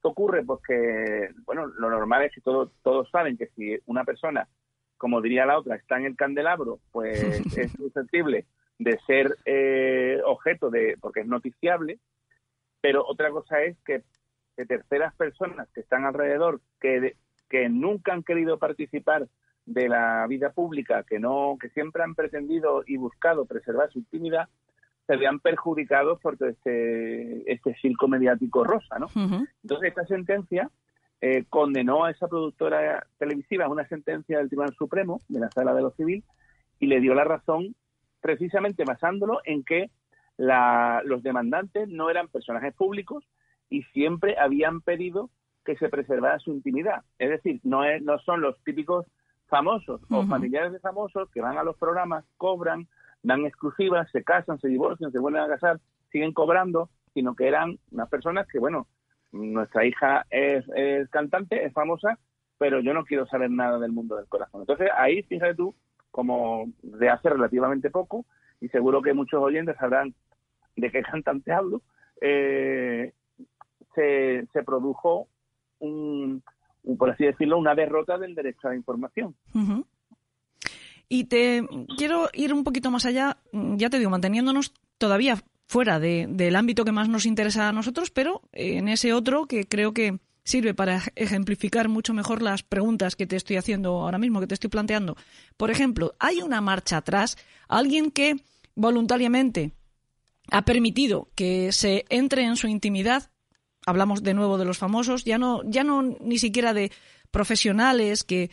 ¿Qué 0.00 0.08
ocurre? 0.08 0.42
Pues 0.46 0.60
que, 0.66 1.28
bueno, 1.44 1.66
lo 1.66 1.90
normal 1.90 2.22
es 2.24 2.32
que 2.32 2.40
todos 2.40 2.72
todos 2.82 3.10
saben 3.10 3.36
que 3.36 3.48
si 3.48 3.78
una 3.84 4.04
persona, 4.04 4.48
como 4.96 5.20
diría 5.20 5.44
la 5.44 5.58
otra, 5.58 5.76
está 5.76 5.98
en 5.98 6.06
el 6.06 6.16
candelabro, 6.16 6.80
pues 6.90 7.20
es 7.58 7.70
susceptible 7.72 8.46
de 8.78 8.98
ser 9.06 9.36
eh, 9.44 10.22
objeto 10.24 10.70
de, 10.70 10.96
porque 11.02 11.20
es 11.20 11.26
noticiable, 11.26 11.98
pero 12.80 13.04
otra 13.06 13.30
cosa 13.30 13.60
es 13.60 13.76
que, 13.84 14.04
que 14.56 14.64
terceras 14.64 15.14
personas 15.16 15.68
que 15.74 15.80
están 15.80 16.06
alrededor, 16.06 16.62
que 16.80 17.14
que 17.48 17.68
nunca 17.68 18.12
han 18.12 18.22
querido 18.22 18.58
participar 18.58 19.28
de 19.66 19.88
la 19.88 20.26
vida 20.26 20.50
pública, 20.50 21.02
que 21.02 21.18
no, 21.18 21.56
que 21.60 21.68
siempre 21.70 22.02
han 22.02 22.14
pretendido 22.14 22.84
y 22.86 22.96
buscado 22.96 23.44
preservar 23.44 23.90
su 23.90 23.98
intimidad, 23.98 24.48
se 25.06 25.16
vean 25.16 25.40
perjudicados 25.40 26.20
por 26.20 26.36
este, 26.40 27.50
este 27.50 27.74
circo 27.80 28.08
mediático 28.08 28.64
rosa, 28.64 28.98
¿no? 28.98 29.06
Entonces 29.62 29.88
esta 29.88 30.06
sentencia 30.06 30.70
eh, 31.20 31.44
condenó 31.48 32.04
a 32.04 32.10
esa 32.10 32.28
productora 32.28 33.06
televisiva 33.18 33.64
a 33.64 33.70
una 33.70 33.88
sentencia 33.88 34.38
del 34.38 34.48
Tribunal 34.48 34.74
Supremo 34.74 35.20
de 35.28 35.40
la 35.40 35.50
Sala 35.50 35.74
de 35.74 35.82
lo 35.82 35.90
Civil 35.92 36.24
y 36.78 36.86
le 36.86 37.00
dio 37.00 37.14
la 37.14 37.24
razón 37.24 37.74
precisamente 38.20 38.84
basándolo 38.84 39.40
en 39.44 39.64
que 39.64 39.90
la, 40.36 41.02
los 41.04 41.22
demandantes 41.22 41.88
no 41.88 42.10
eran 42.10 42.28
personajes 42.28 42.74
públicos 42.74 43.24
y 43.68 43.82
siempre 43.84 44.36
habían 44.38 44.80
pedido 44.80 45.30
que 45.68 45.76
se 45.76 45.90
preservara 45.90 46.38
su 46.38 46.50
intimidad. 46.50 47.02
Es 47.18 47.28
decir, 47.28 47.60
no, 47.62 47.84
es, 47.84 48.00
no 48.02 48.18
son 48.20 48.40
los 48.40 48.58
típicos 48.64 49.04
famosos 49.48 50.00
o 50.08 50.24
familiares 50.24 50.72
de 50.72 50.78
famosos 50.78 51.28
que 51.30 51.42
van 51.42 51.58
a 51.58 51.62
los 51.62 51.76
programas, 51.76 52.24
cobran, 52.38 52.88
dan 53.22 53.44
exclusivas, 53.44 54.10
se 54.10 54.24
casan, 54.24 54.58
se 54.60 54.68
divorcian, 54.68 55.12
se 55.12 55.18
vuelven 55.18 55.42
a 55.42 55.48
casar, 55.48 55.78
siguen 56.10 56.32
cobrando, 56.32 56.88
sino 57.12 57.34
que 57.34 57.48
eran 57.48 57.78
unas 57.90 58.08
personas 58.08 58.48
que, 58.48 58.58
bueno, 58.58 58.86
nuestra 59.30 59.84
hija 59.84 60.24
es, 60.30 60.64
cantante, 61.10 61.62
es 61.62 61.74
famosa, 61.74 62.18
pero 62.56 62.80
yo 62.80 62.94
no 62.94 63.04
quiero 63.04 63.26
saber 63.26 63.50
nada 63.50 63.78
del 63.78 63.92
mundo 63.92 64.16
del 64.16 64.26
corazón. 64.26 64.62
Entonces 64.62 64.88
ahí, 64.96 65.22
fíjate 65.24 65.54
tú, 65.54 65.74
como 66.10 66.72
de 66.82 67.10
hace 67.10 67.28
relativamente 67.28 67.90
poco, 67.90 68.24
y 68.58 68.70
seguro 68.70 69.02
que 69.02 69.12
muchos 69.12 69.42
oyentes 69.42 69.76
sabrán 69.76 70.14
de 70.76 70.90
qué 70.90 71.02
cantante 71.12 71.52
hablo, 71.52 71.82
eh, 72.22 73.12
se, 73.94 74.46
se 74.54 74.62
produjo 74.62 75.28
un, 75.78 76.42
por 76.98 77.10
así 77.10 77.24
decirlo, 77.24 77.58
una 77.58 77.74
derrota 77.74 78.18
del 78.18 78.34
derecho 78.34 78.68
a 78.68 78.70
la 78.70 78.76
información. 78.76 79.34
Y 81.08 81.24
te 81.24 81.66
quiero 81.96 82.28
ir 82.34 82.52
un 82.52 82.64
poquito 82.64 82.90
más 82.90 83.06
allá, 83.06 83.38
ya 83.52 83.88
te 83.88 83.98
digo, 83.98 84.10
manteniéndonos 84.10 84.74
todavía 84.98 85.42
fuera 85.66 86.00
de, 86.00 86.26
del 86.28 86.56
ámbito 86.56 86.84
que 86.84 86.92
más 86.92 87.08
nos 87.08 87.26
interesa 87.26 87.68
a 87.68 87.72
nosotros, 87.72 88.10
pero 88.10 88.42
en 88.52 88.88
ese 88.88 89.12
otro 89.12 89.46
que 89.46 89.66
creo 89.66 89.92
que 89.92 90.18
sirve 90.48 90.72
para 90.72 91.02
ejemplificar 91.14 91.88
mucho 91.88 92.14
mejor 92.14 92.40
las 92.40 92.62
preguntas 92.62 93.16
que 93.16 93.26
te 93.26 93.36
estoy 93.36 93.56
haciendo 93.56 94.00
ahora 94.00 94.18
mismo, 94.18 94.40
que 94.40 94.46
te 94.46 94.54
estoy 94.54 94.70
planteando. 94.70 95.16
Por 95.58 95.70
ejemplo, 95.70 96.14
hay 96.18 96.40
una 96.40 96.62
marcha 96.62 96.96
atrás, 96.96 97.36
alguien 97.68 98.10
que 98.10 98.36
voluntariamente 98.74 99.72
ha 100.50 100.62
permitido 100.62 101.28
que 101.34 101.70
se 101.72 102.06
entre 102.08 102.44
en 102.44 102.56
su 102.56 102.66
intimidad. 102.66 103.30
Hablamos 103.88 104.22
de 104.22 104.34
nuevo 104.34 104.58
de 104.58 104.64
los 104.64 104.78
famosos, 104.78 105.24
ya 105.24 105.38
no, 105.38 105.62
ya 105.64 105.84
no 105.84 106.02
ni 106.02 106.38
siquiera 106.38 106.74
de 106.74 106.92
profesionales 107.30 108.24
que 108.24 108.50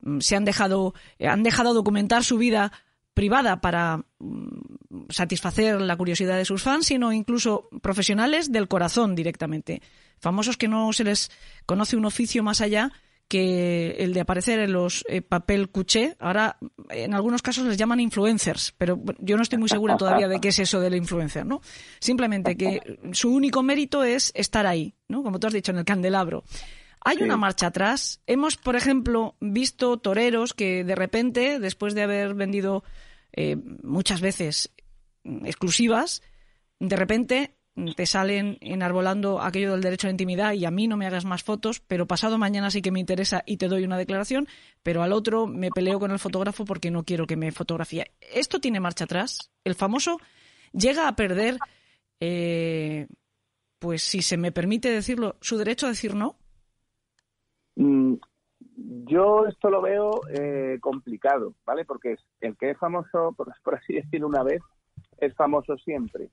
mm, 0.00 0.20
se 0.20 0.36
han 0.36 0.44
dejado, 0.44 0.94
han 1.20 1.42
dejado 1.42 1.74
documentar 1.74 2.24
su 2.24 2.38
vida 2.38 2.72
privada 3.14 3.60
para 3.60 4.04
mm, 4.18 5.08
satisfacer 5.10 5.80
la 5.80 5.96
curiosidad 5.96 6.36
de 6.36 6.44
sus 6.44 6.62
fans, 6.62 6.86
sino 6.86 7.12
incluso 7.12 7.68
profesionales 7.82 8.52
del 8.52 8.68
corazón 8.68 9.14
directamente. 9.14 9.82
Famosos 10.20 10.56
que 10.56 10.68
no 10.68 10.92
se 10.92 11.04
les 11.04 11.30
conoce 11.66 11.96
un 11.96 12.04
oficio 12.04 12.42
más 12.42 12.60
allá 12.60 12.92
que 13.28 13.96
el 13.98 14.14
de 14.14 14.20
aparecer 14.20 14.58
en 14.58 14.72
los 14.72 15.04
eh, 15.08 15.20
papel 15.20 15.68
cuché, 15.68 16.16
ahora 16.18 16.58
en 16.88 17.14
algunos 17.14 17.42
casos 17.42 17.66
les 17.66 17.76
llaman 17.76 18.00
influencers, 18.00 18.74
pero 18.78 19.00
yo 19.18 19.36
no 19.36 19.42
estoy 19.42 19.58
muy 19.58 19.68
segura 19.68 19.98
todavía 19.98 20.28
de 20.28 20.40
qué 20.40 20.48
es 20.48 20.58
eso 20.58 20.80
del 20.80 20.94
influencer, 20.94 21.44
¿no? 21.44 21.60
Simplemente 22.00 22.56
que 22.56 22.98
su 23.12 23.32
único 23.32 23.62
mérito 23.62 24.02
es 24.02 24.32
estar 24.34 24.66
ahí, 24.66 24.94
¿no? 25.08 25.22
Como 25.22 25.38
tú 25.38 25.46
has 25.46 25.52
dicho, 25.52 25.72
en 25.72 25.78
el 25.78 25.84
candelabro. 25.84 26.42
Hay 27.04 27.18
una 27.22 27.36
marcha 27.36 27.68
atrás. 27.68 28.20
Hemos, 28.26 28.56
por 28.56 28.74
ejemplo, 28.74 29.36
visto 29.40 29.98
toreros 29.98 30.54
que 30.54 30.82
de 30.82 30.94
repente, 30.94 31.60
después 31.60 31.94
de 31.94 32.02
haber 32.02 32.34
vendido 32.34 32.82
eh, 33.32 33.56
muchas 33.82 34.20
veces 34.20 34.72
exclusivas, 35.44 36.22
de 36.80 36.96
repente 36.96 37.57
te 37.96 38.06
salen 38.06 38.58
enarbolando 38.60 39.40
aquello 39.40 39.72
del 39.72 39.82
derecho 39.82 40.06
a 40.06 40.08
la 40.08 40.12
intimidad 40.12 40.52
y 40.52 40.64
a 40.64 40.70
mí 40.70 40.88
no 40.88 40.96
me 40.96 41.06
hagas 41.06 41.24
más 41.24 41.42
fotos, 41.42 41.80
pero 41.80 42.06
pasado 42.06 42.38
mañana 42.38 42.70
sí 42.70 42.82
que 42.82 42.90
me 42.90 43.00
interesa 43.00 43.42
y 43.46 43.56
te 43.56 43.68
doy 43.68 43.84
una 43.84 43.98
declaración, 43.98 44.48
pero 44.82 45.02
al 45.02 45.12
otro 45.12 45.46
me 45.46 45.70
peleo 45.70 45.98
con 45.98 46.10
el 46.10 46.18
fotógrafo 46.18 46.64
porque 46.64 46.90
no 46.90 47.04
quiero 47.04 47.26
que 47.26 47.36
me 47.36 47.52
fotografíe. 47.52 48.12
¿Esto 48.20 48.60
tiene 48.60 48.80
marcha 48.80 49.04
atrás? 49.04 49.50
El 49.64 49.74
famoso 49.74 50.18
llega 50.72 51.08
a 51.08 51.16
perder, 51.16 51.58
eh, 52.20 53.06
pues 53.78 54.02
si 54.02 54.22
se 54.22 54.36
me 54.36 54.52
permite 54.52 54.90
decirlo, 54.90 55.36
su 55.40 55.56
derecho 55.56 55.86
a 55.86 55.90
decir 55.90 56.14
no. 56.14 56.36
Mm, 57.76 58.14
yo 59.04 59.46
esto 59.46 59.70
lo 59.70 59.80
veo 59.80 60.20
eh, 60.30 60.78
complicado, 60.80 61.54
¿vale? 61.64 61.84
Porque 61.84 62.16
el 62.40 62.56
que 62.56 62.70
es 62.70 62.78
famoso, 62.78 63.34
por, 63.36 63.74
así 63.74 63.94
decirlo 63.94 64.26
una 64.26 64.42
vez, 64.42 64.60
es 65.18 65.34
famoso 65.34 65.76
siempre. 65.78 66.30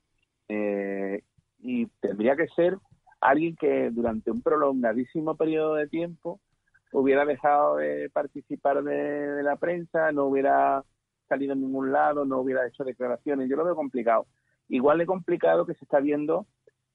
Eh, 0.48 1.22
y 1.66 1.86
tendría 2.00 2.36
que 2.36 2.46
ser 2.48 2.78
alguien 3.20 3.56
que 3.56 3.90
durante 3.90 4.30
un 4.30 4.40
prolongadísimo 4.40 5.36
periodo 5.36 5.74
de 5.74 5.88
tiempo 5.88 6.40
hubiera 6.92 7.24
dejado 7.24 7.76
de 7.76 8.08
participar 8.10 8.84
de, 8.84 9.42
la 9.42 9.56
prensa, 9.56 10.12
no 10.12 10.26
hubiera 10.26 10.84
salido 11.28 11.54
en 11.54 11.62
ningún 11.62 11.90
lado, 11.90 12.24
no 12.24 12.38
hubiera 12.38 12.66
hecho 12.66 12.84
declaraciones. 12.84 13.50
Yo 13.50 13.56
lo 13.56 13.64
veo 13.64 13.74
complicado. 13.74 14.26
Igual 14.68 14.98
de 14.98 15.06
complicado 15.06 15.66
que 15.66 15.74
se 15.74 15.84
está 15.84 15.98
viendo 15.98 16.46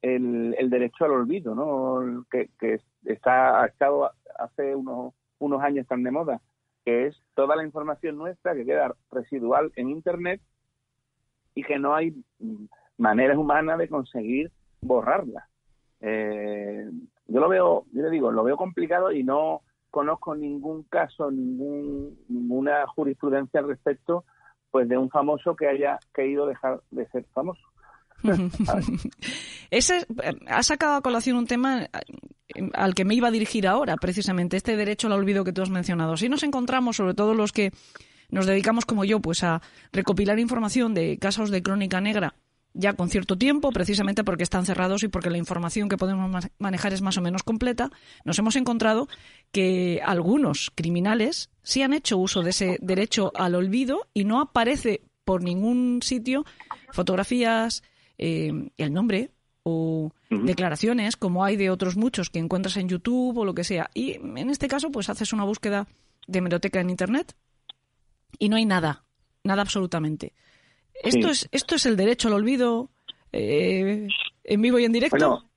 el, 0.01 0.55
derecho 0.69 1.03
al 1.03 1.11
olvido, 1.11 1.53
¿no? 1.53 2.25
Que, 2.31 2.79
está, 3.05 3.61
ha 3.61 3.65
estado 3.67 4.09
hace 4.39 4.73
unos, 4.73 5.13
unos 5.37 5.61
años 5.61 5.85
tan 5.85 6.01
de 6.01 6.11
moda, 6.11 6.41
que 6.85 7.07
es 7.07 7.21
toda 7.35 7.57
la 7.57 7.65
información 7.65 8.17
nuestra 8.17 8.55
que 8.55 8.65
queda 8.65 8.95
residual 9.11 9.71
en 9.75 9.89
Internet 9.89 10.41
y 11.55 11.63
que 11.63 11.77
no 11.77 11.93
hay 11.93 12.15
maneras 12.97 13.37
humanas 13.37 13.77
de 13.77 13.89
conseguir 13.89 14.51
borrarla. 14.81 15.47
Eh, 16.01 16.89
yo 17.27 17.39
lo 17.39 17.47
veo, 17.49 17.85
yo 17.93 18.01
le 18.03 18.09
digo, 18.09 18.31
lo 18.31 18.43
veo 18.43 18.57
complicado 18.57 19.11
y 19.11 19.23
no 19.23 19.61
conozco 19.89 20.35
ningún 20.35 20.83
caso, 20.83 21.29
ningún, 21.29 22.17
ninguna 22.27 22.87
jurisprudencia 22.87 23.59
al 23.59 23.67
respecto, 23.67 24.25
pues 24.71 24.87
de 24.87 24.97
un 24.97 25.09
famoso 25.09 25.55
que 25.55 25.67
haya 25.67 25.99
querido 26.13 26.47
dejar 26.47 26.81
de 26.91 27.07
ser 27.09 27.25
famoso. 27.33 27.61
Ese, 29.71 30.05
ha 30.47 30.63
sacado 30.63 30.95
a 30.95 31.01
colación 31.01 31.37
un 31.37 31.47
tema 31.47 31.83
eh, 31.83 32.69
al 32.73 32.93
que 32.93 33.05
me 33.05 33.15
iba 33.15 33.27
a 33.27 33.31
dirigir 33.31 33.67
ahora, 33.67 33.95
precisamente, 33.97 34.57
este 34.57 34.75
derecho 34.75 35.07
al 35.07 35.13
olvido 35.13 35.43
que 35.43 35.53
tú 35.53 35.61
has 35.61 35.69
mencionado. 35.69 36.17
Si 36.17 36.29
nos 36.29 36.43
encontramos, 36.43 36.97
sobre 36.97 37.13
todo 37.13 37.33
los 37.33 37.51
que 37.51 37.71
nos 38.29 38.45
dedicamos 38.45 38.85
como 38.85 39.03
yo, 39.03 39.19
pues 39.19 39.43
a 39.43 39.61
recopilar 39.91 40.39
información 40.39 40.93
de 40.93 41.17
casos 41.17 41.51
de 41.51 41.61
crónica 41.61 41.99
negra 41.99 42.33
ya 42.73 42.93
con 42.93 43.09
cierto 43.09 43.37
tiempo, 43.37 43.71
precisamente 43.71 44.23
porque 44.23 44.43
están 44.43 44.65
cerrados 44.65 45.03
y 45.03 45.07
porque 45.07 45.29
la 45.29 45.37
información 45.37 45.89
que 45.89 45.97
podemos 45.97 46.45
manejar 46.57 46.93
es 46.93 47.01
más 47.01 47.17
o 47.17 47.21
menos 47.21 47.43
completa, 47.43 47.91
nos 48.23 48.39
hemos 48.39 48.55
encontrado 48.55 49.07
que 49.51 50.01
algunos 50.05 50.71
criminales 50.73 51.49
sí 51.63 51.81
han 51.81 51.93
hecho 51.93 52.17
uso 52.17 52.43
de 52.43 52.51
ese 52.51 52.77
derecho 52.81 53.31
al 53.35 53.55
olvido 53.55 54.07
y 54.13 54.23
no 54.23 54.39
aparece 54.39 55.01
por 55.25 55.43
ningún 55.43 55.99
sitio 56.01 56.45
fotografías, 56.91 57.83
eh, 58.17 58.69
el 58.77 58.93
nombre 58.93 59.31
o 59.63 60.11
declaraciones 60.29 61.17
como 61.17 61.43
hay 61.43 61.55
de 61.55 61.69
otros 61.69 61.95
muchos 61.95 62.29
que 62.29 62.39
encuentras 62.39 62.77
en 62.77 62.89
YouTube 62.89 63.37
o 63.37 63.45
lo 63.45 63.53
que 63.53 63.63
sea. 63.63 63.89
Y 63.93 64.13
en 64.13 64.49
este 64.49 64.67
caso, 64.67 64.91
pues 64.91 65.09
haces 65.09 65.33
una 65.33 65.43
búsqueda 65.43 65.87
de 66.27 66.39
hemeroteca 66.39 66.79
en 66.79 66.89
Internet 66.89 67.35
y 68.39 68.49
no 68.49 68.55
hay 68.55 68.65
nada, 68.65 69.03
nada 69.43 69.61
absolutamente. 69.61 70.33
¿Esto, 71.03 71.29
es, 71.29 71.49
¿Esto 71.51 71.75
es 71.75 71.85
el 71.85 71.97
derecho 71.97 72.27
al 72.27 72.35
olvido 72.35 72.89
eh, 73.31 74.07
en 74.43 74.61
vivo 74.61 74.79
y 74.79 74.85
en 74.85 74.91
directo? 74.91 75.17
Bueno, 75.17 75.49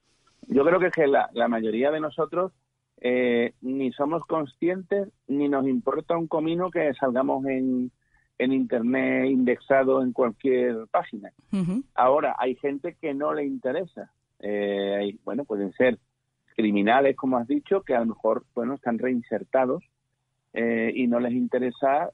yo 0.49 0.65
creo 0.65 0.81
que, 0.81 0.91
que 0.91 1.07
la, 1.07 1.29
la 1.33 1.49
mayoría 1.49 1.91
de 1.91 2.01
nosotros 2.01 2.53
eh, 3.01 3.53
ni 3.61 3.93
somos 3.93 4.25
conscientes 4.27 5.09
ni 5.27 5.49
nos 5.49 5.67
importa 5.67 6.17
un 6.17 6.27
comino 6.27 6.71
que 6.71 6.93
salgamos 6.95 7.45
en, 7.47 7.91
en 8.39 8.53
Internet 8.53 9.27
indexado 9.31 10.03
en 10.03 10.13
cualquier 10.13 10.87
página. 10.91 11.33
Ahora, 11.95 12.35
hay 12.39 12.57
gente 12.57 12.97
que 13.01 13.13
no 13.15 13.35
le 13.35 13.45
interesa. 13.45 14.11
Eh, 14.41 15.17
bueno, 15.25 15.45
pueden 15.45 15.73
ser 15.73 15.99
criminales, 16.57 17.17
como 17.17 17.37
has 17.37 17.49
dicho, 17.49 17.83
que 17.83 17.95
a 17.95 18.01
lo 18.01 18.07
mejor 18.07 18.45
bueno 18.55 18.75
están 18.75 18.99
reinsertados 18.99 19.83
y 20.53 21.09
no 21.09 21.19
les 21.19 21.33
interesa, 21.33 22.11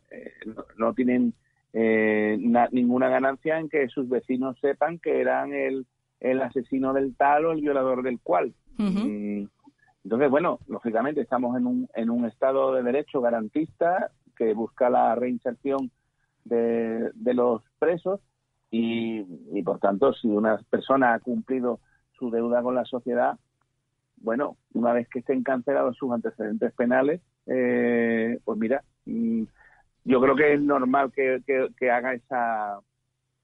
no, 0.79 0.95
tienen 0.95 1.35
eh, 1.73 2.39
ninguna 2.73 3.09
ganancia 3.09 3.59
en 3.59 3.69
que 3.69 3.89
sus 3.89 4.09
vecinos 4.09 4.59
sepan 4.61 4.99
que 4.99 5.21
eran 5.21 5.53
el, 5.53 5.87
el 6.21 6.43
asesino 6.43 6.93
del 6.93 7.15
tal 7.17 7.47
o 7.47 7.53
el 7.53 7.61
violador 7.61 8.03
del 8.03 8.21
cual. 8.21 8.53
Entonces, 8.79 10.31
bueno, 10.31 10.61
lógicamente 10.67 11.21
estamos 11.21 11.57
en 11.59 11.67
un, 11.67 11.89
en 11.95 12.09
un 12.09 12.25
estado 12.25 12.73
de 12.73 12.83
derecho 12.83 13.21
garantista 13.21 14.11
que 14.35 14.55
busca 14.55 14.89
la 14.89 15.15
reinserción 15.15 15.91
de, 16.45 17.11
de 17.15 17.35
los 17.35 17.63
presos 17.79 18.21
y, 18.71 19.27
y, 19.53 19.63
por 19.63 19.79
tanto, 19.79 20.15
si 20.15 20.29
una 20.29 20.59
persona 20.71 21.13
ha 21.13 21.19
cumplido 21.19 21.81
su 22.19 22.31
deuda 22.31 22.63
con 22.63 22.75
la 22.75 22.85
sociedad, 22.87 23.39
bueno, 24.17 24.57
una 24.73 24.93
vez 24.93 25.09
que 25.09 25.21
estén 25.21 25.43
cancelados 25.43 25.97
sus 25.97 26.13
antecedentes 26.13 26.73
penales, 26.73 27.21
eh, 27.47 28.39
pues 28.45 28.59
mira, 28.59 28.83
mm, 29.07 29.43
yo 30.05 30.21
creo 30.21 30.37
que 30.37 30.55
es 30.55 30.61
normal 30.61 31.13
que, 31.13 31.43
que, 31.47 31.91
haga 31.91 32.15
esa, 32.15 32.81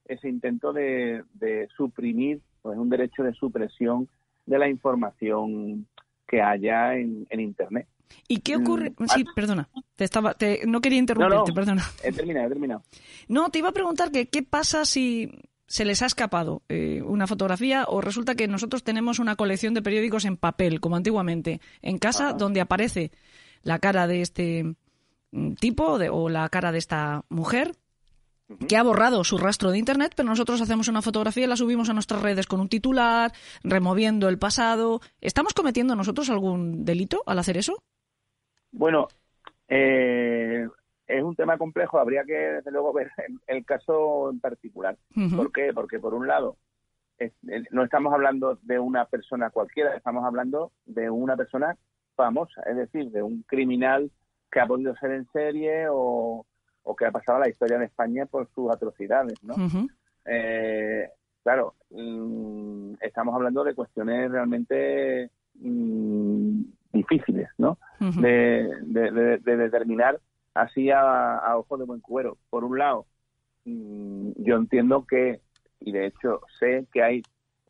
ese 0.07 0.29
intento 0.29 0.73
de, 0.73 1.23
de 1.35 1.69
suprimir, 1.77 2.41
pues 2.63 2.79
un 2.79 2.89
derecho 2.89 3.23
de 3.23 3.35
supresión 3.35 4.09
de 4.47 4.59
la 4.59 4.69
información 4.69 5.87
que 6.27 6.41
haya 6.41 6.95
en, 6.95 7.27
en 7.31 7.41
Internet. 7.41 7.89
¿Y 8.29 8.39
qué 8.39 8.57
ocurre? 8.57 8.91
Mm, 8.91 9.07
sí, 9.07 9.25
perdona, 9.35 9.69
te 9.97 10.05
estaba, 10.05 10.35
te, 10.35 10.63
no 10.67 10.81
quería 10.81 10.99
interrumpirte, 10.99 11.53
perdona. 11.53 11.83
He 12.03 12.13
terminado, 12.13 12.47
he 12.47 12.51
terminado. 12.51 12.83
No, 13.29 13.51
te 13.51 13.59
iba 13.59 13.69
a 13.69 13.73
preguntar 13.73 14.11
que 14.11 14.29
qué 14.29 14.43
pasa 14.43 14.85
si 14.85 15.31
se 15.67 15.85
les 15.85 16.03
ha 16.03 16.07
escapado 16.07 16.63
eh, 16.69 17.03
una 17.03 17.27
fotografía 17.27 17.85
o 17.89 18.01
resulta 18.01 18.37
que 18.37 18.47
nosotros 18.47 18.85
tenemos 18.85 19.19
una 19.19 19.35
colección 19.35 19.75
de 19.75 19.83
periódicos 19.83 20.25
en 20.25 20.37
papel, 20.37 20.81
como 20.81 20.95
antiguamente, 20.95 21.61
en 21.83 21.99
casa, 21.99 22.33
donde 22.33 22.61
aparece 22.61 23.11
la 23.63 23.81
cara 23.81 24.07
de 24.07 24.21
este 24.21 24.63
Mm, 24.63 24.75
tipo 25.59 25.99
de, 25.99 26.09
o 26.11 26.29
la 26.29 26.49
cara 26.49 26.73
de 26.73 26.79
esta 26.79 27.23
mujer 27.29 27.73
que 28.69 28.77
ha 28.77 28.83
borrado 28.83 29.25
su 29.25 29.39
rastro 29.39 29.71
de 29.71 29.79
Internet, 29.79 30.13
pero 30.17 30.29
nosotros 30.29 30.61
hacemos 30.61 30.89
una 30.89 31.03
fotografía 31.03 31.45
y 31.45 31.49
la 31.49 31.57
subimos 31.57 31.91
a 31.91 31.95
nuestras 31.95 32.23
redes 32.23 32.47
con 32.47 32.61
un 32.61 32.69
titular, 32.69 33.33
removiendo 33.65 34.29
el 34.29 34.39
pasado. 34.39 35.01
¿Estamos 35.21 35.53
cometiendo 35.53 35.97
nosotros 35.97 36.31
algún 36.31 36.85
delito 36.85 37.23
al 37.27 37.39
hacer 37.39 37.57
eso? 37.57 37.83
Bueno, 38.71 39.09
eh, 39.69 40.69
es 41.07 41.23
un 41.23 41.35
tema 41.35 41.59
complejo. 41.59 41.99
Habría 41.99 42.25
que, 42.25 42.35
desde 42.35 42.71
luego, 42.71 42.93
ver 42.95 43.11
el, 43.47 43.65
caso 43.65 44.31
en 44.31 44.41
particular. 44.41 44.97
¿Por 45.35 45.51
qué? 45.53 45.73
Porque, 45.75 45.99
por 45.99 46.15
un 46.15 46.29
lado, 46.29 46.57
no 47.71 47.85
estamos 47.85 48.13
hablando 48.13 48.59
de 48.63 48.79
una 48.79 49.07
persona 49.07 49.51
cualquiera, 49.51 49.97
estamos 49.97 50.25
hablando 50.25 50.73
de 50.85 51.11
una 51.11 51.37
persona 51.37 51.77
famosa, 52.15 52.63
es 52.63 52.77
decir, 52.77 53.11
de 53.11 53.23
un 53.23 53.43
criminal 53.43 54.11
que 54.51 54.61
ha 54.61 54.67
podido 54.67 54.95
ser 54.97 55.13
en 55.13 55.27
serie 55.33 55.87
o, 55.91 56.47
que 56.99 57.07
ha 57.07 57.11
pasado 57.11 57.39
a 57.39 57.41
la 57.43 57.49
historia 57.49 57.79
de 57.79 57.87
España 57.87 58.27
por 58.27 58.49
sus 58.55 58.71
atrocidades, 58.71 59.43
¿no? 59.43 59.55
Eh, 60.25 61.09
claro, 61.43 61.75
mm, 61.91 62.95
estamos 63.01 63.35
hablando 63.35 63.65
de 63.65 63.75
cuestiones 63.75 64.31
realmente 64.31 65.31
mm, 65.55 66.63
difíciles, 66.93 67.49
¿no? 67.59 67.79
de, 68.01 68.71
determinar 69.45 70.21
así 70.55 70.91
a, 70.91 71.37
a 71.37 71.59
ojos 71.59 71.79
de 71.79 71.85
buen 71.85 72.01
cubero. 72.01 72.39
Por 72.51 72.65
un 72.65 72.79
lado, 72.79 73.07
mm, 73.65 74.31
yo 74.37 74.57
entiendo 74.57 75.05
que, 75.07 75.41
y 75.81 75.93
de 75.93 76.07
hecho 76.07 76.41
sé 76.59 76.87
que 76.93 77.03
hay 77.03 77.23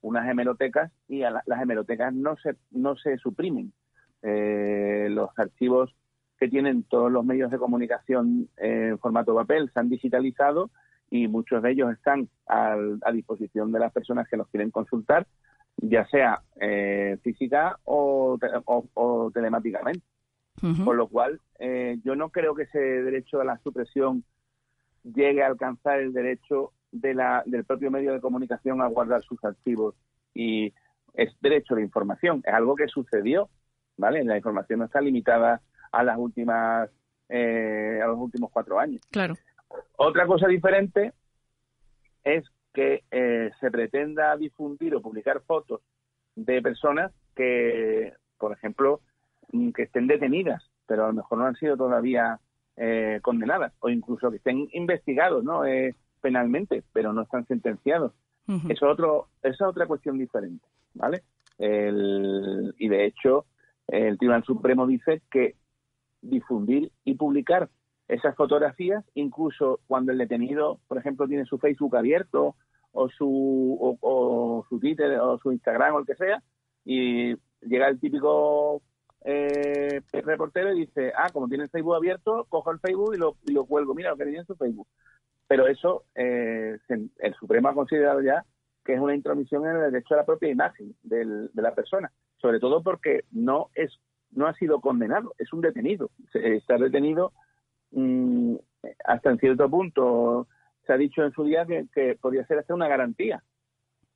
unas 0.07 0.29
hemerotecas 0.29 0.93
y 1.09 1.21
las 1.21 1.61
hemerotecas 1.61 2.15
no 2.15 2.37
se, 2.37 2.55
no 2.71 2.97
se 2.97 3.19
suprimen. 3.19 3.73
Eh, 4.23 5.09
los 5.11 5.31
archivos 5.37 5.95
que 6.39 6.49
tienen 6.49 6.83
todos 6.85 7.11
los 7.11 7.25
medios 7.25 7.51
de 7.51 7.59
comunicación 7.59 8.49
en 8.57 8.99
formato 8.99 9.35
papel 9.35 9.71
se 9.73 9.81
han 9.81 9.89
digitalizado 9.89 10.71
y 11.11 11.29
muchos 11.29 11.63
de 11.63 11.71
ellos 11.71 11.93
están 11.93 12.29
a 12.47 12.77
disposición 13.13 13.73
de 13.73 13.79
las 13.79 13.93
personas 13.93 14.29
que 14.29 14.37
los 14.37 14.49
quieren 14.49 14.71
consultar, 14.71 15.27
ya 15.77 16.07
sea 16.07 16.43
eh, 16.61 17.19
física 17.23 17.79
o, 17.85 18.39
telemáticamente. 19.33 20.03
Por 20.85 20.97
lo 20.97 21.07
cual, 21.09 21.39
eh, 21.59 21.99
yo 22.03 22.17
no 22.17 22.31
creo 22.31 22.55
que 22.55 22.63
ese 22.63 22.79
derecho 22.79 23.43
a 23.43 23.45
la 23.45 23.59
supresión 23.59 24.25
llegue 25.05 25.43
a 25.43 25.49
alcanzar 25.49 26.01
el 26.01 26.15
derecho 26.15 26.73
de 26.91 27.13
la, 27.13 27.43
del 27.45 27.67
propio 27.67 27.91
medio 27.91 28.15
de 28.15 28.23
comunicación 28.23 28.81
a 28.81 28.87
guardar 28.87 29.23
sus 29.23 29.43
archivos. 29.45 29.95
Y 30.33 30.73
es 31.13 31.31
derecho 31.43 31.75
de 31.75 31.83
información, 31.83 32.43
es 32.45 32.55
algo 32.55 32.75
que 32.75 32.89
sucedió, 32.89 33.51
¿vale? 33.99 34.25
La 34.25 34.39
información 34.39 34.79
no 34.79 34.87
está 34.87 35.03
limitada 35.03 35.61
a 35.93 36.03
las 36.03 36.19
últimas, 36.19 36.91
eh, 37.29 38.01
a 38.03 38.07
los 38.07 38.19
últimos 38.19 38.51
cuatro 38.51 38.79
años. 38.79 39.03
Claro. 39.11 39.35
Otra 39.97 40.27
cosa 40.27 40.47
diferente 40.47 41.13
es 42.25 42.45
que 42.77 43.05
eh, 43.11 43.51
se 43.59 43.71
pretenda 43.71 44.37
difundir 44.37 44.95
o 44.95 45.01
publicar 45.01 45.41
fotos 45.47 45.81
de 46.35 46.61
personas 46.61 47.11
que, 47.35 48.13
por 48.37 48.53
ejemplo, 48.53 49.01
mm, 49.53 49.71
que 49.71 49.85
estén 49.85 50.07
detenidas, 50.07 50.63
pero 50.87 51.05
a 51.05 51.07
lo 51.09 51.15
mejor 51.15 51.39
no 51.39 51.47
han 51.47 51.57
sido 51.57 51.77
todavía 51.77 52.39
eh, 52.77 53.21
condenadas, 53.23 53.73
o 53.81 53.89
incluso 53.89 54.31
que 54.31 54.37
estén 54.37 54.69
investigados 54.73 55.43
¿no? 55.43 55.65
Eh, 55.65 55.95
penalmente, 56.21 56.83
pero 56.93 57.15
no 57.15 57.23
están 57.23 57.47
sentenciados. 57.47 58.13
Eso 58.69 58.87
otro, 58.87 59.27
esa 59.43 59.55
es 59.55 59.63
otra 59.63 59.87
cuestión 59.87 60.19
diferente, 60.19 60.65
¿vale? 60.95 61.25
y 61.59 62.89
de 62.89 63.07
hecho, 63.07 63.47
el 63.89 64.17
Tribunal 64.19 64.45
Supremo 64.45 64.87
dice 64.87 65.23
que 65.29 65.57
difundir 66.29 66.91
y 67.05 67.15
publicar 67.15 67.69
esas 68.09 68.37
fotografías, 68.37 69.05
incluso 69.15 69.81
cuando 69.87 70.13
el 70.13 70.19
detenido, 70.19 70.79
por 70.87 70.99
ejemplo, 70.99 71.27
tiene 71.27 71.45
su 71.45 71.59
Facebook 71.59 71.97
abierto 71.97 72.55
o 72.93 73.09
su, 73.09 73.99
o, 74.01 74.65
su 74.69 74.79
Twitter 74.79 75.19
o 75.21 75.39
su 75.39 75.53
Instagram 75.53 75.95
o 75.95 75.99
el 76.01 76.07
que 76.07 76.15
sea, 76.15 76.43
y 76.85 77.35
llega 77.63 77.89
el 77.89 77.99
típico 77.99 78.81
eh, 79.25 80.01
reportero 80.13 80.73
y 80.73 80.87
dice, 80.87 81.13
ah, 81.17 81.31
como 81.33 81.49
tiene 81.49 81.65
el 81.65 81.71
Facebook 81.71 81.97
abierto, 81.97 82.47
cojo 82.49 82.71
el 82.71 82.79
Facebook 82.79 83.15
y 83.15 83.19
lo, 83.19 83.37
y 83.45 83.53
lo 83.53 83.65
cuelgo, 83.65 83.95
mira 83.95 84.11
lo 84.11 84.17
que 84.17 84.25
tiene 84.25 84.39
en 84.39 84.47
su 84.47 84.57
Facebook. 84.57 84.87
Pero 85.49 85.67
eso 85.67 86.05
eh, 86.15 86.79
el 86.89 87.35
Supremo 87.35 87.69
ha 87.69 87.75
considerado 87.75 88.21
ya 88.23 88.45
que 88.85 88.95
es 88.95 89.01
una 89.01 89.17
intromisión 89.17 89.67
en 89.67 89.77
el 89.77 89.91
derecho 89.93 90.15
a 90.15 90.19
la 90.19 90.25
propia 90.25 90.49
imagen 90.49 90.95
de 91.03 91.49
la 91.55 91.75
persona, 91.75 92.13
sobre 92.37 92.61
todo 92.61 92.83
porque 92.83 93.25
no 93.33 93.69
es 93.75 93.91
no 94.33 94.47
ha 94.47 94.55
sido 94.55 94.81
condenado, 94.81 95.35
es 95.39 95.53
un 95.53 95.61
detenido. 95.61 96.11
Está 96.33 96.79
detenido 96.79 97.33
mm, 97.93 98.57
hasta 99.05 99.31
en 99.31 99.39
cierto 99.39 99.69
punto. 99.71 100.49
Se 100.87 100.93
ha 100.93 100.97
dicho 100.97 101.25
en 101.25 101.33
su 101.33 101.45
día 101.45 101.67
que, 101.67 102.17
podría 102.21 102.47
ser 102.47 102.59
hasta 102.59 102.75
una 102.75 102.89
garantía. 102.89 103.43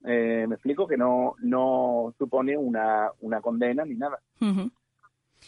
Eh, 0.05 0.47
me 0.49 0.55
explico 0.55 0.87
que 0.87 0.97
no, 0.97 1.35
no 1.41 2.15
supone 2.17 2.57
una, 2.57 3.11
una 3.21 3.41
condena 3.41 3.85
ni 3.85 3.95
nada. 3.95 4.21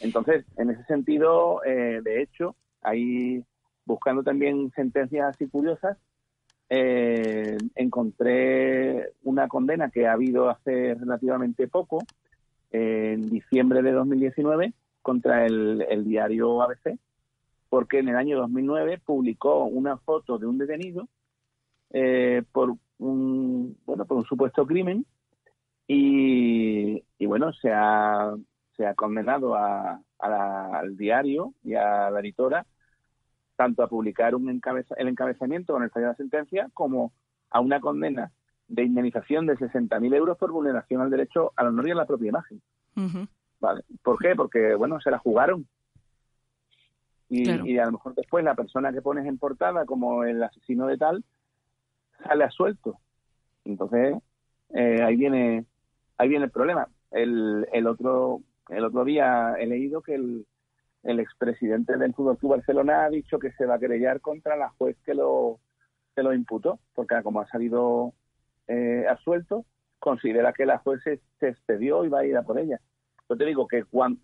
Entonces, 0.00 0.44
en 0.56 0.70
ese 0.70 0.84
sentido, 0.84 1.62
eh, 1.64 2.00
de 2.02 2.22
hecho, 2.22 2.56
ahí 2.82 3.44
buscando 3.84 4.22
también 4.22 4.70
sentencias 4.74 5.34
así 5.34 5.48
curiosas, 5.48 5.98
eh, 6.68 7.58
encontré 7.74 9.12
una 9.22 9.48
condena 9.48 9.90
que 9.90 10.06
ha 10.06 10.12
habido 10.12 10.48
hace 10.48 10.94
relativamente 10.94 11.68
poco, 11.68 11.98
en 12.72 13.28
diciembre 13.28 13.82
de 13.82 13.92
2019, 13.92 14.72
contra 15.02 15.44
el, 15.46 16.04
diario 16.04 16.62
ABC, 16.62 16.98
porque 17.68 17.98
en 17.98 18.08
el 18.08 18.16
año 18.16 18.38
2009 18.38 19.00
publicó 19.04 19.64
una 19.64 19.98
foto 19.98 20.38
de 20.38 20.46
un 20.46 20.58
detenido 20.58 21.08
eh, 21.90 22.42
por 22.52 22.74
un 22.98 23.76
bueno 23.84 24.04
por 24.06 24.16
un 24.16 24.24
supuesto 24.24 24.64
crimen 24.66 25.04
y, 25.86 27.02
bueno 27.26 27.52
se 27.52 27.70
ha 27.72 28.34
se 28.76 28.86
ha 28.86 28.94
condenado 28.94 29.54
a, 29.56 30.00
al 30.18 30.96
diario 30.96 31.52
y 31.64 31.74
a 31.74 32.10
la 32.10 32.20
editora 32.20 32.64
tanto 33.56 33.82
a 33.82 33.88
publicar 33.88 34.34
un 34.34 34.48
el 34.48 35.08
encabezamiento 35.08 35.72
con 35.72 35.82
el 35.82 35.90
fallo 35.90 36.06
de 36.06 36.12
la 36.12 36.16
sentencia 36.16 36.70
como 36.72 37.12
a 37.50 37.60
una 37.60 37.80
condena 37.80 38.32
de 38.72 38.84
indemnización 38.84 39.46
de 39.46 39.56
60.000 39.56 40.14
euros 40.14 40.38
por 40.38 40.50
vulneración 40.50 41.02
al 41.02 41.10
derecho 41.10 41.52
al 41.56 41.68
honor 41.68 41.88
y 41.88 41.90
a 41.90 41.94
la 41.94 42.06
propia 42.06 42.30
imagen. 42.30 42.62
¿Vale? 43.60 43.84
¿Por 44.02 44.18
qué? 44.18 44.34
Porque, 44.34 44.74
bueno, 44.74 44.98
se 45.00 45.10
la 45.10 45.18
jugaron. 45.18 45.66
Y, 47.28 47.50
y, 47.70 47.78
a 47.78 47.86
lo 47.86 47.92
mejor 47.92 48.14
después 48.14 48.44
la 48.44 48.54
persona 48.54 48.92
que 48.92 49.02
pones 49.02 49.26
en 49.26 49.38
portada 49.38 49.84
como 49.84 50.24
el 50.24 50.42
asesino 50.42 50.86
de 50.86 50.96
tal 50.96 51.24
sale 52.24 52.44
a 52.44 52.50
suelto. 52.50 52.98
Entonces, 53.64 54.16
eh, 54.70 55.02
ahí 55.02 55.16
viene 55.16 55.64
ahí 56.16 56.28
viene 56.28 56.46
el 56.46 56.50
problema. 56.50 56.88
El, 57.10 57.66
el 57.72 57.86
otro 57.86 58.40
el 58.68 58.84
otro 58.84 59.04
día 59.04 59.54
he 59.58 59.66
leído 59.66 60.02
que 60.02 60.14
el, 60.14 60.46
el 61.02 61.20
expresidente 61.20 61.96
del 61.96 62.14
Fútbol 62.14 62.38
Club 62.38 62.52
Barcelona 62.52 63.04
ha 63.04 63.10
dicho 63.10 63.38
que 63.38 63.52
se 63.52 63.66
va 63.66 63.74
a 63.74 63.78
querellar 63.78 64.20
contra 64.20 64.56
la 64.56 64.70
juez 64.70 64.96
que 65.04 65.14
lo, 65.14 65.58
que 66.14 66.22
lo 66.22 66.32
imputó, 66.34 66.80
porque 66.94 67.22
como 67.22 67.40
ha 67.40 67.46
salido 67.46 68.14
eh, 68.68 69.06
absuelto, 69.08 69.64
considera 69.98 70.52
que 70.52 70.66
la 70.66 70.78
juez 70.78 71.02
se, 71.02 71.20
expedió 71.40 72.04
y 72.04 72.08
va 72.08 72.20
a 72.20 72.24
ir 72.24 72.36
a 72.36 72.42
por 72.42 72.58
ella. 72.58 72.80
Yo 73.28 73.36
te 73.36 73.44
digo 73.44 73.66
que, 73.66 73.84
cuando, 73.84 74.20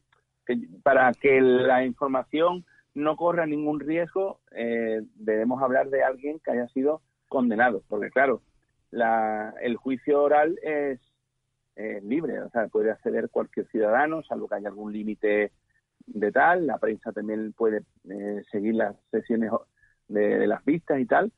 para 0.82 1.12
que 1.12 1.40
la 1.40 1.84
información 1.84 2.64
no 2.94 3.16
corra 3.16 3.46
ningún 3.46 3.80
riesgo, 3.80 4.40
eh, 4.52 5.02
debemos 5.14 5.62
hablar 5.62 5.88
de 5.90 6.02
alguien 6.02 6.40
que 6.40 6.50
haya 6.50 6.68
sido 6.68 7.02
condenado, 7.28 7.82
porque 7.88 8.10
claro, 8.10 8.42
la, 8.90 9.54
el 9.60 9.76
juicio 9.76 10.22
oral 10.22 10.58
es 10.62 11.00
libre, 12.02 12.40
o 12.42 12.50
sea, 12.50 12.66
puede 12.66 12.90
acceder 12.90 13.30
cualquier 13.30 13.68
ciudadano, 13.68 14.24
salvo 14.24 14.48
que 14.48 14.56
haya 14.56 14.68
algún 14.68 14.92
límite 14.92 15.52
de 16.14 16.32
tal, 16.32 16.66
la 16.66 16.78
prensa 16.78 17.12
también 17.12 17.52
puede 17.52 17.82
eh, 18.08 18.42
seguir 18.50 18.74
las 18.74 18.96
sesiones 19.10 19.50
de, 20.08 20.46
las 20.46 20.64
vistas 20.64 21.00
y 21.00 21.06
tal, 21.06 21.32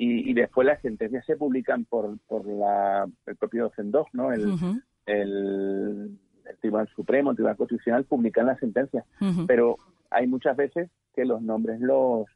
y, 0.00 0.32
después 0.32 0.64
las 0.64 0.80
sentencias 0.80 1.26
se 1.26 1.36
publican 1.36 1.84
por, 1.84 2.18
por 2.28 2.46
la, 2.46 3.08
el 3.26 3.36
propio 3.36 3.72
CENDOG, 3.74 4.06
¿no? 4.12 4.32
El, 4.32 4.54
el, 5.06 6.18
Tribunal 6.60 6.88
Supremo, 6.94 7.30
el 7.30 7.36
Tribunal 7.36 7.56
Constitucional 7.56 8.04
publican 8.04 8.46
las 8.46 8.58
sentencias, 8.60 9.04
pero 9.46 9.76
hay 10.08 10.26
muchas 10.26 10.56
veces 10.56 10.88
que 11.14 11.24
los 11.24 11.42
nombres 11.42 11.80
los 11.80 12.26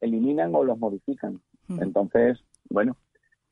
eliminan 0.00 0.54
o 0.54 0.64
los 0.64 0.76
modifican. 0.78 1.40
Entonces, 1.68 2.38
bueno, 2.68 2.96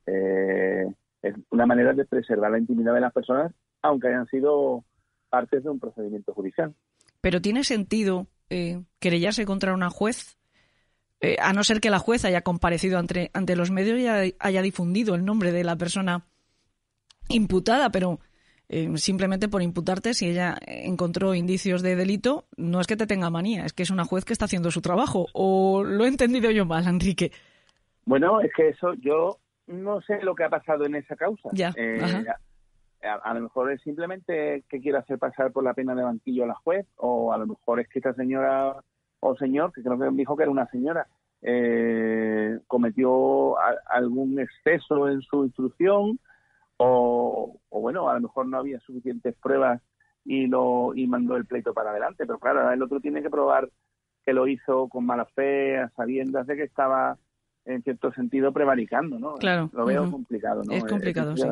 eh, 0.07 0.85
es 1.23 1.35
una 1.51 1.65
manera 1.65 1.95
de 1.95 2.05
preservar 2.05 2.51
la 2.51 2.59
intimidad 2.59 2.93
de 2.93 3.01
las 3.01 3.13
personas, 3.13 3.53
aunque 3.81 4.09
hayan 4.09 4.27
sido 4.27 4.85
partes 5.31 5.63
de 5.63 5.71
un 5.71 5.79
procedimiento 5.79 6.35
judicial. 6.35 6.75
Pero 7.21 7.41
¿tiene 7.41 7.65
sentido 7.65 8.27
eh, 8.51 8.83
querellarse 8.99 9.47
contra 9.47 9.73
una 9.73 9.89
juez? 9.89 10.37
Eh, 11.25 11.37
a 11.41 11.53
no 11.53 11.63
ser 11.63 11.81
que 11.81 11.89
la 11.89 12.01
juez 12.01 12.25
haya 12.25 12.43
comparecido 12.43 12.99
ante, 12.99 13.31
ante 13.33 13.55
los 13.55 13.71
medios 13.71 13.99
y 13.99 14.09
haya, 14.09 14.63
difundido 14.63 15.15
el 15.15 15.25
nombre 15.25 15.53
de 15.53 15.63
la 15.63 15.77
persona 15.77 16.25
imputada, 17.29 17.91
pero 17.91 18.19
eh, 18.69 18.91
simplemente 18.97 19.49
por 19.49 19.63
imputarte, 19.63 20.15
si 20.15 20.29
ella 20.29 20.59
encontró 20.67 21.37
indicios 21.37 21.81
de 21.81 21.95
delito, 21.95 22.47
no 22.57 22.81
es 22.81 22.89
que 22.89 22.97
te 22.97 23.07
tenga 23.07 23.31
manía, 23.31 23.65
es 23.65 23.73
que 23.73 23.85
es 23.85 23.91
una 23.91 24.05
juez 24.05 24.25
que 24.25 24.33
está 24.33 24.47
haciendo 24.47 24.73
su 24.73 24.81
trabajo. 24.81 25.29
¿O 25.33 25.85
lo 25.85 26.05
he 26.05 26.09
entendido 26.09 26.51
yo 26.51 26.67
mal, 26.67 26.89
Enrique? 26.89 27.31
Bueno, 28.05 28.41
es 28.41 28.51
que 28.53 28.71
eso 28.71 28.95
yo 28.95 29.39
no 29.69 30.01
sé 30.01 30.21
lo 30.23 30.35
que 30.35 30.43
ha 30.43 30.51
pasado 30.51 30.87
en 30.87 30.97
esa 30.97 31.15
causa. 31.15 31.51
Ya. 31.53 31.73
Eh, 31.77 32.01
a, 33.03 33.35
lo 33.35 33.43
mejor 33.43 33.71
es 33.71 33.81
simplemente 33.83 34.65
que 34.69 34.81
quiere 34.81 34.99
hacer 34.99 35.21
pasar 35.21 35.53
por 35.53 35.63
la 35.63 35.75
pena 35.75 35.95
de 35.95 36.03
banquillo 36.03 36.43
a 36.43 36.49
la 36.49 36.55
juez, 36.55 36.85
o 36.97 37.33
a 37.33 37.39
lo 37.39 37.47
mejor 37.47 37.79
es 37.79 37.89
que 37.89 38.01
esta 38.01 38.15
señora 38.15 38.83
o 39.23 39.37
señor, 39.37 39.73
que 39.73 39.83
creo 39.83 39.99
que 39.99 40.11
dijo 40.11 40.37
que 40.37 40.43
era 40.43 40.51
una 40.51 40.67
señora, 40.67 41.07
eh, 41.43 42.59
cometió 42.67 43.55
algún 43.89 44.41
exceso 44.41 45.09
en 45.09 45.23
su 45.23 45.45
instrucción, 45.45 46.19
o, 46.77 47.61
bueno, 47.71 48.09
a 48.09 48.15
lo 48.15 48.23
mejor 48.23 48.47
no 48.47 48.59
había 48.59 48.81
suficientes 48.81 49.37
pruebas 49.41 49.81
y 50.25 50.49
lo 50.49 50.93
y 50.97 51.07
mandó 51.07 51.37
el 51.37 51.47
pleito 51.47 51.73
para 51.73 51.91
adelante. 51.91 52.27
Pero 52.27 52.41
claro, 52.41 52.69
el 52.73 52.83
otro 52.83 52.99
tiene 52.99 53.23
que 53.23 53.31
probar 53.31 53.71
que 54.25 54.33
lo 54.33 54.49
hizo 54.49 54.89
con 54.89 55.07
mala 55.07 55.25
fe, 55.27 55.79
a 55.79 55.89
sabiendas 55.91 56.47
de 56.49 56.57
que 56.57 56.65
estaba 56.65 57.17
en 57.65 57.83
cierto 57.85 58.13
sentido 58.13 58.53
prevaricando, 58.53 59.21
¿no? 59.21 59.35
Claro. 59.35 59.71
Lo 59.73 59.85
veo 59.85 60.11
complicado, 60.11 60.65
¿no? 60.65 60.73
Es 60.73 60.85
complicado, 60.85 61.37
sí. 61.37 61.47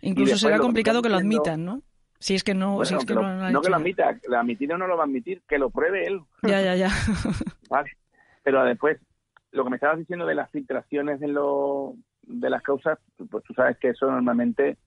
Incluso 0.00 0.38
será 0.38 0.58
complicado 0.58 1.02
que 1.02 1.10
lo 1.10 1.16
admitan, 1.16 1.62
¿no? 1.62 1.82
Si 2.18 2.34
es 2.34 2.44
que 2.44 2.54
no, 2.54 2.84
si 2.84 2.94
es 2.94 3.04
que, 3.04 3.14
lo, 3.14 3.22
no, 3.22 3.50
no 3.50 3.60
que 3.60 3.70
lo 3.70 3.76
admita, 3.76 4.18
lo 4.28 4.38
admitir 4.38 4.72
o 4.72 4.78
no 4.78 4.86
lo 4.86 4.96
va 4.96 5.04
a 5.04 5.06
admitir, 5.06 5.42
que 5.48 5.58
lo 5.58 5.70
pruebe 5.70 6.06
él. 6.06 6.20
Ya, 6.42 6.60
ya, 6.62 6.74
ya. 6.74 6.88
vale. 7.70 7.90
Pero 8.42 8.64
después, 8.64 8.98
lo 9.52 9.64
que 9.64 9.70
me 9.70 9.76
estabas 9.76 9.98
diciendo 9.98 10.26
de 10.26 10.34
las 10.34 10.50
filtraciones 10.50 11.20
de, 11.20 11.28
lo, 11.28 11.94
de 12.22 12.50
las 12.50 12.62
causas, 12.62 12.98
pues 13.30 13.44
tú 13.44 13.54
sabes 13.54 13.76
que 13.78 13.90
eso 13.90 14.10
normalmente 14.10 14.78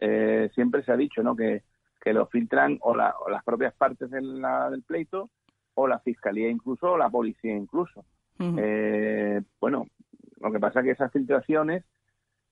eh, 0.00 0.50
siempre 0.54 0.84
se 0.84 0.92
ha 0.92 0.96
dicho, 0.96 1.22
¿no? 1.22 1.34
Que, 1.34 1.62
que 2.00 2.12
lo 2.12 2.26
filtran 2.26 2.78
o, 2.80 2.94
la, 2.94 3.14
o 3.18 3.30
las 3.30 3.44
propias 3.44 3.74
partes 3.74 4.10
del, 4.10 4.40
la, 4.40 4.70
del 4.70 4.82
pleito 4.82 5.30
o 5.74 5.86
la 5.86 5.98
fiscalía 6.00 6.48
incluso 6.48 6.92
o 6.92 6.98
la 6.98 7.10
policía 7.10 7.54
incluso. 7.54 8.04
Eh, 8.38 9.42
bueno, 9.60 9.86
lo 10.40 10.50
que 10.50 10.58
pasa 10.58 10.80
es 10.80 10.84
que 10.86 10.90
esas 10.92 11.12
filtraciones 11.12 11.84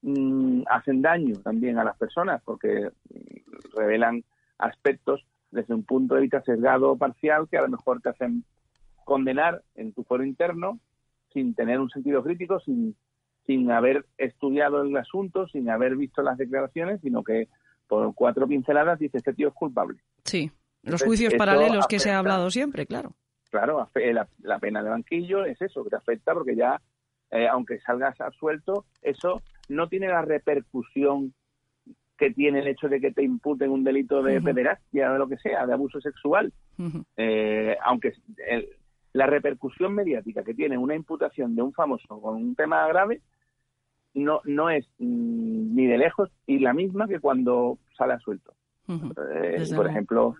mm, 0.03 0.63
hacen 0.69 1.03
daño 1.03 1.37
también 1.43 1.79
a 1.79 1.85
las 1.85 1.97
personas 1.97 2.43
porque 2.45 2.91
mm, 3.11 3.77
revelan 3.77 4.25
aspectos 4.59 5.25
desde 5.51 5.75
un 5.75 5.85
punto 5.85 6.15
de 6.15 6.23
vista 6.23 6.43
sesgado 6.43 6.93
o 6.93 6.99
parcial 6.99 7.49
que 7.49 7.59
a 7.59 7.63
lo 7.63 7.69
mejor 7.69 8.01
te 8.01 8.11
hacen 8.11 8.45
condenar 9.05 9.63
en 9.75 9.93
tu 9.93 10.05
foro 10.05 10.25
interno 10.25 10.79
sin 11.33 11.55
tener 11.55 11.81
un 11.81 11.91
sentido 11.91 12.23
crítico, 12.23 12.61
sin, 12.61 12.97
sin 13.47 13.71
haber 13.71 14.07
estudiado 14.19 14.83
el 14.83 14.97
asunto, 14.97 15.47
sin 15.49 15.71
haber 15.71 15.97
visto 15.97 16.23
las 16.23 16.37
declaraciones, 16.37 17.01
sino 17.01 17.23
que 17.23 17.49
por 17.87 18.15
cuatro 18.15 18.47
pinceladas 18.47 18.99
dice 18.99 19.19
este 19.19 19.33
tío 19.33 19.49
es 19.49 19.55
culpable. 19.55 19.99
Sí. 20.25 20.51
Los 20.83 21.03
Entonces, 21.03 21.07
juicios 21.07 21.35
paralelos 21.35 21.87
que 21.87 21.99
se 21.99 22.11
ha 22.11 22.19
hablado 22.19 22.51
siempre, 22.51 22.87
claro. 22.87 23.15
Claro, 23.51 23.89
la 24.43 24.59
pena 24.59 24.83
de 24.83 24.91
banquillo 24.91 25.45
es 25.45 25.61
eso, 25.63 25.83
que 25.83 25.91
te 25.91 25.97
afecta 25.97 26.35
porque 26.35 26.55
ya, 26.55 26.81
eh, 27.31 27.49
aunque 27.49 27.81
salgas 27.81 28.21
absuelto, 28.21 28.85
eso 29.01 29.43
no 29.68 29.88
tiene 29.88 30.09
la 30.09 30.22
repercusión 30.22 31.35
que 32.16 32.31
tiene 32.33 32.59
el 32.61 32.66
hecho 32.68 32.88
de 32.88 33.00
que 33.00 33.12
te 33.12 33.22
imputen 33.22 33.70
un 33.70 33.85
delito 33.85 34.22
de 34.22 34.37
Ujú. 34.38 34.46
pederastia 34.46 35.11
o 35.11 35.12
de 35.12 35.18
lo 35.20 35.28
que 35.28 35.38
sea, 35.38 35.66
de 35.66 35.72
abuso 35.72 36.00
sexual. 36.00 36.52
Eh, 37.16 37.76
aunque 37.85 38.12
el- 38.48 38.68
la 39.12 39.26
repercusión 39.26 39.94
mediática 39.94 40.42
que 40.44 40.54
tiene 40.54 40.76
una 40.78 40.94
imputación 40.94 41.54
de 41.57 41.62
un 41.62 41.72
famoso 41.72 42.20
con 42.20 42.37
un 42.37 42.54
tema 42.54 42.87
grave 42.88 43.20
no, 44.14 44.40
no 44.44 44.70
es 44.70 44.87
mm, 44.98 45.74
ni 45.74 45.87
de 45.87 45.98
lejos 45.98 46.31
y 46.46 46.59
la 46.59 46.72
misma 46.74 47.07
que 47.09 47.20
cuando 47.20 47.78
sale 47.96 48.18
suelto. 48.18 48.52
Ujú. 48.88 49.12
Eh, 49.35 49.64
por 49.76 49.87
ejemplo, 49.87 50.35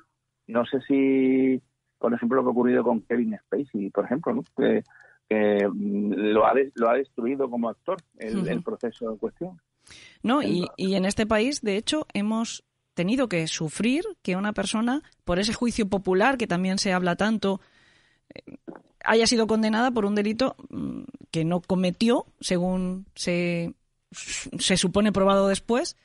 no 0.49 0.65
sé 0.67 0.81
si, 0.83 1.61
por 1.99 2.13
ejemplo, 2.13 2.37
lo 2.37 2.43
que 2.43 2.49
ha 2.49 2.53
ocurrido 2.53 2.83
con 2.83 3.03
Kevin 3.03 3.37
Spacey, 3.45 3.91
por 3.91 4.05
ejemplo, 4.05 4.35
¿no? 4.35 4.43
que, 4.57 4.83
que, 5.29 5.67
mm, 5.71 6.13
lo, 6.33 6.47
ha 6.47 6.55
de- 6.55 6.73
lo 6.75 6.89
ha 6.91 6.95
destruido 6.95 7.49
como 7.51 7.69
actor 7.69 7.99
el, 8.19 8.47
el 8.49 8.63
proceso 8.63 9.11
en 9.11 9.17
cuestión. 9.19 9.61
No, 10.23 10.43
y, 10.43 10.67
y 10.77 10.95
en 10.95 11.05
este 11.05 11.27
país, 11.27 11.63
de 11.63 11.77
hecho, 11.77 12.07
hemos 12.13 12.65
tenido 12.95 13.29
que 13.29 13.47
sufrir 13.47 14.05
que 14.23 14.37
una 14.37 14.53
persona, 14.53 15.03
por 15.25 15.39
ese 15.39 15.55
juicio 15.55 15.89
popular 15.89 16.37
que 16.37 16.47
también 16.47 16.79
se 16.79 16.93
habla 16.93 17.15
tanto, 17.17 17.61
eh, 18.35 18.57
haya 19.05 19.27
sido 19.27 19.47
condenada 19.47 19.91
por 19.91 20.05
un 20.05 20.15
delito 20.15 20.57
mm, 20.71 21.03
que 21.31 21.45
no 21.45 21.61
cometió, 21.61 22.27
según 22.41 23.07
se, 23.15 23.75
se 24.11 24.77
supone 24.77 25.13
probado 25.13 25.49
después, 25.49 25.97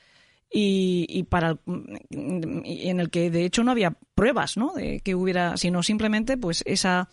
y, 0.51 1.07
y 1.09 1.23
para 1.23 1.55
mm, 1.65 2.61
y 2.63 2.89
en 2.89 2.99
el 2.99 3.09
que 3.09 3.31
de 3.31 3.43
hecho 3.45 3.63
no 3.63 3.71
había 3.71 3.95
pruebas, 4.13 4.55
¿no? 4.55 4.73
De 4.73 4.99
que 4.99 5.15
hubiera, 5.15 5.57
sino 5.57 5.81
simplemente 5.81 6.37
pues 6.37 6.63
esa 6.67 7.09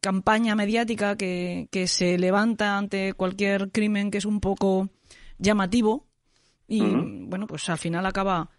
campaña 0.00 0.54
mediática 0.54 1.16
que, 1.16 1.68
que 1.70 1.86
se 1.86 2.18
levanta 2.18 2.76
ante 2.78 3.12
cualquier 3.14 3.70
crimen 3.70 4.10
que 4.10 4.18
es 4.18 4.24
un 4.24 4.40
poco 4.40 4.88
llamativo 5.38 6.06
y 6.66 6.82
bueno 6.82 7.46
pues 7.46 7.68
al 7.70 7.78
final 7.78 8.04
acaba 8.06 8.50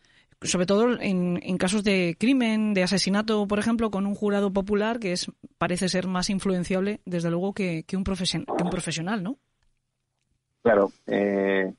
sobre 0.41 0.65
todo 0.65 0.99
en, 1.01 1.39
en 1.43 1.57
casos 1.57 1.83
de 1.83 2.15
crimen 2.19 2.73
de 2.73 2.83
asesinato 2.83 3.47
por 3.47 3.59
ejemplo 3.59 3.91
con 3.91 4.05
un 4.05 4.15
jurado 4.15 4.51
popular 4.53 4.99
que 4.99 5.11
es 5.11 5.31
parece 5.57 5.89
ser 5.89 6.07
más 6.07 6.29
influenciable 6.29 7.01
desde 7.05 7.29
luego 7.29 7.53
que, 7.53 7.83
que 7.83 7.97
un, 7.97 8.03
profesion- 8.03 8.45
que 8.45 8.63
un 8.63 8.69
profesional 8.69 9.21
no 9.23 9.37
Claro, 10.61 10.91
eh, 11.07 11.73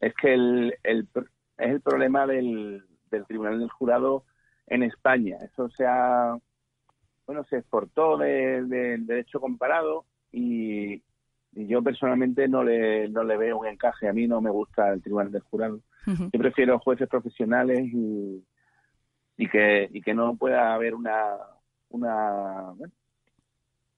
es 0.00 0.14
que 0.20 0.34
el, 0.34 0.74
el 0.82 1.08
es 1.58 1.70
el 1.70 1.80
problema 1.80 2.26
del, 2.26 2.84
del 3.10 3.24
Tribunal 3.24 3.60
del 3.60 3.70
Jurado 3.70 4.24
en 4.66 4.82
España. 4.82 5.38
Eso 5.44 5.70
se 5.70 5.86
ha, 5.86 6.36
bueno, 7.26 7.44
se 7.44 7.56
exportó 7.58 8.16
de- 8.16 8.62
del 8.64 9.06
derecho 9.06 9.40
comparado 9.40 10.04
y, 10.32 11.02
y 11.54 11.66
yo 11.66 11.82
personalmente 11.82 12.46
no 12.48 12.62
le, 12.62 13.08
no 13.08 13.24
le 13.24 13.36
veo 13.36 13.58
un 13.58 13.66
encaje. 13.66 14.08
A 14.08 14.12
mí 14.12 14.26
no 14.26 14.40
me 14.40 14.50
gusta 14.50 14.92
el 14.92 15.02
Tribunal 15.02 15.32
del 15.32 15.42
Jurado. 15.42 15.80
Yo 16.06 16.38
prefiero 16.38 16.78
jueces 16.78 17.08
profesionales 17.08 17.80
y, 17.92 18.44
y 19.38 19.48
que 19.48 19.88
y 19.92 20.00
que 20.02 20.14
no 20.14 20.36
pueda 20.36 20.72
haber 20.74 20.94
una 20.94 21.36
una 21.88 22.72
bueno, 22.76 22.92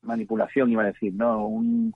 manipulación 0.02 0.70
iba 0.70 0.82
a 0.82 0.86
decir 0.86 1.12
no 1.14 1.46
Un- 1.46 1.92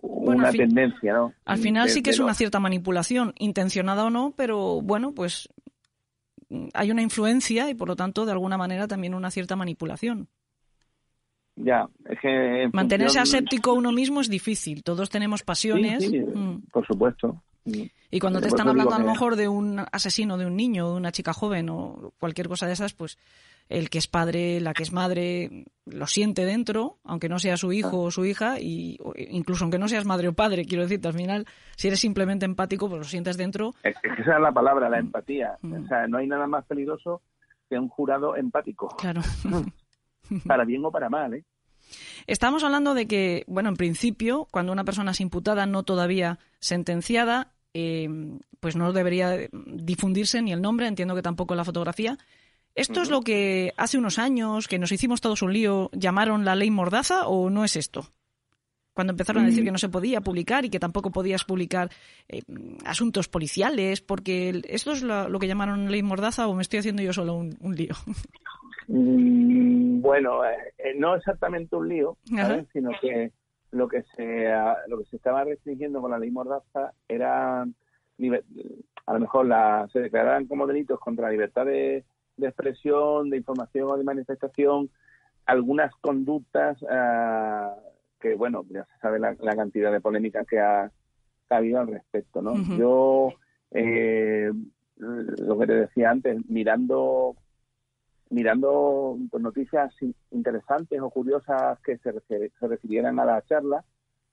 Bueno, 0.00 0.40
una 0.42 0.50
fin- 0.52 0.60
tendencia 0.62 1.12
no 1.14 1.34
al 1.44 1.58
final 1.58 1.86
De- 1.88 1.92
sí 1.92 2.02
que 2.02 2.10
de 2.10 2.14
es 2.14 2.20
una 2.20 2.34
cierta 2.34 2.60
manipulación 2.60 3.32
intencionada 3.38 4.04
o 4.04 4.10
no 4.10 4.32
pero 4.36 4.80
bueno 4.80 5.12
pues 5.12 5.48
mm, 6.50 6.68
hay 6.74 6.90
una 6.90 7.02
influencia 7.02 7.68
y 7.70 7.74
por 7.74 7.88
lo 7.88 7.96
tanto 7.96 8.26
de 8.26 8.32
alguna 8.32 8.56
manera 8.58 8.86
también 8.86 9.14
una 9.14 9.30
cierta 9.30 9.56
manipulación 9.56 10.28
ya 11.64 11.86
es 12.08 12.18
que 12.20 12.62
en 12.64 12.70
mantenerse 12.72 13.18
función- 13.18 13.36
aséptico 13.44 13.72
uno 13.74 13.92
mismo 13.92 14.20
es 14.20 14.28
difícil 14.28 14.82
todos 14.82 15.10
tenemos 15.10 15.42
pasiones 15.42 16.02
sí, 16.04 16.10
sí, 16.10 16.18
Mm. 16.20 16.62
por 16.72 16.86
supuesto 16.86 17.42
Y 18.10 18.18
cuando 18.20 18.40
te 18.40 18.48
están 18.48 18.66
hablando 18.68 18.94
a 18.94 18.98
lo 18.98 19.04
mejor 19.04 19.36
de 19.36 19.46
un 19.48 19.80
asesino, 19.92 20.38
de 20.38 20.46
un 20.46 20.56
niño, 20.56 20.88
de 20.92 20.96
una 20.96 21.12
chica 21.12 21.34
joven 21.34 21.68
o 21.68 22.12
cualquier 22.18 22.48
cosa 22.48 22.66
de 22.66 22.72
esas, 22.72 22.94
pues 22.94 23.18
el 23.68 23.90
que 23.90 23.98
es 23.98 24.06
padre, 24.06 24.58
la 24.62 24.72
que 24.72 24.82
es 24.84 24.92
madre, 24.92 25.66
lo 25.84 26.06
siente 26.06 26.46
dentro, 26.46 26.96
aunque 27.04 27.28
no 27.28 27.38
sea 27.38 27.58
su 27.58 27.70
hijo 27.74 28.00
o 28.04 28.10
su 28.10 28.24
hija, 28.24 28.58
y 28.58 28.96
incluso 29.28 29.64
aunque 29.64 29.78
no 29.78 29.86
seas 29.88 30.06
madre 30.06 30.28
o 30.28 30.32
padre, 30.32 30.64
quiero 30.64 30.84
decirte, 30.84 31.08
al 31.08 31.12
final, 31.14 31.44
si 31.76 31.88
eres 31.88 32.00
simplemente 32.00 32.46
empático, 32.46 32.88
pues 32.88 33.00
lo 33.00 33.04
sientes 33.04 33.36
dentro. 33.36 33.74
es 33.82 33.94
es 34.02 34.12
que 34.16 34.22
esa 34.22 34.36
es 34.36 34.40
la 34.40 34.52
palabra 34.52 34.88
la 34.88 34.98
empatía 35.00 35.58
Mm. 35.60 35.84
o 35.84 35.86
sea 35.88 36.06
no 36.06 36.16
hay 36.16 36.26
nada 36.26 36.46
más 36.46 36.64
peligroso 36.64 37.20
que 37.68 37.78
un 37.78 37.88
jurado 37.90 38.34
empático 38.36 38.88
Claro. 38.96 39.20
para 40.46 40.64
bien 40.64 40.84
o 40.84 40.90
para 40.90 41.08
mal 41.08 41.34
¿eh? 41.34 41.44
Estamos 42.26 42.62
hablando 42.64 42.92
de 42.92 43.06
que, 43.06 43.44
bueno, 43.46 43.70
en 43.70 43.76
principio, 43.76 44.46
cuando 44.50 44.72
una 44.72 44.84
persona 44.84 45.12
es 45.12 45.20
imputada, 45.20 45.64
no 45.64 45.84
todavía 45.84 46.38
sentenciada, 46.60 47.54
eh, 47.72 48.08
pues 48.60 48.76
no 48.76 48.92
debería 48.92 49.48
difundirse 49.52 50.42
ni 50.42 50.52
el 50.52 50.60
nombre, 50.60 50.86
entiendo 50.86 51.14
que 51.14 51.22
tampoco 51.22 51.54
la 51.54 51.64
fotografía. 51.64 52.18
¿Esto 52.74 53.02
es 53.02 53.10
lo 53.10 53.22
que 53.22 53.72
hace 53.76 53.98
unos 53.98 54.18
años, 54.18 54.68
que 54.68 54.78
nos 54.78 54.92
hicimos 54.92 55.20
todos 55.20 55.42
un 55.42 55.52
lío, 55.52 55.90
llamaron 55.92 56.44
la 56.44 56.54
ley 56.54 56.70
Mordaza 56.70 57.26
o 57.26 57.50
no 57.50 57.64
es 57.64 57.74
esto? 57.76 58.12
Cuando 58.92 59.12
empezaron 59.12 59.44
a 59.44 59.46
decir 59.46 59.62
Mm. 59.62 59.66
que 59.66 59.72
no 59.72 59.78
se 59.78 59.88
podía 59.88 60.20
publicar 60.20 60.64
y 60.64 60.70
que 60.70 60.80
tampoco 60.80 61.10
podías 61.10 61.44
publicar 61.44 61.90
eh, 62.28 62.42
asuntos 62.84 63.28
policiales, 63.28 64.00
porque 64.00 64.60
esto 64.68 64.92
es 64.92 65.02
lo, 65.02 65.28
lo 65.28 65.38
que 65.38 65.46
llamaron 65.46 65.90
ley 65.90 66.02
Mordaza 66.02 66.46
o 66.48 66.54
me 66.54 66.62
estoy 66.62 66.80
haciendo 66.80 67.02
yo 67.02 67.12
solo 67.12 67.34
un, 67.34 67.56
un 67.60 67.74
lío. 67.74 67.94
Mm, 68.88 70.00
bueno, 70.00 70.44
eh, 70.44 70.94
no 70.96 71.14
exactamente 71.14 71.76
un 71.76 71.88
lío, 71.88 72.16
sino 72.72 72.90
que 73.00 73.32
lo 73.70 73.86
que 73.86 74.02
se 74.16 74.48
ah, 74.48 74.76
lo 74.88 74.98
que 74.98 75.04
se 75.04 75.16
estaba 75.16 75.44
restringiendo 75.44 76.00
con 76.00 76.10
la 76.10 76.18
ley 76.18 76.30
Mordaza 76.30 76.92
era 77.06 77.62
a 77.62 79.12
lo 79.12 79.20
mejor 79.20 79.46
la, 79.46 79.88
se 79.92 80.00
declararan 80.00 80.46
como 80.46 80.66
delitos 80.66 80.98
contra 80.98 81.26
la 81.26 81.32
libertad 81.32 81.66
de, 81.66 82.04
de 82.36 82.46
expresión, 82.46 83.30
de 83.30 83.36
información 83.36 83.88
o 83.90 83.96
de 83.96 84.04
manifestación 84.04 84.90
algunas 85.48 85.94
conductas 86.02 86.78
ah, 86.90 87.74
que, 88.20 88.34
bueno, 88.34 88.64
ya 88.68 88.84
se 88.84 88.98
sabe 89.00 89.18
la, 89.18 89.34
la 89.40 89.56
cantidad 89.56 89.90
de 89.90 90.00
polémica 90.00 90.44
que 90.44 90.60
ha, 90.60 90.90
que 91.48 91.54
ha 91.54 91.56
habido 91.56 91.80
al 91.80 91.88
respecto, 91.88 92.42
¿no? 92.42 92.54
Yo, 92.76 93.30
eh, 93.70 94.52
lo 94.96 95.58
que 95.58 95.66
te 95.66 95.72
decía 95.72 96.10
antes, 96.10 96.38
mirando 96.50 97.34
mirando 98.30 99.18
pues, 99.30 99.42
noticias 99.42 99.92
in- 100.02 100.14
interesantes 100.30 101.00
o 101.00 101.10
curiosas 101.10 101.78
que 101.80 101.98
se, 101.98 102.12
se 102.28 102.68
refirieran 102.68 103.18
a 103.20 103.24
la 103.24 103.42
charla, 103.44 103.84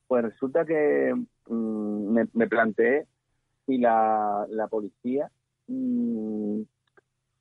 pues 0.08 0.24
resulta 0.24 0.66
que 0.66 1.14
mm, 1.48 2.12
me, 2.14 2.28
me 2.34 2.48
planteé 2.48 3.08
si 3.66 3.78
la, 3.78 4.46
la 4.50 4.68
policía 4.68 5.32
mm, 5.68 6.62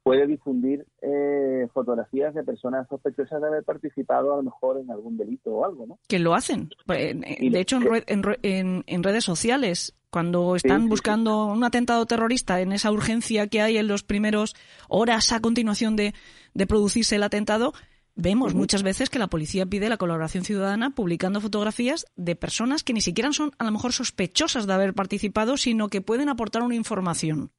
puede 0.04 0.26
difundir 0.28 0.86
eh, 1.02 1.66
fotografías 1.74 2.32
de 2.34 2.44
personas 2.44 2.86
sospechosas 2.88 3.40
de 3.40 3.46
haber 3.48 3.64
participado 3.64 4.34
a 4.34 4.36
lo 4.36 4.42
mejor 4.44 4.78
en 4.78 4.90
algún 4.90 5.16
delito 5.16 5.50
o 5.50 5.64
algo, 5.64 5.86
¿no? 5.86 5.98
que 6.06 6.18
lo 6.20 6.34
hacen. 6.34 6.68
Eh, 6.94 7.18
eh, 7.24 7.50
De 7.50 7.60
hecho, 7.60 7.76
en, 7.78 7.82
rue- 7.82 8.04
en 8.06 8.22
en- 8.42 8.84
en 8.86 9.02
redes 9.02 9.24
sociales, 9.24 9.94
cuando 10.10 10.54
están 10.56 10.82
sí, 10.82 10.84
sí. 10.84 10.88
buscando 10.90 11.46
un 11.46 11.64
atentado 11.64 12.06
terrorista, 12.06 12.60
en 12.60 12.70
esa 12.72 12.92
urgencia 12.92 13.48
que 13.48 13.62
hay 13.62 13.78
en 13.78 13.88
los 13.88 14.02
primeros 14.04 14.54
horas 14.88 15.32
a 15.32 15.40
continuación 15.40 15.96
de, 15.96 16.14
de 16.54 16.66
producirse 16.68 17.16
el 17.16 17.22
atentado, 17.24 17.72
vemos 18.14 18.54
muchas 18.54 18.84
veces 18.84 19.10
que 19.10 19.18
la 19.18 19.26
policía 19.26 19.66
pide 19.66 19.88
la 19.88 19.96
colaboración 19.96 20.44
ciudadana 20.44 20.90
publicando 20.94 21.40
fotografías 21.40 22.06
de 22.14 22.36
personas 22.36 22.84
que 22.84 22.92
ni 22.92 23.00
siquiera 23.00 23.32
son 23.32 23.50
a 23.58 23.64
lo 23.64 23.72
mejor 23.72 23.92
sospechosas 23.92 24.66
de 24.68 24.72
haber 24.74 24.94
participado, 24.94 25.56
sino 25.56 25.88
que 25.88 26.00
pueden 26.00 26.28
aportar 26.28 26.62
una 26.62 26.76
información. 26.76 27.50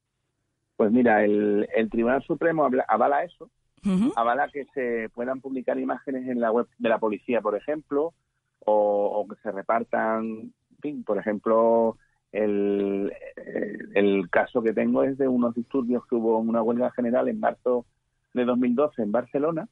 Pues 0.76 0.92
mira, 0.92 1.24
el, 1.24 1.66
Tribunal 1.90 2.22
Supremo 2.22 2.68
avala 2.88 3.24
eso, 3.24 3.50
avala 4.16 4.48
que 4.48 4.66
se 4.74 5.08
puedan 5.14 5.40
publicar 5.40 5.78
imágenes 5.78 6.28
en 6.28 6.40
la 6.40 6.50
web 6.50 6.66
de 6.78 6.88
la 6.88 6.98
policía, 6.98 7.40
por 7.40 7.56
ejemplo, 7.56 8.12
o, 8.64 9.26
que 9.28 9.36
se 9.42 9.52
repartan, 9.52 10.24
en 10.24 10.78
fin, 10.80 11.04
por 11.04 11.18
ejemplo, 11.18 11.96
el, 12.32 13.12
el, 13.94 14.28
caso 14.28 14.62
que 14.62 14.74
tengo 14.74 15.02
es 15.04 15.16
de 15.16 15.28
unos 15.28 15.54
disturbios 15.54 16.04
que 16.06 16.16
hubo 16.16 16.40
en 16.42 16.48
una 16.48 16.62
huelga 16.62 16.90
general 16.90 17.28
en 17.28 17.40
marzo 17.40 17.86
de 18.34 18.44
2012 18.44 19.02
en 19.02 19.12
Barcelona. 19.12 19.68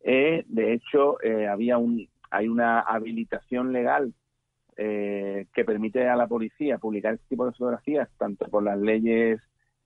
Eh, 0.00 0.44
de 0.48 0.72
hecho, 0.72 1.22
eh, 1.22 1.46
había 1.46 1.78
un, 1.78 2.08
hay 2.30 2.48
una 2.48 2.80
habilitación 2.80 3.72
legal 3.72 4.14
eh, 4.76 5.46
que 5.54 5.64
permite 5.64 6.08
a 6.08 6.16
la 6.16 6.26
policía 6.26 6.78
publicar 6.78 7.14
este 7.14 7.26
tipo 7.28 7.46
de 7.46 7.52
fotografías, 7.52 8.08
tanto 8.18 8.46
por 8.48 8.62
las 8.62 8.78
leyes 8.78 9.40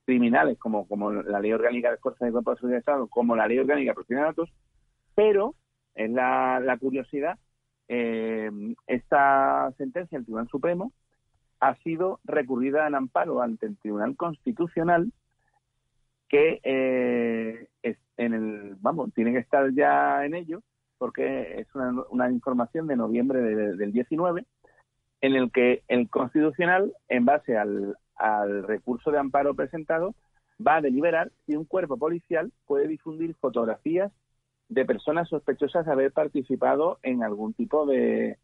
criminales 0.05 0.57
como, 0.57 0.87
como 0.87 1.11
la 1.11 1.39
ley 1.39 1.53
orgánica 1.53 1.91
de 1.91 1.97
fuerzas 1.97 2.25
de 2.25 2.31
cuerpo 2.31 2.51
de 2.51 2.57
seguridad 2.57 2.75
de 2.75 2.79
Estado, 2.79 3.07
como 3.07 3.35
la 3.35 3.47
ley 3.47 3.59
orgánica 3.59 3.91
de 3.91 3.95
protección 3.95 4.19
de 4.19 4.25
datos, 4.25 4.53
pero 5.15 5.55
es 5.95 6.09
la, 6.09 6.59
la 6.59 6.77
curiosidad, 6.77 7.37
eh, 7.87 8.49
esta 8.87 9.71
sentencia 9.77 10.17
del 10.17 10.25
Tribunal 10.25 10.47
Supremo 10.47 10.93
ha 11.59 11.75
sido 11.83 12.19
recurrida 12.23 12.87
en 12.87 12.95
amparo 12.95 13.41
ante 13.41 13.65
el 13.65 13.77
Tribunal 13.77 14.15
Constitucional 14.15 15.11
que 16.29 16.61
eh, 16.63 17.67
en 18.15 18.33
el 18.33 18.75
vamos 18.79 19.13
tiene 19.13 19.33
que 19.33 19.39
estar 19.39 19.69
ya 19.73 20.25
en 20.25 20.35
ello 20.35 20.61
porque 20.97 21.59
es 21.59 21.67
una, 22.11 22.29
información 22.29 22.87
de 22.87 22.95
noviembre 22.95 23.41
del 23.41 23.91
19 23.91 24.45
en 25.21 25.35
el 25.35 25.51
que 25.51 25.83
el 25.87 26.09
Constitucional 26.09 26.93
en 27.09 27.25
base 27.25 27.57
al, 27.57 27.97
al 28.21 28.63
recurso 28.63 29.11
de 29.11 29.17
amparo 29.17 29.55
presentado 29.55 30.13
va 30.65 30.75
a 30.75 30.81
deliberar 30.81 31.31
si 31.45 31.55
un 31.55 31.65
cuerpo 31.65 31.97
policial 31.97 32.51
puede 32.67 32.87
difundir 32.87 33.35
fotografías 33.35 34.11
de 34.69 34.85
personas 34.85 35.27
sospechosas 35.27 35.85
de 35.85 35.91
haber 35.91 36.11
participado 36.11 36.99
en 37.01 37.23
algún 37.23 37.53
tipo 37.53 37.85
de, 37.85 38.37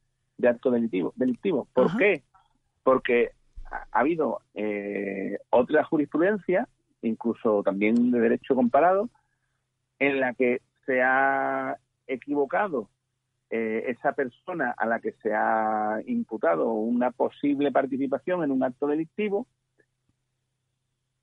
acto 0.44 0.72
delictivo. 0.72 1.14
delictivo. 1.16 1.68
¿Por 1.74 1.96
qué? 1.96 2.24
Porque 2.84 3.32
ha, 3.72 3.86
habido 3.92 4.42
eh, 4.56 5.38
otra 5.52 5.84
jurisprudencia, 5.84 6.68
incluso 7.02 7.62
también 7.64 8.12
de 8.12 8.20
derecho 8.20 8.56
comparado, 8.56 9.10
en 10.00 10.20
la 10.20 10.34
que 10.34 10.62
se 10.86 11.02
ha 11.02 11.78
equivocado 12.08 12.90
eh, 13.50 13.86
esa 13.88 14.14
persona 14.14 14.74
a 14.78 14.86
la 14.86 15.00
que 15.00 15.14
se 15.24 15.34
ha 15.34 16.02
imputado 16.08 16.74
una 16.74 17.12
posible 17.12 17.72
participación 17.72 18.44
en 18.44 18.52
un 18.52 18.64
acto 18.64 18.88
delictivo 18.88 19.48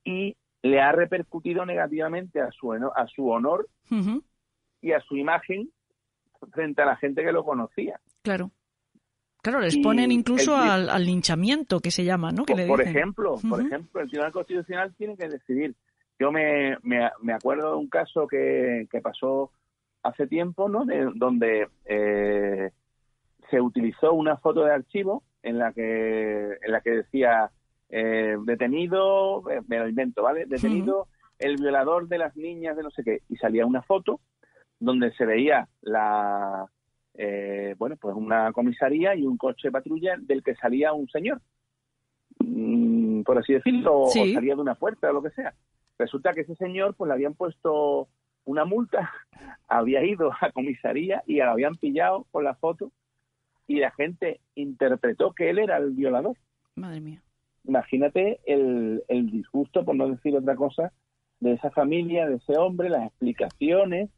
y 0.05 0.37
le 0.63 0.81
ha 0.81 0.93
repercutido 0.93 1.67
negativamente 1.67 2.41
a 2.41 2.51
su, 2.51 2.73
a 2.73 3.07
su 3.09 3.29
honor 3.29 3.69
y 4.81 4.93
a 4.93 5.01
su 5.01 5.17
imagen 5.17 5.71
frente 6.53 6.83
a 6.83 6.87
la 6.87 6.97
gente 6.97 7.23
que 7.23 7.33
lo 7.33 7.45
conocía. 7.45 8.01
Claro. 8.23 8.51
Claro, 9.43 9.61
les 9.61 9.77
ponen 9.77 10.11
incluso 10.11 10.57
al, 10.57 11.05
linchamiento 11.05 11.81
que 11.81 11.91
se 11.91 12.03
llama, 12.03 12.31
¿no? 12.31 12.47
por, 12.47 12.81
ejemplo, 12.81 13.35
por 13.47 13.61
ejemplo, 13.61 14.01
el 14.01 14.09
Tribunal 14.09 14.33
Constitucional 14.33 14.95
tiene 14.97 15.19
que 15.19 15.29
decidir. 15.29 15.75
Yo 16.19 16.33
me, 16.33 16.79
me, 16.83 17.33
acuerdo 17.35 17.73
de 17.73 17.77
un 17.77 17.89
caso 17.89 18.27
que, 18.27 18.89
que 18.91 19.03
pasó 19.03 19.51
hace 20.03 20.27
tiempo, 20.27 20.71
¿no? 20.71 20.87
De, 20.87 21.11
donde 21.15 21.69
eh, 21.85 22.71
se 23.51 23.61
utilizó 23.61 24.15
una 24.15 24.39
foto 24.39 24.65
de 24.65 24.73
archivo 24.73 25.25
en 25.43 25.59
la 25.59 25.73
que 25.73 26.59
en 26.63 26.73
la 26.73 26.81
que 26.81 26.91
decía 26.91 27.51
eh, 27.97 28.37
detenido, 28.43 29.49
eh, 29.49 29.63
me 29.69 29.79
lo 29.79 29.89
invento, 29.89 30.25
¿vale? 30.25 30.47
Detenido 30.47 31.07
el 31.39 31.55
violador 31.59 32.09
de 32.09 32.19
las 32.19 32.37
niñas 32.37 32.77
de 32.77 32.83
no 32.83 32.91
sé 32.91 33.05
qué. 33.05 33.21
Y 33.29 33.37
salía 33.37 33.65
una 33.67 33.83
foto 33.83 34.21
donde 34.81 35.13
se 35.13 35.25
veía 35.25 35.69
la, 35.81 36.67
eh, 37.15 37.77
bueno, 37.79 37.95
pues 37.97 38.17
una 38.17 38.53
comisaría 38.53 39.15
y 39.15 39.23
un 39.23 39.37
coche 39.37 39.69
de 39.69 39.73
patrulla 39.73 40.17
del 40.19 40.43
que 40.43 40.57
salía 40.57 40.93
un 40.93 41.09
señor, 41.09 41.41
mm, 42.41 43.23
por 43.23 43.39
así 43.39 43.53
decirlo, 43.53 44.01
o 44.01 44.11
salía 44.11 44.57
de 44.57 44.61
una 44.61 44.75
puerta 44.75 45.11
o 45.11 45.13
lo 45.13 45.23
que 45.23 45.31
sea. 45.31 45.55
Resulta 45.97 46.33
que 46.35 46.41
ese 46.41 46.57
señor, 46.57 46.97
pues 46.97 47.07
le 47.07 47.15
habían 47.15 47.35
puesto 47.35 48.09
una 48.45 48.65
multa, 48.65 49.13
había 49.69 50.05
ido 50.05 50.33
a 50.41 50.51
comisaría 50.51 51.23
y 51.29 51.37
lo 51.37 51.49
habían 51.53 51.77
pillado 51.77 52.27
con 52.33 52.43
la 52.43 52.57
foto 52.57 52.91
y 53.69 53.77
la 53.77 53.93
gente 53.93 54.41
interpretó 54.57 55.33
que 55.33 55.51
él 55.51 55.61
era 55.61 55.77
el 55.77 55.93
violador. 55.93 56.37
Madre 56.75 57.01
mía 57.01 57.23
imagínate 57.65 58.41
el, 58.47 59.03
el 59.09 59.31
disgusto, 59.31 59.85
por 59.85 59.97
no 59.97 60.09
decir 60.09 60.37
otra 60.37 60.57
cosa, 60.57 60.93
de 61.41 61.53
esa 61.53 61.71
familia, 61.71 62.27
de 62.27 62.37
ese 62.37 62.57
hombre, 62.57 62.89
las 62.89 63.07
explicaciones, 63.07 64.11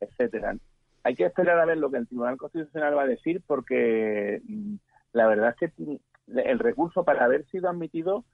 etcétera. 0.00 0.56
Hay 1.02 1.14
que 1.14 1.24
esperar 1.24 1.58
a 1.58 1.64
ver 1.64 1.78
lo 1.78 1.90
que 1.90 1.98
el 1.98 2.06
Tribunal 2.06 2.36
Constitucional 2.36 2.96
va 2.96 3.02
a 3.02 3.06
decir 3.06 3.42
porque 3.46 4.40
mm, 4.44 4.74
la 5.12 5.26
verdad 5.26 5.54
es 5.60 5.72
que 5.74 5.98
el 6.26 6.58
recurso 6.58 7.04
para 7.04 7.24
haber 7.24 7.46
sido 7.46 7.68
admitido 7.68 8.24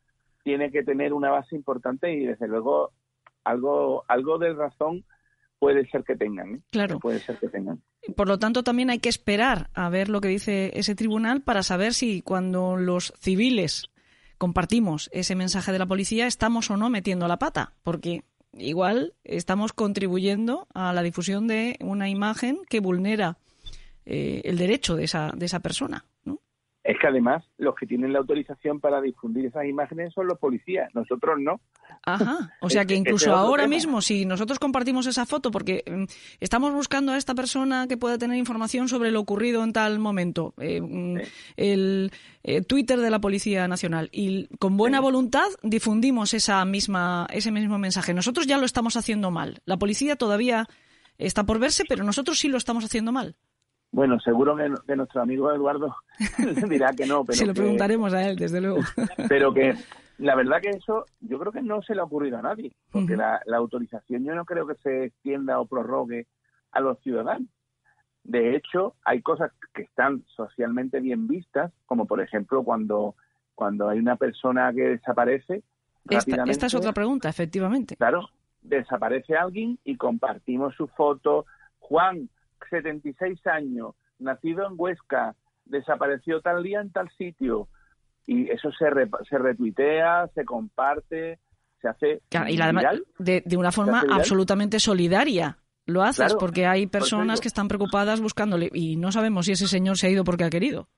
tiene 0.44 0.70
que 0.70 0.82
tener 0.82 1.12
una 1.12 1.30
base 1.30 1.56
importante 1.56 2.12
y 2.12 2.26
desde 2.26 2.46
luego 2.46 2.92
algo 3.44 4.04
algo 4.08 4.38
de 4.38 4.52
razón 4.52 5.04
puede 5.58 5.86
ser 5.88 6.04
que 6.04 6.16
tengan. 6.16 6.56
¿eh? 6.56 6.60
Claro. 6.70 7.00
Puede 7.00 7.18
ser 7.20 7.38
que 7.38 7.48
tengan. 7.48 7.80
Por 8.14 8.28
lo 8.28 8.38
tanto, 8.38 8.62
también 8.62 8.90
hay 8.90 8.98
que 8.98 9.08
esperar 9.08 9.70
a 9.74 9.88
ver 9.88 10.08
lo 10.08 10.20
que 10.20 10.28
dice 10.28 10.70
ese 10.78 10.94
tribunal 10.94 11.42
para 11.42 11.62
saber 11.62 11.94
si 11.94 12.22
cuando 12.22 12.76
los 12.76 13.12
civiles 13.18 13.90
compartimos 14.38 15.08
ese 15.12 15.34
mensaje 15.34 15.72
de 15.72 15.78
la 15.78 15.86
policía, 15.86 16.26
estamos 16.26 16.70
o 16.70 16.76
no 16.76 16.90
metiendo 16.90 17.28
la 17.28 17.38
pata, 17.38 17.72
porque 17.82 18.24
igual 18.52 19.14
estamos 19.24 19.72
contribuyendo 19.72 20.66
a 20.74 20.92
la 20.92 21.02
difusión 21.02 21.46
de 21.46 21.76
una 21.80 22.08
imagen 22.08 22.60
que 22.68 22.80
vulnera 22.80 23.38
eh, 24.04 24.42
el 24.44 24.58
derecho 24.58 24.96
de 24.96 25.04
esa, 25.04 25.32
de 25.34 25.46
esa 25.46 25.60
persona. 25.60 26.04
Es 26.86 26.96
que 27.00 27.08
además 27.08 27.42
los 27.58 27.74
que 27.74 27.84
tienen 27.84 28.12
la 28.12 28.20
autorización 28.20 28.78
para 28.78 29.00
difundir 29.00 29.46
esas 29.46 29.64
imágenes 29.64 30.14
son 30.14 30.28
los 30.28 30.38
policías, 30.38 30.88
nosotros 30.94 31.36
no. 31.40 31.60
Ajá, 32.04 32.52
o 32.60 32.70
sea 32.70 32.84
que 32.84 32.94
incluso 32.94 33.34
ahora 33.34 33.66
mismo, 33.66 34.00
si 34.00 34.24
nosotros 34.24 34.60
compartimos 34.60 35.08
esa 35.08 35.26
foto, 35.26 35.50
porque 35.50 35.82
mm, 35.84 36.04
estamos 36.38 36.72
buscando 36.72 37.10
a 37.10 37.16
esta 37.16 37.34
persona 37.34 37.88
que 37.88 37.96
pueda 37.96 38.18
tener 38.18 38.38
información 38.38 38.88
sobre 38.88 39.10
lo 39.10 39.18
ocurrido 39.18 39.64
en 39.64 39.72
tal 39.72 39.98
momento, 39.98 40.54
eh, 40.58 40.80
mm, 40.80 41.16
el 41.56 42.12
eh, 42.44 42.62
Twitter 42.62 43.00
de 43.00 43.10
la 43.10 43.18
Policía 43.18 43.66
Nacional, 43.66 44.08
y 44.12 44.46
con 44.58 44.76
buena 44.76 45.00
voluntad 45.00 45.48
difundimos 45.64 46.34
esa 46.34 46.64
misma, 46.64 47.26
ese 47.32 47.50
mismo 47.50 47.78
mensaje. 47.78 48.14
Nosotros 48.14 48.46
ya 48.46 48.58
lo 48.58 48.64
estamos 48.64 48.96
haciendo 48.96 49.32
mal. 49.32 49.60
La 49.64 49.76
policía 49.76 50.14
todavía 50.14 50.68
está 51.18 51.42
por 51.42 51.58
verse, 51.58 51.82
pero 51.88 52.04
nosotros 52.04 52.38
sí 52.38 52.46
lo 52.46 52.58
estamos 52.58 52.84
haciendo 52.84 53.10
mal. 53.10 53.34
Bueno, 53.96 54.20
seguro 54.20 54.54
que, 54.54 54.94
nuestro 54.94 55.22
amigo 55.22 55.50
Eduardo 55.50 55.96
dirá 56.68 56.92
que 56.92 57.06
no. 57.06 57.24
Pero 57.24 57.38
Se 57.38 57.46
lo 57.46 57.54
preguntaremos 57.54 58.12
a 58.12 58.28
él, 58.28 58.36
desde 58.36 58.60
luego. 58.60 58.80
Pero 59.26 59.54
que 59.54 59.74
la 60.18 60.34
verdad 60.34 60.60
que 60.60 60.68
eso 60.68 61.06
yo 61.20 61.38
creo 61.38 61.50
que 61.50 61.62
no 61.62 61.80
se 61.80 61.94
le 61.94 62.02
ha 62.02 62.04
ocurrido 62.04 62.36
a 62.36 62.42
nadie, 62.42 62.72
porque 62.92 63.16
la, 63.16 63.40
autorización 63.56 64.22
yo 64.22 64.34
no 64.34 64.44
creo 64.44 64.66
que 64.66 64.74
se 64.82 65.04
extienda 65.04 65.58
o 65.60 65.64
prorrogue 65.64 66.26
a 66.72 66.80
los 66.80 67.00
ciudadanos. 67.00 67.48
De 68.22 68.54
hecho, 68.54 68.96
hay 69.02 69.22
cosas 69.22 69.50
que 69.72 69.84
están 69.84 70.24
socialmente 70.26 71.00
bien 71.00 71.26
vistas, 71.26 71.72
como 71.86 72.04
por 72.04 72.20
ejemplo 72.20 72.64
cuando, 72.64 73.14
cuando 73.54 73.88
hay 73.88 73.98
una 73.98 74.16
persona 74.16 74.74
que 74.74 74.82
desaparece. 74.82 75.62
Esta, 76.10 76.44
esta 76.44 76.66
es 76.66 76.74
otra 76.74 76.92
pregunta, 76.92 77.30
efectivamente. 77.30 77.96
Claro, 77.96 78.28
desaparece 78.60 79.36
alguien 79.36 79.78
y 79.84 79.96
compartimos 79.96 80.74
su 80.74 80.86
foto. 80.86 81.46
Juan, 81.78 82.28
76 82.70 83.46
años, 83.46 83.94
nacido 84.18 84.66
en 84.66 84.74
Huesca, 84.76 85.34
desapareció 85.64 86.40
tal 86.40 86.62
día 86.62 86.80
en 86.80 86.90
tal 86.90 87.10
sitio. 87.16 87.68
Y 88.26 88.50
eso 88.50 88.70
se, 88.72 88.86
se 89.28 89.38
retuitea, 89.38 90.28
se 90.34 90.44
comparte, 90.44 91.38
se 91.80 91.88
hace. 91.88 92.22
y 92.48 92.60
además, 92.60 92.84
de, 93.18 93.42
de, 93.44 93.56
una 93.56 93.70
forma 93.70 94.02
absolutamente 94.10 94.80
solidaria. 94.80 95.58
Lo 95.84 96.02
haces 96.02 96.34
porque 96.34 96.66
hay 96.66 96.88
personas 96.88 97.40
que 97.40 97.46
están 97.46 97.68
preocupadas 97.68 98.20
buscándole 98.20 98.70
y 98.74 98.96
no 98.96 99.12
sabemos 99.12 99.46
si 99.46 99.52
ese 99.52 99.68
señor 99.68 99.96
se 99.96 100.08
ha 100.08 100.10
ido 100.10 100.24
porque 100.24 100.42
ha 100.42 100.50
querido. 100.50 100.88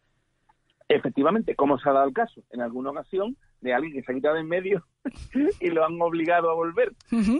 Efectivamente, 0.88 1.54
como 1.54 1.78
se 1.78 1.90
ha 1.90 1.92
dado 1.92 2.09
el 2.09 2.14
caso 2.14 2.42
en 2.50 2.62
alguna 2.62 2.90
ocasión 2.90 3.36
de 3.61 3.74
alguien 3.74 3.92
que 3.92 4.02
se 4.02 4.12
ha 4.12 4.14
quitado 4.14 4.36
en 4.36 4.48
medio 4.48 4.84
y 5.61 5.68
lo 5.70 5.84
han 5.84 6.00
obligado 6.00 6.50
a 6.50 6.54
volver. 6.54 6.92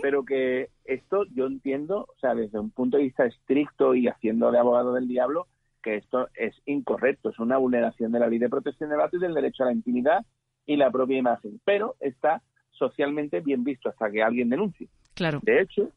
Pero 0.03 0.25
que 0.25 0.71
esto 0.85 1.25
yo 1.35 1.47
entiendo, 1.47 2.07
o 2.09 2.19
sea, 2.21 2.35
desde 2.35 2.59
un 2.59 2.71
punto 2.71 2.97
de 2.97 3.05
vista 3.05 3.25
estricto 3.25 3.95
y 3.95 4.09
haciendo 4.09 4.51
de 4.51 4.59
abogado 4.59 4.95
del 4.95 5.09
diablo, 5.09 5.47
que 5.83 5.97
esto 5.97 6.29
es 6.35 6.55
incorrecto, 6.66 7.31
es 7.31 7.39
una 7.39 7.57
vulneración 7.57 8.12
de 8.12 8.19
la 8.19 8.27
ley 8.27 8.39
de 8.39 8.49
protección 8.49 8.91
de 8.91 8.97
datos 8.97 9.21
y 9.21 9.23
del 9.23 9.35
derecho 9.35 9.62
a 9.62 9.66
la 9.66 9.73
intimidad 9.73 10.27
y 10.66 10.77
la 10.77 10.91
propia 10.91 11.19
imagen. 11.19 11.61
Pero 11.64 11.95
está 12.01 12.43
socialmente 12.71 13.41
bien 13.41 13.64
visto 13.64 13.89
hasta 13.89 14.11
que 14.11 14.23
alguien 14.23 14.49
denuncie. 14.49 14.89
Claro. 15.14 15.41
De 15.43 15.61
hecho, 15.61 15.91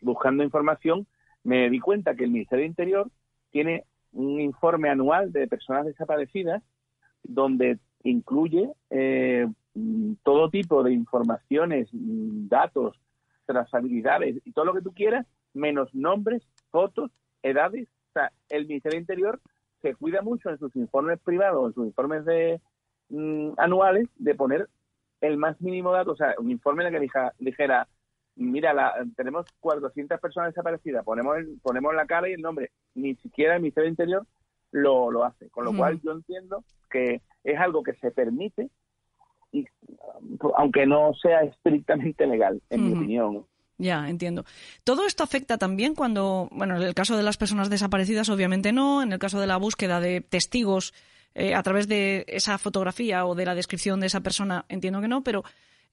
buscando 0.00 0.42
información, 0.42 1.06
me 1.44 1.70
di 1.70 1.80
cuenta 1.80 2.14
que 2.14 2.24
el 2.24 2.30
Ministerio 2.30 2.62
de 2.62 2.68
Interior 2.68 3.10
tiene 3.50 3.84
un 4.12 4.40
informe 4.40 4.88
anual 4.88 5.32
de 5.32 5.46
personas 5.46 5.86
desaparecidas 5.86 6.62
donde 7.22 7.78
incluye 8.02 8.72
eh, 8.90 9.46
todo 10.22 10.50
tipo 10.50 10.82
de 10.82 10.92
informaciones, 10.92 11.88
datos, 11.92 12.98
trazabilidades 13.46 14.36
y 14.44 14.52
todo 14.52 14.64
lo 14.66 14.74
que 14.74 14.82
tú 14.82 14.92
quieras, 14.92 15.26
menos 15.54 15.94
nombres, 15.94 16.42
fotos, 16.70 17.10
edades. 17.42 17.88
O 18.10 18.12
sea, 18.12 18.32
el 18.48 18.66
Ministerio 18.66 18.98
Interior 18.98 19.40
se 19.82 19.94
cuida 19.94 20.22
mucho 20.22 20.50
en 20.50 20.58
sus 20.58 20.74
informes 20.76 21.18
privados, 21.20 21.68
en 21.68 21.74
sus 21.74 21.86
informes 21.86 22.24
de 22.24 22.60
mm, 23.08 23.52
anuales, 23.56 24.08
de 24.16 24.34
poner 24.34 24.68
el 25.20 25.36
más 25.36 25.60
mínimo 25.60 25.92
dato, 25.92 26.12
o 26.12 26.16
sea, 26.16 26.34
un 26.38 26.50
informe 26.50 26.86
en 26.86 26.94
el 26.94 27.00
que 27.10 27.34
dijera, 27.38 27.88
mira, 28.36 28.72
la, 28.72 28.94
tenemos 29.16 29.46
400 29.60 30.18
personas 30.18 30.50
desaparecidas, 30.50 31.04
ponemos, 31.04 31.36
ponemos 31.62 31.94
la 31.94 32.06
cara 32.06 32.28
y 32.28 32.32
el 32.32 32.40
nombre, 32.40 32.70
ni 32.94 33.14
siquiera 33.16 33.56
el 33.56 33.60
Ministerio 33.60 33.86
de 33.86 33.90
Interior 33.90 34.26
lo, 34.72 35.10
lo 35.10 35.24
hace. 35.24 35.48
Con 35.50 35.64
lo 35.64 35.76
cual 35.76 36.00
yo 36.02 36.12
entiendo 36.12 36.64
que 36.90 37.22
es 37.44 37.58
algo 37.58 37.82
que 37.82 37.94
se 37.94 38.10
permite, 38.10 38.70
y, 39.52 39.66
aunque 40.56 40.86
no 40.86 41.12
sea 41.14 41.42
estrictamente 41.42 42.26
legal, 42.26 42.60
en 42.70 42.86
mi 42.86 42.96
opinión. 42.96 43.46
Ya, 43.78 44.08
entiendo. 44.08 44.44
Todo 44.84 45.06
esto 45.06 45.24
afecta 45.24 45.56
también 45.56 45.94
cuando, 45.94 46.48
bueno, 46.52 46.76
en 46.76 46.82
el 46.82 46.94
caso 46.94 47.16
de 47.16 47.22
las 47.22 47.38
personas 47.38 47.70
desaparecidas, 47.70 48.28
obviamente 48.28 48.72
no, 48.72 49.02
en 49.02 49.12
el 49.12 49.18
caso 49.18 49.40
de 49.40 49.46
la 49.46 49.56
búsqueda 49.56 50.00
de 50.00 50.20
testigos 50.20 50.92
eh, 51.34 51.54
a 51.54 51.62
través 51.62 51.88
de 51.88 52.24
esa 52.28 52.58
fotografía 52.58 53.24
o 53.24 53.34
de 53.34 53.46
la 53.46 53.54
descripción 53.54 53.98
de 54.00 54.08
esa 54.08 54.20
persona, 54.20 54.66
entiendo 54.68 55.00
que 55.00 55.08
no, 55.08 55.22
pero 55.22 55.44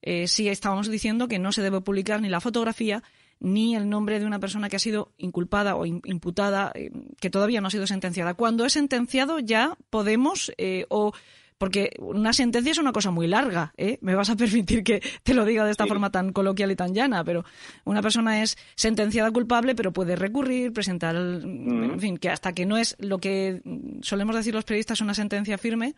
eh, 0.02 0.28
sí 0.28 0.50
estábamos 0.50 0.90
diciendo 0.90 1.28
que 1.28 1.40
no 1.40 1.52
se 1.52 1.62
debe 1.62 1.80
publicar 1.80 2.22
ni 2.22 2.28
la 2.28 2.42
fotografía 2.42 3.04
ni 3.40 3.76
el 3.76 3.90
nombre 3.90 4.20
de 4.20 4.26
una 4.26 4.40
persona 4.40 4.70
que 4.70 4.76
ha 4.76 4.80
sido 4.80 5.12
inculpada 5.18 5.76
o 5.76 5.86
imputada, 5.86 6.72
eh, 6.76 6.92
que 7.20 7.30
todavía 7.30 7.62
no 7.62 7.68
ha 7.68 7.72
sido 7.72 7.88
sentenciada. 7.88 8.34
Cuando 8.34 8.66
es 8.66 8.74
sentenciado 8.74 9.40
ya 9.40 9.78
podemos 9.90 10.52
eh, 10.58 10.86
o 10.90 11.14
porque 11.58 11.94
una 12.00 12.34
sentencia 12.34 12.72
es 12.72 12.78
una 12.78 12.92
cosa 12.92 13.12
muy 13.12 13.28
larga, 13.28 13.74
¿eh? 13.78 13.98
Me 14.02 14.16
vas 14.16 14.30
a 14.30 14.36
permitir 14.36 14.84
que 14.84 15.02
te 15.24 15.34
lo 15.34 15.46
diga 15.46 15.66
de 15.66 15.72
esta 15.72 15.88
forma 15.88 16.12
tan 16.12 16.32
coloquial 16.32 16.72
y 16.72 16.76
tan 16.76 16.94
llana, 16.94 17.24
pero 17.24 17.46
una 17.84 18.02
persona 18.02 18.44
es 18.44 18.58
sentenciada 18.76 19.32
culpable, 19.32 19.76
pero 19.76 19.92
puede 19.92 20.16
recurrir, 20.16 20.72
presentar, 20.72 21.16
en 21.16 22.00
fin, 22.00 22.18
que 22.18 22.30
hasta 22.30 22.54
que 22.54 22.66
no 22.66 22.78
es 22.78 22.96
lo 23.00 23.18
que 23.18 23.62
solemos 24.02 24.36
decir 24.36 24.54
los 24.54 24.66
periodistas 24.66 25.02
una 25.02 25.16
sentencia 25.16 25.58
firme, 25.58 25.96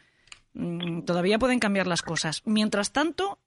mm, 0.54 1.02
todavía 1.02 1.40
pueden 1.40 1.60
cambiar 1.60 1.88
las 1.88 2.02
cosas. 2.04 2.42
Mientras 2.46 2.94
tanto, 2.94 3.40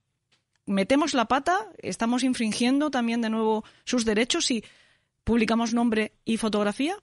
metemos 0.67 1.15
la 1.15 1.27
pata, 1.27 1.71
estamos 1.79 2.23
infringiendo 2.25 2.91
también 2.91 3.21
de 3.21 3.31
nuevo 3.31 3.65
sus 3.85 4.05
derechos 4.05 4.47
si 4.47 4.65
publicamos 5.25 5.75
nombre 5.75 6.13
y 6.25 6.37
fotografía? 6.37 6.95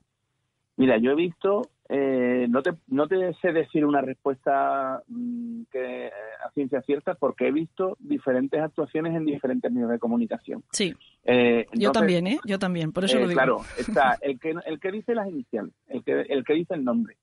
Mira, 0.77 0.97
yo 0.97 1.11
he 1.11 1.15
visto, 1.15 1.69
eh, 1.89 2.47
no, 2.49 2.61
te, 2.61 2.71
no 2.87 3.07
te 3.07 3.33
sé 3.41 3.51
decir 3.51 3.85
una 3.85 3.99
respuesta 3.99 5.03
mm, 5.07 5.63
que 5.71 6.07
eh, 6.07 6.11
a 6.45 6.51
ciencia 6.51 6.81
cierta 6.83 7.15
porque 7.15 7.47
he 7.47 7.51
visto 7.51 7.97
diferentes 7.99 8.61
actuaciones 8.61 9.15
en 9.15 9.25
diferentes 9.25 9.71
medios 9.71 9.89
de 9.89 9.99
comunicación. 9.99 10.63
Sí. 10.71 10.95
Eh, 11.25 11.67
yo 11.73 11.91
también, 11.91 12.27
¿eh? 12.27 12.39
Yo 12.45 12.59
también, 12.59 12.93
por 12.93 13.03
eso 13.03 13.19
lo 13.19 13.27
digo. 13.27 13.33
Claro, 13.33 13.61
está 13.77 14.17
el 14.21 14.39
que, 14.39 14.55
el 14.65 14.79
que 14.79 14.91
dice 14.91 15.13
las 15.13 15.27
iniciales, 15.27 15.73
el 15.87 16.03
que, 16.03 16.21
el 16.21 16.45
que 16.45 16.53
dice 16.53 16.75
el 16.75 16.85
nombre, 16.85 17.17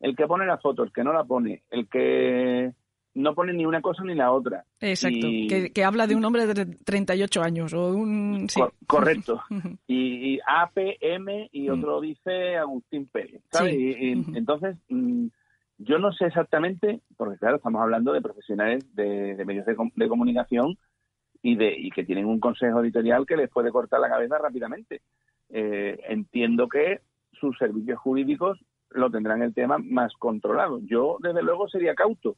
el 0.00 0.16
que 0.16 0.26
pone 0.26 0.46
la 0.46 0.58
foto, 0.58 0.82
el 0.82 0.92
que 0.92 1.04
no 1.04 1.12
la 1.12 1.22
pone, 1.22 1.62
el 1.70 1.88
que 1.88 2.72
no 3.16 3.34
pone 3.34 3.54
ni 3.54 3.64
una 3.64 3.80
cosa 3.80 4.04
ni 4.04 4.14
la 4.14 4.30
otra. 4.30 4.64
Exacto, 4.78 5.26
que, 5.74 5.84
habla 5.84 6.06
de 6.06 6.14
un 6.14 6.24
hombre 6.24 6.46
de 6.46 6.66
38 6.66 7.42
años 7.42 7.72
o 7.72 7.88
un... 7.88 8.46
correcto. 8.86 9.40
y, 9.88 10.38
APM 10.46 11.48
y 11.50 11.68
mm. 11.68 11.72
otro 11.72 12.00
dice 12.02 12.56
Agustín 12.56 13.06
Pérez, 13.06 13.42
¿sabes? 13.50 13.74
entonces, 13.74 14.76
mm, 14.90 15.28
yo 15.78 15.98
no 15.98 16.12
sé 16.12 16.26
exactamente, 16.26 17.00
porque 17.16 17.38
claro, 17.38 17.56
estamos 17.56 17.80
hablando 17.80 18.12
de 18.12 18.20
profesionales 18.20 18.84
de, 18.94 19.42
medios 19.46 19.64
de, 19.64 20.08
comunicación 20.08 20.76
y, 21.42 21.56
de, 21.56 21.74
y 21.74 21.90
que 21.90 22.04
tienen 22.04 22.26
un 22.26 22.38
consejo 22.38 22.82
editorial 22.82 23.26
que 23.26 23.36
les 23.36 23.48
puede 23.48 23.72
cortar 23.72 24.00
la 24.00 24.10
cabeza 24.10 24.36
rápidamente. 24.36 25.00
Eh, 25.48 25.98
entiendo 26.08 26.68
que 26.68 27.00
sus 27.32 27.56
servicios 27.56 27.98
jurídicos 27.98 28.60
lo 28.90 29.10
tendrán 29.10 29.42
el 29.42 29.54
tema 29.54 29.78
más 29.78 30.12
controlado. 30.18 30.80
Yo, 30.84 31.16
desde 31.20 31.42
luego, 31.42 31.66
sería 31.68 31.94
cauto 31.94 32.36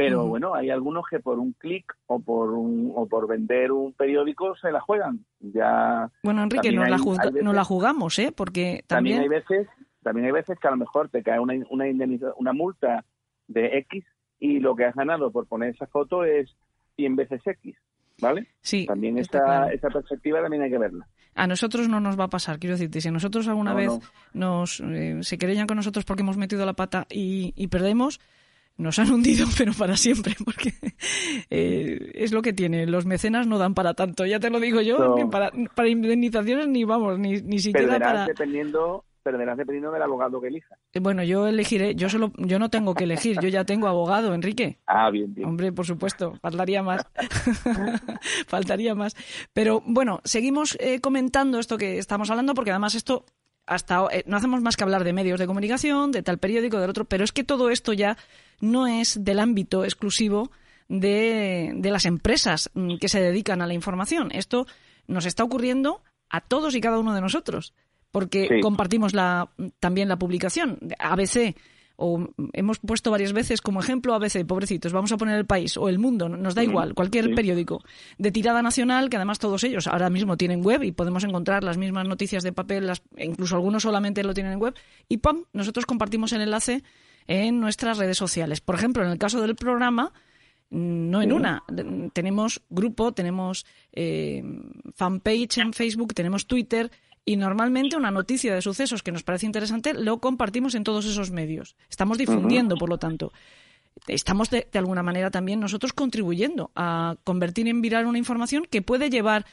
pero 0.00 0.26
bueno, 0.26 0.54
hay 0.54 0.70
algunos 0.70 1.04
que 1.08 1.20
por 1.20 1.38
un 1.38 1.52
clic 1.52 1.94
o 2.06 2.20
por 2.20 2.50
un, 2.50 2.92
o 2.94 3.06
por 3.06 3.28
vender 3.28 3.70
un 3.72 3.92
periódico 3.92 4.56
se 4.56 4.72
la 4.72 4.80
juegan. 4.80 5.24
Ya 5.40 6.10
Bueno, 6.22 6.42
Enrique, 6.42 6.72
no, 6.72 6.84
la, 6.84 7.52
la 7.52 7.64
jugamos, 7.64 8.18
¿eh? 8.18 8.32
Porque 8.34 8.82
también... 8.86 9.20
hay 9.20 9.28
veces 9.28 9.68
también 10.02 10.26
hay 10.26 10.32
veces 10.32 10.58
que 10.58 10.68
a 10.68 10.70
lo 10.70 10.78
mejor 10.78 11.10
te 11.10 11.22
cae 11.22 11.38
una, 11.38 11.54
una, 11.68 11.84
una 12.38 12.52
multa 12.52 13.04
de 13.48 13.78
X 13.78 14.04
y 14.38 14.58
lo 14.58 14.74
que 14.74 14.86
has 14.86 14.94
ganado 14.94 15.30
por 15.30 15.46
poner 15.46 15.74
esa 15.74 15.86
foto 15.86 16.24
es 16.24 16.56
100 16.96 17.16
veces 17.16 17.46
X, 17.46 17.76
¿vale? 18.18 18.48
Sí. 18.62 18.86
También 18.86 19.18
esa, 19.18 19.70
esa 19.70 19.88
perspectiva 19.88 20.40
también 20.40 20.62
hay 20.62 20.70
que 20.70 20.78
verla. 20.78 21.06
A 21.34 21.46
nosotros 21.46 21.88
no 21.88 22.00
nos 22.00 22.18
va 22.18 22.24
a 22.24 22.30
pasar, 22.30 22.58
quiero 22.58 22.74
decirte, 22.74 23.00
si 23.00 23.10
nosotros 23.10 23.46
alguna 23.48 23.74
vez 23.74 23.90
nos 24.32 24.80
eh, 24.80 25.18
se 25.22 25.38
querellan 25.38 25.66
con 25.66 25.76
nosotros 25.76 26.04
porque 26.04 26.22
hemos 26.22 26.36
metido 26.36 26.64
la 26.66 26.72
pata 26.72 27.06
y, 27.10 27.52
y 27.54 27.68
perdemos, 27.68 28.20
nos 28.76 28.98
han 28.98 29.10
hundido, 29.10 29.46
pero 29.58 29.72
para 29.72 29.96
siempre, 29.96 30.34
porque 30.44 30.72
eh, 31.50 32.12
es 32.14 32.32
lo 32.32 32.42
que 32.42 32.52
tiene. 32.52 32.86
Los 32.86 33.06
mecenas 33.06 33.46
no 33.46 33.58
dan 33.58 33.74
para 33.74 33.94
tanto, 33.94 34.26
ya 34.26 34.40
te 34.40 34.50
lo 34.50 34.60
digo 34.60 34.80
yo, 34.80 35.16
para, 35.30 35.52
para, 35.74 35.88
indemnizaciones 35.88 36.68
ni 36.68 36.84
vamos, 36.84 37.18
ni, 37.18 37.40
ni 37.42 37.58
siquiera 37.58 37.98
para... 37.98 38.26
Dependiendo, 38.26 39.04
perderás 39.22 39.56
dependiendo 39.58 39.92
del 39.92 40.02
abogado 40.02 40.40
que 40.40 40.48
elijas. 40.48 40.78
Eh, 40.92 41.00
bueno, 41.00 41.22
yo 41.22 41.46
elegiré, 41.46 41.94
yo 41.94 42.08
solo, 42.08 42.32
yo 42.38 42.58
no 42.58 42.70
tengo 42.70 42.94
que 42.94 43.04
elegir, 43.04 43.38
yo 43.40 43.48
ya 43.48 43.64
tengo 43.64 43.86
abogado, 43.86 44.34
Enrique. 44.34 44.78
Ah, 44.86 45.10
bien, 45.10 45.34
bien. 45.34 45.48
Hombre, 45.48 45.72
por 45.72 45.86
supuesto, 45.86 46.34
faltaría 46.40 46.82
más. 46.82 47.06
faltaría 48.46 48.94
más. 48.94 49.14
Pero 49.52 49.82
bueno, 49.84 50.20
seguimos 50.24 50.76
eh, 50.80 51.00
comentando 51.00 51.58
esto 51.58 51.78
que 51.78 51.98
estamos 51.98 52.30
hablando, 52.30 52.54
porque 52.54 52.70
además 52.70 52.94
esto 52.94 53.24
hasta 53.70 54.04
eh, 54.10 54.24
no 54.26 54.36
hacemos 54.36 54.60
más 54.60 54.76
que 54.76 54.82
hablar 54.82 55.04
de 55.04 55.12
medios 55.12 55.38
de 55.38 55.46
comunicación, 55.46 56.10
de 56.10 56.22
tal 56.22 56.38
periódico, 56.38 56.80
del 56.80 56.90
otro, 56.90 57.04
pero 57.04 57.22
es 57.22 57.30
que 57.30 57.44
todo 57.44 57.70
esto 57.70 57.92
ya 57.92 58.18
no 58.60 58.88
es 58.88 59.24
del 59.24 59.38
ámbito 59.38 59.84
exclusivo 59.84 60.50
de, 60.88 61.78
las 61.80 62.04
empresas 62.04 62.68
mm, 62.74 62.96
que 62.96 63.08
se 63.08 63.20
dedican 63.20 63.62
a 63.62 63.68
la 63.68 63.74
información. 63.74 64.30
Esto 64.32 64.66
nos 65.06 65.24
está 65.24 65.44
ocurriendo 65.44 66.02
a 66.28 66.40
todos 66.40 66.74
y 66.74 66.80
cada 66.80 66.98
uno 66.98 67.14
de 67.14 67.20
nosotros, 67.20 67.72
porque 68.10 68.60
compartimos 68.60 69.14
la, 69.14 69.50
también 69.78 70.08
la 70.08 70.18
publicación. 70.18 70.80
ABC 70.98 71.54
o 72.00 72.28
hemos 72.54 72.78
puesto 72.78 73.10
varias 73.10 73.32
veces 73.32 73.60
como 73.60 73.80
ejemplo 73.80 74.14
a 74.14 74.18
veces, 74.18 74.44
pobrecitos, 74.44 74.92
vamos 74.92 75.12
a 75.12 75.16
poner 75.16 75.36
el 75.36 75.46
país 75.46 75.76
o 75.76 75.88
el 75.88 75.98
mundo, 75.98 76.28
nos 76.28 76.54
da 76.54 76.64
igual, 76.64 76.94
cualquier 76.94 77.34
periódico 77.34 77.82
de 78.18 78.32
tirada 78.32 78.62
nacional, 78.62 79.10
que 79.10 79.16
además 79.16 79.38
todos 79.38 79.62
ellos 79.64 79.86
ahora 79.86 80.10
mismo 80.10 80.36
tienen 80.36 80.64
web 80.64 80.82
y 80.82 80.92
podemos 80.92 81.24
encontrar 81.24 81.62
las 81.62 81.76
mismas 81.76 82.08
noticias 82.08 82.42
de 82.42 82.52
papel, 82.52 82.86
las, 82.86 83.02
incluso 83.18 83.54
algunos 83.54 83.82
solamente 83.82 84.24
lo 84.24 84.34
tienen 84.34 84.54
en 84.54 84.60
web, 84.60 84.74
y 85.08 85.18
¡pam! 85.18 85.44
Nosotros 85.52 85.86
compartimos 85.86 86.32
el 86.32 86.40
enlace 86.40 86.82
en 87.26 87.60
nuestras 87.60 87.98
redes 87.98 88.16
sociales. 88.16 88.60
Por 88.60 88.74
ejemplo, 88.74 89.04
en 89.04 89.10
el 89.10 89.18
caso 89.18 89.40
del 89.42 89.54
programa, 89.54 90.12
no 90.70 91.20
en 91.20 91.32
una. 91.32 91.64
Tenemos 92.12 92.62
grupo, 92.70 93.12
tenemos 93.12 93.66
eh, 93.92 94.42
fanpage 94.94 95.58
en 95.58 95.72
Facebook, 95.72 96.14
tenemos 96.14 96.46
Twitter, 96.46 96.90
y 97.30 97.36
normalmente 97.36 97.96
una 97.96 98.10
noticia 98.10 98.52
de 98.52 98.60
sucesos 98.60 99.04
que 99.04 99.12
nos 99.12 99.22
parece 99.22 99.46
interesante 99.46 99.94
lo 99.94 100.18
compartimos 100.18 100.74
en 100.74 100.82
todos 100.82 101.06
esos 101.06 101.30
medios. 101.30 101.76
Estamos 101.88 102.18
difundiendo, 102.18 102.74
por 102.74 102.88
lo 102.88 102.98
tanto. 102.98 103.32
Estamos 104.08 104.50
de, 104.50 104.66
alguna 104.74 105.04
manera 105.04 105.30
también 105.30 105.60
nosotros 105.60 105.92
contribuyendo 105.92 106.72
a 106.74 107.14
convertir 107.22 107.68
en 107.68 107.82
viral 107.82 108.06
una 108.06 108.18
información 108.18 108.66
que 108.68 108.82
puede 108.82 109.10
llevar 109.10 109.46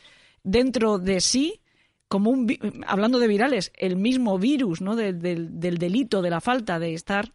dentro 0.44 0.98
de 0.98 1.22
sí 1.22 1.62
como 2.08 2.32
un 2.32 2.48
hablando 2.88 3.20
de 3.20 3.28
virales 3.28 3.72
el 3.76 3.96
mismo 3.96 4.40
virus 4.40 4.82
no 4.82 4.96
del, 4.96 5.20
delito 5.60 6.24
de 6.24 6.30
la 6.32 6.42
falta 6.42 6.80
de 6.80 6.96
estar 6.96 7.34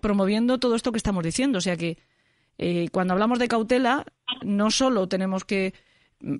promoviendo 0.00 0.58
todo 0.58 0.74
esto 0.74 0.90
que 0.90 0.96
estamos 0.96 1.22
diciendo 1.22 1.58
o 1.58 1.60
sea 1.60 1.76
que 1.76 1.98
eh, 2.58 2.88
cuando 2.90 3.12
hablamos 3.12 3.38
de 3.38 3.46
cautela 3.46 4.06
no 4.42 4.70
solo 4.70 5.06
tenemos 5.06 5.44
que 5.44 5.74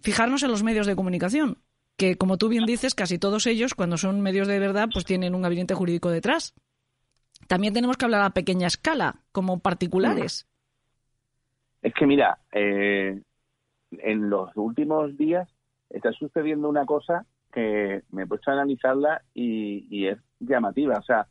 fijarnos 0.02 0.42
en 0.42 0.50
los 0.50 0.62
medios 0.62 0.86
de 0.86 0.96
comunicación 0.96 1.58
que, 2.00 2.16
como 2.16 2.38
tú 2.38 2.48
bien 2.48 2.64
dices, 2.64 2.94
casi 2.94 3.18
todos 3.18 3.46
ellos, 3.46 3.74
cuando 3.74 3.98
son 3.98 4.22
medios 4.22 4.48
de 4.48 4.58
verdad, 4.58 4.88
pues 4.90 5.04
tienen 5.04 5.34
un 5.34 5.42
gabinete 5.42 5.74
jurídico 5.74 6.08
detrás. 6.08 6.54
También 7.46 7.74
tenemos 7.74 7.98
que 7.98 8.06
hablar 8.06 8.22
a 8.22 8.30
pequeña 8.30 8.68
escala, 8.68 9.16
como 9.32 9.58
particulares. 9.58 10.48
Es 11.82 11.92
que 11.92 12.06
mira, 12.06 12.38
eh, 12.52 13.20
en 13.90 14.30
los 14.30 14.48
últimos 14.56 15.14
días 15.18 15.46
está 15.90 16.10
sucediendo 16.12 16.70
una 16.70 16.86
cosa 16.86 17.26
que 17.52 18.02
me 18.12 18.22
he 18.22 18.26
puesto 18.26 18.50
a 18.50 18.54
analizarla 18.54 19.20
y, 19.34 20.06
es 20.06 20.16
llamativa. 20.38 20.96
O 20.96 21.02
sea, 21.02 21.26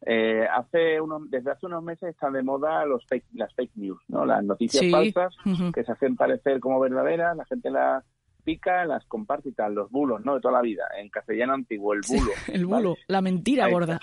eh, 0.00 0.46
hace 0.50 0.98
unos, 0.98 1.30
desde 1.30 1.50
hace 1.50 1.66
unos 1.66 1.82
meses 1.82 2.08
están 2.08 2.32
de 2.32 2.42
moda 2.42 2.86
los 2.86 3.04
las 3.34 3.54
fake 3.54 3.76
news, 3.76 4.02
¿no? 4.08 4.24
Las 4.24 4.42
noticias 4.42 4.90
falsas 4.90 5.36
que 5.74 5.84
se 5.84 5.92
hacen 5.92 6.16
parecer 6.16 6.58
como 6.58 6.80
verdaderas, 6.80 7.36
la 7.36 7.44
gente 7.44 7.70
las 7.70 8.02
pica, 8.46 8.84
las 8.84 9.04
comparte 9.06 9.48
y 9.48 9.52
tal, 9.52 9.74
los 9.74 9.90
bulos, 9.90 10.24
¿no? 10.24 10.36
De 10.36 10.40
toda 10.40 10.54
la 10.54 10.62
vida, 10.62 10.84
en 10.96 11.08
castellano 11.08 11.52
antiguo, 11.52 11.92
el 11.92 12.02
bulo. 12.08 12.30
el 12.46 12.64
bulo, 12.64 12.96
la 13.08 13.20
mentira 13.20 13.68
gorda. 13.68 13.98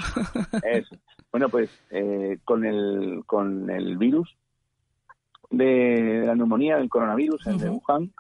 Eso. 0.64 0.98
Bueno, 1.32 1.48
pues 1.48 1.72
eh, 1.90 2.40
con, 2.44 2.66
el, 2.66 3.24
con 3.26 3.70
el 3.70 3.98
virus 3.98 4.36
de 5.50 6.24
la 6.26 6.36
neumonía, 6.36 6.76
del 6.76 6.90
coronavirus, 6.90 7.48
el 7.48 7.58
de 7.58 7.70
Wuhan, 7.70 8.12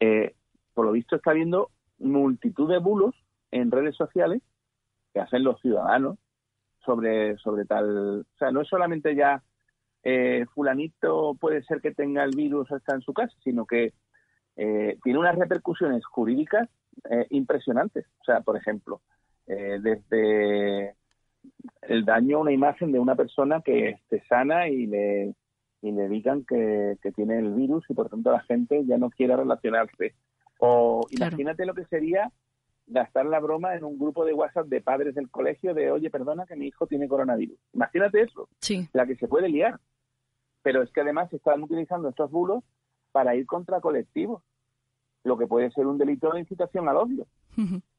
eh, 0.00 0.34
por 0.74 0.86
lo 0.86 0.92
visto 0.92 1.14
está 1.14 1.30
habiendo 1.30 1.70
multitud 2.00 2.68
de 2.68 2.78
bulos 2.78 3.14
en 3.52 3.70
redes 3.70 3.94
sociales 3.94 4.42
que 5.14 5.20
hacen 5.20 5.44
los 5.44 5.60
ciudadanos 5.60 6.18
sobre, 6.84 7.36
sobre 7.38 7.64
tal. 7.64 8.20
O 8.20 8.38
sea, 8.38 8.50
no 8.50 8.62
es 8.62 8.68
solamente 8.68 9.14
ya 9.14 9.42
eh, 10.02 10.46
fulanito 10.52 11.36
puede 11.38 11.62
ser 11.62 11.80
que 11.80 11.92
tenga 11.92 12.24
el 12.24 12.34
virus 12.34 12.70
está 12.72 12.94
en 12.94 13.02
su 13.02 13.12
casa, 13.12 13.36
sino 13.44 13.66
que 13.66 13.92
eh, 14.56 14.98
tiene 15.02 15.18
unas 15.18 15.36
repercusiones 15.36 16.04
jurídicas 16.04 16.68
eh, 17.10 17.26
impresionantes. 17.30 18.06
O 18.20 18.24
sea, 18.24 18.40
por 18.40 18.56
ejemplo, 18.56 19.00
desde 19.46 20.94
el 21.82 22.04
daño 22.04 22.36
a 22.36 22.40
una 22.42 22.52
imagen 22.52 22.92
de 22.92 23.00
una 23.00 23.16
persona 23.16 23.62
que 23.62 23.88
esté 23.90 24.22
sana 24.28 24.68
y 24.68 24.86
le, 24.86 25.34
y 25.82 25.92
le 25.92 26.08
digan 26.08 26.44
que, 26.44 26.98
tiene 27.16 27.38
el 27.38 27.54
virus 27.54 27.84
y 27.88 27.94
por 27.94 28.08
tanto 28.08 28.30
la 28.30 28.42
gente 28.42 28.84
ya 28.86 28.98
no 28.98 29.10
quiere 29.10 29.36
relacionarse. 29.36 30.14
O 30.58 31.06
imagínate 31.10 31.66
lo 31.66 31.74
que 31.74 31.86
sería 31.86 32.30
gastar 32.86 33.26
la 33.26 33.40
broma 33.40 33.74
en 33.74 33.84
un 33.84 33.98
grupo 33.98 34.24
de 34.24 34.34
WhatsApp 34.34 34.66
de 34.66 34.80
padres 34.80 35.14
del 35.14 35.30
colegio 35.30 35.74
de, 35.74 35.90
oye, 35.90 36.10
perdona 36.10 36.44
que 36.44 36.56
mi 36.56 36.66
hijo 36.66 36.86
tiene 36.86 37.08
coronavirus. 37.08 37.58
Imagínate 37.72 38.22
eso, 38.22 38.48
la 38.92 39.06
que 39.06 39.16
se 39.16 39.28
puede 39.28 39.48
liar. 39.48 39.80
Pero 40.62 40.82
es 40.82 40.92
que 40.92 41.00
además 41.00 41.30
se 41.30 41.36
están 41.36 41.62
utilizando 41.62 42.10
estos 42.10 42.30
bulos 42.30 42.62
para 43.12 43.34
ir 43.34 43.46
contra 43.46 43.80
colectivos, 43.80 44.42
lo 45.24 45.36
que 45.36 45.46
puede 45.46 45.70
ser 45.70 45.86
un 45.86 45.98
delito 45.98 46.30
de 46.32 46.40
incitación 46.40 46.88
al 46.88 46.96
odio. 46.96 47.26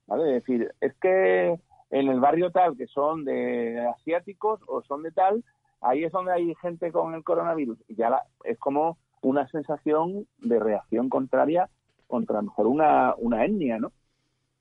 ¿vale? 0.07 0.38
Es 0.38 0.43
decir, 0.43 0.74
es 0.80 0.93
que 0.95 1.59
en 1.91 2.07
el 2.07 2.20
barrio 2.20 2.51
tal, 2.51 2.78
que 2.78 2.88
son 2.88 3.26
de 3.26 3.86
asiáticos 3.95 4.62
o 4.68 4.82
son 4.84 5.03
de 5.03 5.12
tal, 5.12 5.43
ahí 5.82 6.03
es 6.03 6.12
donde 6.12 6.32
hay 6.32 6.55
gente 6.55 6.91
con 6.91 7.14
el 7.14 7.24
coronavirus. 7.24 7.78
Y 7.88 7.95
ya 7.95 8.22
es 8.43 8.57
como 8.59 8.97
una 9.22 9.47
sensación 9.49 10.28
de 10.39 10.59
reacción 10.59 11.09
contraria 11.09 11.70
contra 12.07 12.39
a 12.39 12.41
lo 12.41 12.49
mejor 12.49 12.68
una, 12.68 13.14
una 13.18 13.45
etnia, 13.45 13.78
¿no? 13.78 13.91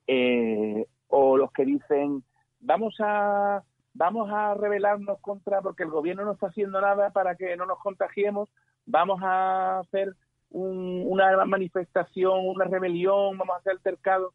Eh, 0.06 0.86
o 1.08 1.36
los 1.36 1.52
que 1.52 1.64
dicen 1.64 2.24
vamos 2.60 2.96
a 3.00 3.62
vamos 3.94 4.30
a 4.30 4.54
rebelarnos 4.54 5.20
contra 5.20 5.60
porque 5.62 5.82
el 5.82 5.90
gobierno 5.90 6.24
no 6.24 6.32
está 6.32 6.48
haciendo 6.48 6.80
nada 6.80 7.10
para 7.10 7.34
que 7.34 7.56
no 7.56 7.66
nos 7.66 7.78
contagiemos, 7.78 8.48
vamos 8.86 9.20
a 9.22 9.80
hacer 9.80 10.14
una 10.50 11.30
gran 11.30 11.48
manifestación, 11.48 12.48
una 12.48 12.64
rebelión, 12.64 13.38
vamos 13.38 13.56
a 13.56 13.58
hacer 13.58 13.72
altercado 13.72 14.32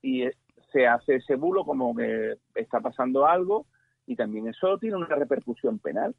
y 0.00 0.24
se 0.72 0.86
hace 0.86 1.16
ese 1.16 1.36
bulo 1.36 1.64
como 1.64 1.94
que 1.94 2.36
está 2.54 2.80
pasando 2.80 3.26
algo 3.26 3.66
y 4.06 4.16
también 4.16 4.48
eso 4.48 4.78
tiene 4.78 4.96
una 4.96 5.14
repercusión 5.14 5.78
penal 5.78 6.14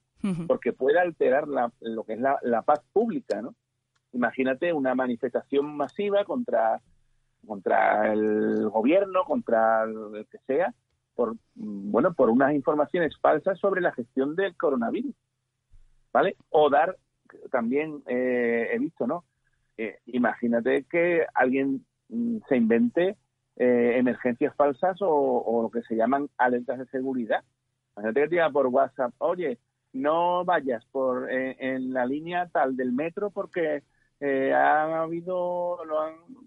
porque 0.48 0.72
puede 0.72 1.00
alterar 1.00 1.48
lo 1.48 2.04
que 2.04 2.14
es 2.14 2.20
la, 2.20 2.38
la 2.44 2.62
paz 2.62 2.82
pública, 2.94 3.42
¿no? 3.42 3.56
Imagínate 4.14 4.72
una 4.72 4.96
manifestación 4.96 5.76
masiva 5.76 6.24
contra 6.24 6.82
contra 7.46 8.14
el 8.14 8.70
gobierno, 8.70 9.26
contra 9.26 9.84
el 9.84 10.26
que 10.32 10.38
sea, 10.48 10.74
por 11.14 11.36
bueno, 11.56 12.14
por 12.14 12.30
unas 12.30 12.54
informaciones 12.54 13.18
falsas 13.20 13.60
sobre 13.60 13.82
la 13.82 13.92
gestión 13.92 14.36
del 14.36 14.56
coronavirus, 14.56 15.14
¿vale? 16.14 16.38
O 16.50 16.70
dar 16.70 16.98
también 17.52 18.04
eh, 18.08 18.70
he 18.72 18.80
visto, 18.80 19.08
¿no? 19.08 19.24
Eh, 19.78 20.00
imagínate 20.06 20.84
que 20.84 21.26
alguien 21.34 21.86
mm, 22.10 22.38
se 22.48 22.58
invente 22.58 23.18
eh, 23.56 23.94
emergencias 23.98 24.56
falsas 24.56 24.98
o, 25.02 25.62
lo 25.64 25.70
que 25.70 25.82
se 25.84 25.96
llaman 25.96 26.30
alertas 26.38 26.80
de 26.80 26.86
seguridad. 26.88 27.44
Imagínate 27.96 28.22
que 28.22 28.28
te 28.28 28.36
diga 28.36 28.50
por 28.50 28.68
WhatsApp, 28.68 29.14
oye, 29.20 29.60
no 29.94 30.44
vayas 30.44 30.84
por 30.86 31.30
en 31.30 31.94
la 31.94 32.06
línea 32.06 32.50
tal 32.52 32.76
del 32.76 32.92
metro 32.94 33.30
porque 33.30 33.84
eh, 34.26 34.54
ha 34.54 35.02
habido 35.02 35.80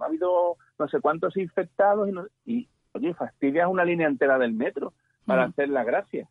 ha 0.01 0.05
habido 0.07 0.57
no 0.79 0.89
sé 0.89 0.99
cuántos 1.01 1.37
infectados 1.37 2.09
y, 2.45 2.51
y 2.51 2.69
oye 2.93 3.13
fastidias 3.13 3.69
una 3.69 3.85
línea 3.85 4.09
entera 4.09 4.39
del 4.39 4.55
metro 4.55 4.95
para 5.27 5.47
mm. 5.47 5.51
hacer 5.51 5.69
la 5.69 5.85
gracia 5.85 6.27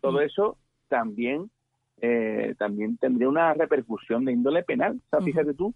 todo 0.00 0.18
mm. 0.18 0.22
eso 0.22 0.56
también 0.86 1.50
eh, 2.00 2.54
también 2.58 2.96
tendría 2.98 3.28
una 3.28 3.54
repercusión 3.54 4.24
de 4.24 4.32
índole 4.32 4.62
penal. 4.62 5.00
O 5.06 5.08
sea, 5.10 5.20
fíjate 5.20 5.54
tú 5.54 5.74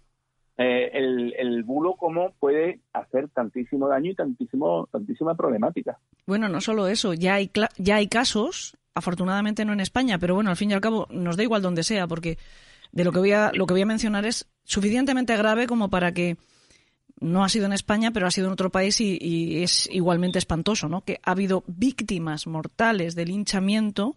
eh, 0.57 0.91
el, 0.93 1.33
el, 1.37 1.63
bulo 1.63 1.95
cómo 1.95 2.33
puede 2.39 2.81
hacer 2.93 3.29
tantísimo 3.29 3.87
daño 3.87 4.11
y 4.11 4.15
tantísimo 4.15 4.89
tantísima 4.91 5.33
problemática 5.33 5.97
bueno 6.27 6.49
no 6.49 6.59
solo 6.59 6.89
eso 6.89 7.13
ya 7.13 7.35
hay 7.35 7.49
ya 7.77 7.95
hay 7.95 8.07
casos 8.07 8.75
afortunadamente 8.93 9.63
no 9.63 9.71
en 9.71 9.79
España 9.79 10.19
pero 10.19 10.35
bueno 10.35 10.49
al 10.49 10.57
fin 10.57 10.71
y 10.71 10.73
al 10.73 10.81
cabo 10.81 11.07
nos 11.11 11.37
da 11.37 11.43
igual 11.43 11.61
donde 11.61 11.83
sea 11.83 12.07
porque 12.07 12.37
de 12.91 13.03
lo 13.03 13.11
que 13.11 13.19
voy 13.19 13.31
a, 13.31 13.51
lo 13.53 13.65
que 13.65 13.73
voy 13.73 13.83
a 13.83 13.85
mencionar 13.85 14.25
es 14.25 14.49
suficientemente 14.63 15.35
grave 15.37 15.67
como 15.67 15.89
para 15.89 16.11
que 16.13 16.37
no 17.19 17.43
ha 17.43 17.49
sido 17.49 17.65
en 17.65 17.73
España, 17.73 18.11
pero 18.11 18.27
ha 18.27 18.31
sido 18.31 18.47
en 18.47 18.53
otro 18.53 18.69
país 18.69 19.01
y, 19.01 19.61
es 19.61 19.89
igualmente 19.91 20.39
espantoso, 20.39 20.87
¿no? 20.87 21.01
Que 21.01 21.19
ha 21.23 21.31
habido 21.31 21.63
víctimas 21.67 22.47
mortales 22.47 23.13
de 23.15 23.25
linchamiento 23.25 24.15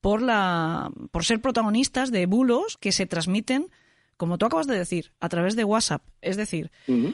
por 0.00 0.22
la 0.22 0.90
por 1.10 1.24
ser 1.24 1.40
protagonistas 1.40 2.10
de 2.10 2.26
bulos 2.26 2.76
que 2.78 2.92
se 2.92 3.06
transmiten, 3.06 3.68
como 4.16 4.38
tú 4.38 4.46
acabas 4.46 4.66
de 4.66 4.78
decir, 4.78 5.12
a 5.20 5.28
través 5.28 5.56
de 5.56 5.64
WhatsApp. 5.64 6.02
Es 6.20 6.36
decir, 6.36 6.70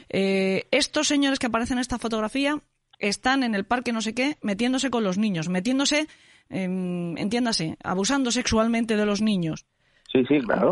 eh, 0.09 0.67
estos 0.71 1.07
señores 1.07 1.39
que 1.39 1.47
aparecen 1.47 1.77
en 1.77 1.81
esta 1.81 1.99
fotografía 1.99 2.61
están 2.99 3.43
en 3.43 3.55
el 3.55 3.65
parque 3.65 3.91
no 3.91 4.01
sé 4.01 4.13
qué, 4.13 4.37
metiéndose 4.41 4.89
con 4.89 5.03
los 5.03 5.17
niños, 5.17 5.49
metiéndose, 5.49 6.07
entiéndase, 6.49 7.77
abusando 7.83 8.31
sexualmente 8.31 8.95
de 8.95 9.05
los 9.05 9.21
niños. 9.21 9.65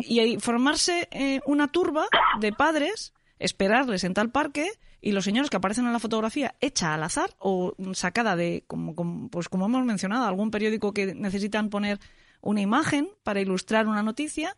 Y 0.07 0.37
formarse 0.39 1.07
eh, 1.11 1.41
una 1.45 1.67
turba 1.67 2.05
de 2.39 2.53
padres, 2.53 3.13
esperarles 3.39 4.03
en 4.03 4.13
tal 4.13 4.31
parque 4.31 4.69
y 5.05 5.11
los 5.11 5.25
señores 5.25 5.49
que 5.49 5.57
aparecen 5.57 5.85
en 5.85 5.91
la 5.91 5.99
fotografía 5.99 6.55
hecha 6.61 6.93
al 6.93 7.03
azar 7.03 7.35
o 7.37 7.75
sacada 7.93 8.37
de, 8.37 8.63
como, 8.67 9.29
pues 9.29 9.49
como 9.49 9.65
hemos 9.65 9.83
mencionado, 9.83 10.25
algún 10.25 10.49
periódico 10.49 10.93
que 10.93 11.13
necesitan 11.13 11.69
poner 11.69 11.99
una 12.39 12.61
imagen 12.61 13.09
para 13.21 13.41
ilustrar 13.41 13.87
una 13.87 14.01
noticia, 14.01 14.55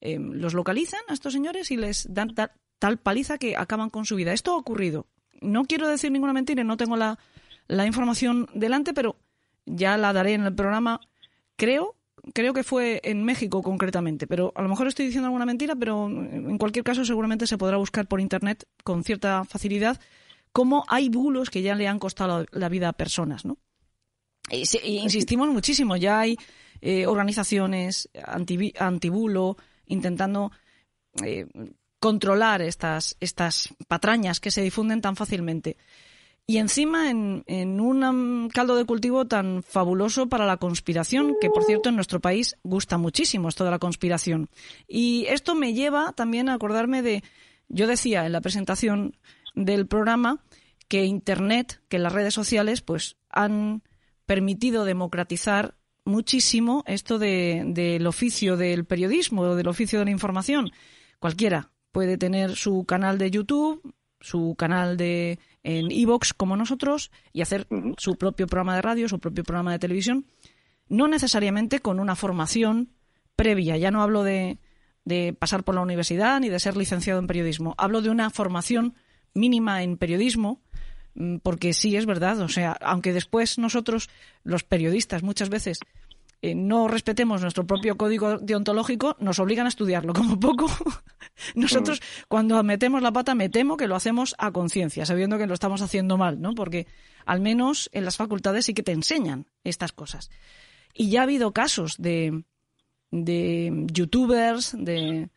eh, 0.00 0.20
los 0.20 0.54
localizan 0.54 1.00
a 1.08 1.14
estos 1.14 1.32
señores 1.32 1.72
y 1.72 1.76
les 1.76 2.06
dan 2.14 2.32
tal 2.78 2.98
paliza 2.98 3.38
que 3.38 3.56
acaban 3.56 3.90
con 3.90 4.04
su 4.04 4.14
vida. 4.14 4.32
Esto 4.32 4.52
ha 4.52 4.56
ocurrido. 4.56 5.08
No 5.40 5.64
quiero 5.64 5.88
decir 5.88 6.12
ninguna 6.12 6.32
mentira, 6.32 6.62
no 6.62 6.76
tengo 6.76 6.96
la, 6.96 7.18
la 7.66 7.84
información 7.84 8.48
delante, 8.54 8.94
pero 8.94 9.16
ya 9.66 9.96
la 9.96 10.12
daré 10.12 10.34
en 10.34 10.44
el 10.44 10.54
programa. 10.54 11.00
Creo 11.56 11.96
creo 12.34 12.54
que 12.54 12.62
fue 12.62 13.00
en 13.04 13.24
México 13.24 13.62
concretamente, 13.62 14.26
pero 14.26 14.52
a 14.54 14.62
lo 14.62 14.68
mejor 14.68 14.86
estoy 14.86 15.06
diciendo 15.06 15.26
alguna 15.26 15.46
mentira, 15.46 15.74
pero 15.74 16.06
en 16.06 16.58
cualquier 16.58 16.84
caso 16.84 17.04
seguramente 17.04 17.46
se 17.46 17.58
podrá 17.58 17.76
buscar 17.76 18.06
por 18.06 18.20
Internet 18.20 18.66
con 18.84 19.04
cierta 19.04 19.44
facilidad 19.44 20.00
cómo 20.52 20.84
hay 20.88 21.08
bulos 21.08 21.50
que 21.50 21.62
ya 21.62 21.74
le 21.74 21.88
han 21.88 21.98
costado 21.98 22.46
la 22.52 22.68
vida 22.68 22.88
a 22.88 22.92
personas, 22.92 23.44
¿no? 23.44 23.58
Insistimos 24.50 25.48
muchísimo, 25.48 25.96
ya 25.96 26.20
hay 26.20 26.36
eh, 26.80 27.06
organizaciones 27.06 28.08
anti, 28.24 28.72
antibulo 28.78 29.56
intentando 29.86 30.52
eh, 31.24 31.46
controlar 31.98 32.60
estas, 32.60 33.16
estas 33.20 33.74
patrañas 33.88 34.40
que 34.40 34.50
se 34.50 34.62
difunden 34.62 35.00
tan 35.00 35.16
fácilmente. 35.16 35.76
Y 36.46 36.58
encima 36.58 37.10
en, 37.10 37.44
en 37.46 37.80
un 37.80 38.50
caldo 38.52 38.76
de 38.76 38.84
cultivo 38.84 39.26
tan 39.26 39.62
fabuloso 39.62 40.28
para 40.28 40.46
la 40.46 40.56
conspiración, 40.56 41.36
que 41.40 41.48
por 41.48 41.64
cierto 41.64 41.88
en 41.88 41.94
nuestro 41.94 42.20
país 42.20 42.56
gusta 42.62 42.98
muchísimo 42.98 43.48
esto 43.48 43.64
de 43.64 43.70
la 43.70 43.78
conspiración. 43.78 44.50
Y 44.88 45.26
esto 45.28 45.54
me 45.54 45.72
lleva 45.72 46.12
también 46.12 46.48
a 46.48 46.54
acordarme 46.54 47.02
de, 47.02 47.22
yo 47.68 47.86
decía 47.86 48.26
en 48.26 48.32
la 48.32 48.40
presentación 48.40 49.16
del 49.54 49.86
programa, 49.86 50.42
que 50.92 51.06
Internet, 51.06 51.80
que 51.88 51.98
las 51.98 52.12
redes 52.12 52.34
sociales, 52.34 52.82
pues 52.82 53.16
han 53.30 53.82
permitido 54.26 54.84
democratizar 54.84 55.74
muchísimo 56.04 56.84
esto 56.86 57.18
del 57.18 57.72
de, 57.72 58.04
oficio 58.06 58.58
del 58.58 58.84
periodismo 58.84 59.40
o 59.40 59.56
del 59.56 59.68
oficio 59.68 60.00
de 60.00 60.04
la 60.04 60.10
información. 60.10 60.70
Cualquiera 61.18 61.70
puede 61.92 62.18
tener 62.18 62.56
su 62.56 62.84
canal 62.84 63.16
de 63.16 63.30
YouTube, 63.30 63.94
su 64.22 64.54
canal 64.56 64.96
de 64.96 65.38
en 65.62 65.90
Evox 65.90 66.32
como 66.32 66.56
nosotros 66.56 67.10
y 67.32 67.42
hacer 67.42 67.66
su 67.98 68.16
propio 68.16 68.46
programa 68.46 68.76
de 68.76 68.82
radio, 68.82 69.08
su 69.08 69.20
propio 69.20 69.44
programa 69.44 69.72
de 69.72 69.78
televisión, 69.78 70.26
no 70.88 71.08
necesariamente 71.08 71.80
con 71.80 72.00
una 72.00 72.16
formación 72.16 72.90
previa. 73.36 73.76
Ya 73.76 73.90
no 73.90 74.02
hablo 74.02 74.22
de, 74.22 74.58
de 75.04 75.34
pasar 75.38 75.64
por 75.64 75.74
la 75.74 75.80
universidad 75.82 76.40
ni 76.40 76.48
de 76.48 76.60
ser 76.60 76.76
licenciado 76.76 77.20
en 77.20 77.26
periodismo. 77.26 77.74
Hablo 77.78 78.02
de 78.02 78.10
una 78.10 78.30
formación 78.30 78.94
mínima 79.34 79.82
en 79.82 79.96
periodismo, 79.96 80.60
mm, 81.14 81.36
porque 81.38 81.72
sí 81.72 81.96
es 81.96 82.06
verdad, 82.06 82.40
o 82.40 82.48
sea, 82.48 82.72
aunque 82.80 83.12
después 83.12 83.58
nosotros, 83.58 84.08
los 84.44 84.64
periodistas, 84.64 85.22
muchas 85.22 85.48
veces 85.48 85.78
eh, 86.42 86.54
no 86.54 86.88
respetemos 86.88 87.40
nuestro 87.40 87.66
propio 87.66 87.96
código 87.96 88.38
deontológico, 88.38 89.16
nos 89.20 89.38
obligan 89.38 89.66
a 89.66 89.68
estudiarlo. 89.68 90.12
Como 90.12 90.38
poco, 90.38 90.66
nosotros 91.54 92.00
mm. 92.00 92.22
cuando 92.28 92.62
metemos 92.62 93.00
la 93.00 93.12
pata 93.12 93.34
me 93.34 93.48
temo 93.48 93.76
que 93.76 93.86
lo 93.86 93.96
hacemos 93.96 94.34
a 94.38 94.50
conciencia, 94.50 95.06
sabiendo 95.06 95.38
que 95.38 95.46
lo 95.46 95.54
estamos 95.54 95.80
haciendo 95.82 96.18
mal, 96.18 96.40
¿no? 96.40 96.54
Porque 96.54 96.86
al 97.24 97.40
menos 97.40 97.88
en 97.92 98.04
las 98.04 98.16
facultades 98.16 98.66
sí 98.66 98.74
que 98.74 98.82
te 98.82 98.92
enseñan 98.92 99.46
estas 99.64 99.92
cosas. 99.92 100.30
Y 100.92 101.08
ya 101.08 101.20
ha 101.20 101.22
habido 101.22 101.52
casos 101.52 101.94
de, 101.98 102.42
de 103.10 103.86
youtubers, 103.92 104.74
de, 104.76 105.30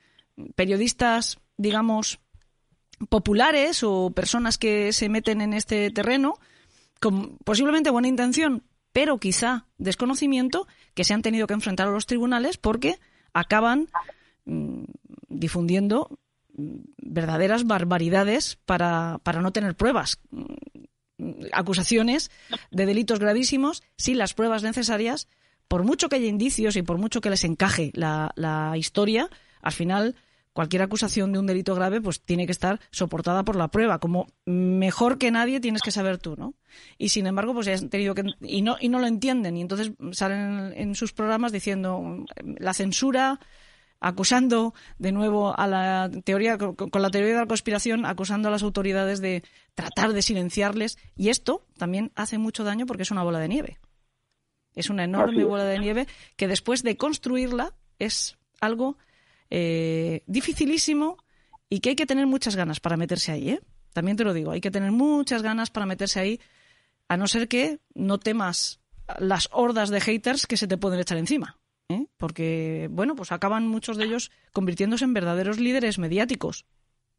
periodistas, 0.56 1.40
digamos, 1.58 2.20
populares 3.10 3.84
o 3.84 4.12
personas 4.12 4.58
que 4.58 4.94
se 4.94 5.10
meten 5.10 5.42
en 5.42 5.54
este 5.54 5.90
terreno 5.92 6.40
con 7.00 7.38
posiblemente 7.40 7.90
buena 7.90 8.08
intención, 8.08 8.64
pero 8.94 9.20
quizá 9.20 9.68
desconocimiento, 9.78 10.68
que 10.96 11.04
se 11.04 11.14
han 11.14 11.22
tenido 11.22 11.46
que 11.46 11.54
enfrentar 11.54 11.88
a 11.88 11.92
los 11.92 12.08
tribunales 12.08 12.58
porque 12.58 12.98
acaban 13.34 13.90
mm, 14.46 14.86
difundiendo 15.28 16.18
mm, 16.56 16.78
verdaderas 16.98 17.66
barbaridades 17.66 18.58
para, 18.66 19.20
para 19.22 19.42
no 19.42 19.52
tener 19.52 19.76
pruebas, 19.76 20.20
mm, 20.32 20.46
acusaciones 21.52 22.32
de 22.72 22.86
delitos 22.86 23.20
gravísimos 23.20 23.84
sin 23.98 24.18
las 24.18 24.34
pruebas 24.34 24.64
necesarias, 24.64 25.28
por 25.68 25.84
mucho 25.84 26.10
que 26.10 26.16
haya 26.16 26.28
indicios 26.28 26.76
y 26.76 26.82
por 26.82 26.98
mucho 26.98 27.22
que 27.22 27.30
les 27.30 27.44
encaje 27.44 27.92
la, 27.94 28.32
la 28.36 28.78
historia, 28.78 29.30
al 29.62 29.72
final 29.72 30.16
cualquier 30.56 30.84
acusación 30.84 31.34
de 31.34 31.40
un 31.40 31.48
delito 31.48 31.76
grave 31.76 32.00
pues 32.00 32.22
tiene 32.22 32.46
que 32.46 32.54
estar 32.54 32.80
soportada 32.90 33.44
por 33.44 33.58
la 33.58 33.68
prueba, 33.68 34.00
como 34.00 34.28
mejor 34.46 35.18
que 35.18 35.30
nadie 35.30 35.60
tienes 35.60 35.82
que 35.82 35.92
saber 35.92 36.18
tú, 36.18 36.36
¿no? 36.38 36.54
Y 36.98 37.10
sin 37.10 37.28
embargo, 37.28 37.54
pues 37.54 37.68
han 37.68 37.90
tenido 37.90 38.16
que 38.16 38.24
y 38.40 38.62
no 38.62 38.78
y 38.80 38.88
no 38.88 39.00
lo 39.00 39.06
entienden 39.06 39.58
y 39.58 39.62
entonces 39.62 39.92
salen 40.14 40.72
en, 40.74 40.96
sus 40.96 41.12
programas 41.12 41.52
diciendo 41.52 42.24
la 42.58 42.74
censura 42.74 43.42
acusando 44.00 44.74
de 44.98 45.12
nuevo 45.12 45.60
a 45.60 45.68
la 45.68 46.10
teoría 46.24 46.58
con 46.58 47.02
la 47.02 47.12
teoría 47.12 47.34
de 47.34 47.40
la 47.42 47.48
conspiración 47.48 48.06
acusando 48.06 48.48
a 48.48 48.52
las 48.52 48.64
autoridades 48.64 49.20
de 49.20 49.44
tratar 49.74 50.14
de 50.14 50.22
silenciarles 50.22 50.98
y 51.18 51.30
esto 51.30 51.66
también 51.78 52.14
hace 52.16 52.38
mucho 52.38 52.64
daño 52.64 52.86
porque 52.86 53.04
es 53.04 53.12
una 53.12 53.24
bola 53.24 53.40
de 53.40 53.50
nieve. 53.50 53.80
Es 54.74 54.90
una 54.90 55.04
enorme 55.04 55.44
bola 55.44 55.66
de 55.66 55.80
nieve 55.80 56.08
que 56.38 56.48
después 56.48 56.82
de 56.82 56.96
construirla 56.96 57.74
es 58.00 58.38
algo 58.62 58.98
eh, 59.50 60.24
dificilísimo 60.28 61.18
y 61.70 61.80
que 61.80 61.90
hay 61.90 61.96
que 61.96 62.06
tener 62.06 62.28
muchas 62.28 62.56
ganas 62.56 62.80
para 62.80 62.98
meterse 62.98 63.32
ahí, 63.32 63.50
¿eh? 63.50 63.62
También 63.94 64.18
te 64.18 64.24
lo 64.24 64.34
digo, 64.34 64.52
hay 64.52 64.62
que 64.62 64.72
tener 64.72 64.92
muchas 64.92 65.42
ganas 65.42 65.70
para 65.70 65.86
meterse 65.86 66.20
ahí, 66.20 66.42
a 67.08 67.18
no 67.18 67.28
ser 67.28 67.48
que 67.48 67.80
no 67.94 68.20
temas 68.20 68.82
las 69.20 69.48
hordas 69.52 69.90
de 69.90 70.02
haters 70.02 70.48
que 70.48 70.58
se 70.58 70.68
te 70.68 70.78
pueden 70.78 71.00
echar 71.00 71.18
encima. 71.18 71.60
¿eh? 71.90 72.08
Porque, 72.18 72.90
bueno, 72.92 73.16
pues 73.16 73.32
acaban 73.32 73.68
muchos 73.68 73.98
de 73.98 74.06
ellos 74.06 74.32
convirtiéndose 74.52 75.06
en 75.06 75.14
verdaderos 75.14 75.60
líderes 75.60 76.00
mediáticos. 76.00 76.66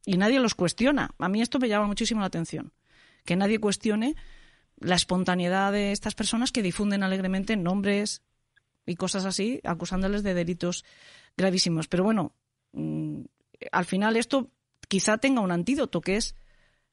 Y 0.04 0.18
nadie 0.18 0.40
los 0.40 0.54
cuestiona. 0.54 1.10
A 1.18 1.28
mí 1.28 1.40
esto 1.40 1.58
me 1.58 1.68
llama 1.68 1.86
muchísimo 1.86 2.20
la 2.20 2.26
atención. 2.26 2.72
Que 3.24 3.36
nadie 3.36 3.58
cuestione 3.58 4.14
la 4.78 4.94
espontaneidad 4.94 5.72
de 5.72 5.92
estas 5.92 6.14
personas 6.14 6.52
que 6.52 6.62
difunden 6.62 7.02
alegremente 7.02 7.56
nombres 7.56 8.22
y 8.86 8.94
cosas 8.94 9.24
así, 9.24 9.60
acusándoles 9.64 10.22
de 10.22 10.34
delitos 10.34 10.84
gravísimos. 11.36 11.88
Pero 11.88 12.04
bueno, 12.04 12.32
mm, 12.72 13.22
al 13.72 13.84
final 13.84 14.16
esto 14.16 14.50
quizá 14.88 15.18
tenga 15.18 15.40
un 15.40 15.50
antídoto, 15.50 16.00
que 16.00 16.16
es 16.16 16.36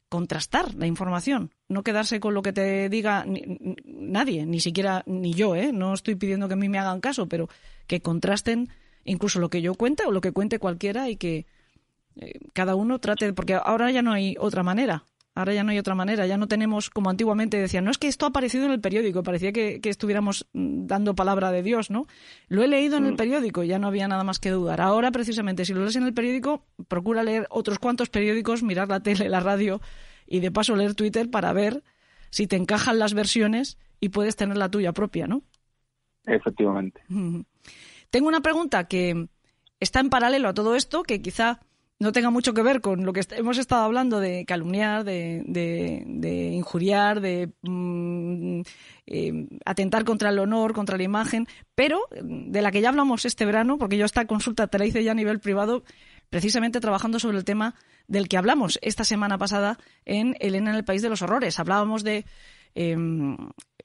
contrastar 0.09 0.75
la 0.75 0.85
información, 0.85 1.51
no 1.67 1.83
quedarse 1.83 2.19
con 2.19 2.35
lo 2.35 2.43
que 2.43 2.53
te 2.53 2.87
diga 2.87 3.25
nadie, 3.83 4.45
ni 4.45 4.59
siquiera 4.59 5.03
ni 5.07 5.33
yo, 5.33 5.55
¿eh? 5.55 5.71
no 5.73 5.93
estoy 5.93 6.13
pidiendo 6.13 6.47
que 6.47 6.53
a 6.53 6.57
mí 6.57 6.69
me 6.69 6.77
hagan 6.77 7.01
caso, 7.01 7.27
pero 7.27 7.49
que 7.87 8.01
contrasten 8.01 8.69
incluso 9.05 9.39
lo 9.39 9.49
que 9.49 9.63
yo 9.63 9.73
cuente 9.73 10.05
o 10.05 10.11
lo 10.11 10.21
que 10.21 10.31
cuente 10.31 10.59
cualquiera 10.59 11.09
y 11.09 11.15
que 11.15 11.47
eh, 12.17 12.39
cada 12.53 12.75
uno 12.75 12.99
trate, 12.99 13.33
porque 13.33 13.55
ahora 13.55 13.89
ya 13.89 14.03
no 14.03 14.11
hay 14.11 14.35
otra 14.39 14.61
manera. 14.61 15.03
Ahora 15.35 15.53
ya 15.53 15.63
no 15.63 15.71
hay 15.71 15.79
otra 15.79 15.95
manera, 15.95 16.27
ya 16.27 16.37
no 16.37 16.47
tenemos 16.47 16.91
como 16.91 17.09
antiguamente 17.09 17.57
decían, 17.57 17.85
no 17.85 17.91
es 17.91 17.97
que 17.97 18.07
esto 18.07 18.25
ha 18.25 18.29
aparecido 18.29 18.65
en 18.65 18.71
el 18.71 18.79
periódico, 18.79 19.23
parecía 19.23 19.51
que, 19.51 19.79
estuviéramos 19.83 20.47
mm, 20.53 20.85
dando 20.85 21.15
palabra 21.15 21.51
de 21.51 21.63
Dios, 21.63 21.89
¿no? 21.89 22.05
Lo 22.49 22.61
he 22.61 22.67
leído 22.67 22.97
en 22.97 23.05
el 23.05 23.13
mm. 23.13 23.17
periódico, 23.17 23.63
ya 23.63 23.79
no 23.79 23.87
había 23.87 24.07
nada 24.07 24.23
más 24.23 24.39
que 24.39 24.51
dudar. 24.51 24.79
Ahora, 24.79 25.11
precisamente, 25.11 25.65
si 25.65 25.73
lo 25.73 25.81
lees 25.81 25.95
en 25.95 26.03
el 26.03 26.13
periódico, 26.13 26.67
procura 26.87 27.23
leer 27.23 27.47
otros 27.49 27.79
cuantos 27.79 28.09
periódicos, 28.09 28.61
mirar 28.61 28.89
la 28.89 28.99
tele, 28.99 29.27
la 29.27 29.39
radio 29.39 29.81
y 30.27 30.39
de 30.39 30.51
paso 30.51 30.75
leer 30.75 30.93
Twitter 30.93 31.31
para 31.31 31.51
ver 31.51 31.83
si 32.29 32.45
te 32.45 32.55
encajan 32.55 32.99
las 32.99 33.15
versiones 33.15 33.79
y 33.99 34.09
puedes 34.09 34.35
tener 34.35 34.57
la 34.57 34.69
tuya 34.69 34.91
propia, 34.91 35.25
¿no? 35.25 35.41
Efectivamente. 36.25 37.01
Tengo 38.11 38.27
una 38.27 38.41
pregunta 38.41 38.87
que 38.87 39.27
está 39.79 39.99
en 39.99 40.09
paralelo 40.09 40.49
a 40.49 40.53
todo 40.53 40.75
esto, 40.75 41.01
que 41.03 41.21
quizá 41.21 41.59
no 41.99 42.11
tenga 42.11 42.29
mucho 42.29 42.53
que 42.53 42.61
ver 42.61 42.81
con 42.81 43.05
lo 43.05 43.13
que 43.13 43.21
hemos 43.31 43.57
estado 43.57 43.83
hablando 43.83 44.19
de 44.19 44.45
calumniar, 44.45 45.03
de, 45.03 46.51
injuriar, 46.53 47.21
de 47.21 47.51
mm, 47.61 48.61
eh, 49.07 49.47
atentar 49.65 50.03
contra 50.03 50.29
el 50.29 50.39
honor, 50.39 50.73
contra 50.73 50.97
la 50.97 51.03
imagen, 51.03 51.47
pero 51.75 52.01
de 52.21 52.61
la 52.61 52.71
que 52.71 52.81
ya 52.81 52.89
hablamos 52.89 53.25
este 53.25 53.45
verano, 53.45 53.77
porque 53.77 53.97
yo 53.97 54.05
esta 54.05 54.25
consulta 54.25 54.67
te 54.67 54.79
la 54.79 54.85
hice 54.85 55.03
ya 55.03 55.11
a 55.11 55.15
nivel 55.15 55.39
privado, 55.39 55.83
precisamente 56.29 56.79
trabajando 56.81 57.19
sobre 57.19 57.37
el 57.37 57.45
tema 57.45 57.75
del 58.07 58.27
que 58.27 58.37
hablamos 58.37 58.79
esta 58.81 59.05
semana 59.05 59.37
pasada 59.37 59.77
en 60.05 60.35
Elena 60.39 60.71
en 60.71 60.77
el 60.77 60.83
País 60.83 61.01
de 61.01 61.09
los 61.09 61.21
Horrores. 61.21 61.59
Hablábamos 61.59 62.03
de, 62.03 62.25
em, 62.75 63.37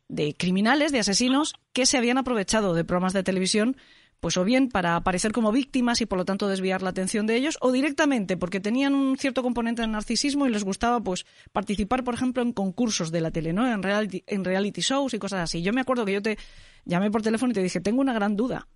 de 0.09 0.35
criminales, 0.35 0.91
de 0.91 1.01
asesinos 1.01 1.55
que 1.73 1.87
se 1.87 1.99
habían 1.99 2.19
aprovechado 2.19 2.75
de 2.75 2.85
programas 2.85 3.13
de 3.13 3.23
televisión 3.23 3.77
pues 4.21 4.37
o 4.37 4.45
bien 4.45 4.69
para 4.69 4.97
aparecer 4.97 5.33
como 5.33 5.53
víctimas 5.53 6.01
y 6.01 6.07
por 6.07 6.19
lo 6.19 6.25
tanto 6.25 6.49
desviar 6.49 6.83
la 6.83 6.91
atención 6.91 7.27
de 7.27 7.37
ellos, 7.37 7.57
o 7.61 7.71
directamente 7.71 8.37
porque 8.37 8.61
tenían 8.61 8.95
un 8.95 9.17
cierto 9.17 9.43
componente 9.43 9.83
de 9.83 9.89
narcisismo 9.89 10.47
y 10.47 10.51
les 10.51 10.65
gustaba 10.65 11.01
pues 11.01 11.25
participar, 11.53 12.05
por 12.05 12.15
ejemplo, 12.15 12.43
en 12.43 12.53
concursos 12.53 13.13
de 13.13 13.21
la 13.21 13.31
tele, 13.31 13.53
¿no? 13.53 13.71
En 13.71 13.83
reality, 13.83 14.25
en 14.27 14.45
reality 14.45 14.81
shows 14.81 15.15
y 15.15 15.19
cosas 15.19 15.41
así. 15.41 15.63
Yo 15.63 15.73
me 15.73 15.81
acuerdo 15.81 16.05
que 16.05 16.13
yo 16.13 16.23
te 16.23 16.39
llamé 16.85 17.11
por 17.11 17.23
teléfono 17.23 17.53
y 17.53 17.55
te 17.55 17.63
dije, 17.63 17.81
tengo 17.81 18.01
una 18.01 18.13
gran 18.13 18.37
duda. 18.37 18.69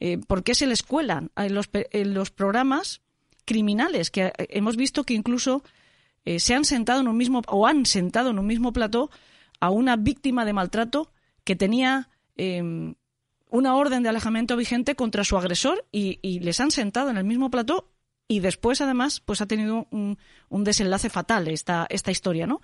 Eh, 0.00 0.18
¿Por 0.18 0.42
qué 0.42 0.54
se 0.54 0.66
les 0.66 0.82
cuelan 0.82 1.30
en 1.36 1.54
los, 1.54 1.70
en 1.72 2.14
los 2.14 2.30
programas 2.30 3.00
criminales? 3.46 4.10
Que 4.10 4.26
eh, 4.26 4.32
hemos 4.50 4.76
visto 4.76 5.04
que 5.04 5.14
incluso 5.14 5.62
eh, 6.24 6.40
se 6.40 6.54
han 6.54 6.64
sentado 6.64 7.00
en 7.00 7.08
un 7.08 7.16
mismo, 7.16 7.42
o 7.48 7.66
han 7.66 7.86
sentado 7.86 8.30
en 8.30 8.38
un 8.38 8.46
mismo 8.46 8.72
plató 8.72 9.10
a 9.60 9.70
una 9.70 9.96
víctima 9.96 10.44
de 10.44 10.52
maltrato 10.52 11.12
que 11.44 11.56
tenía 11.56 12.08
em, 12.36 12.94
una 13.54 13.76
orden 13.76 14.02
de 14.02 14.08
alejamiento 14.08 14.56
vigente 14.56 14.96
contra 14.96 15.22
su 15.22 15.36
agresor 15.36 15.86
y, 15.92 16.40
les 16.40 16.58
han 16.58 16.72
sentado 16.72 17.10
en 17.10 17.16
el 17.16 17.22
mismo 17.22 17.52
plató 17.52 17.88
y 18.26 18.40
después 18.40 18.80
además 18.80 19.20
pues 19.20 19.40
ha 19.40 19.46
tenido 19.46 19.86
un, 19.92 20.18
desenlace 20.50 21.08
fatal 21.08 21.46
esta, 21.46 21.86
esta 21.88 22.10
historia, 22.10 22.48
¿no? 22.48 22.60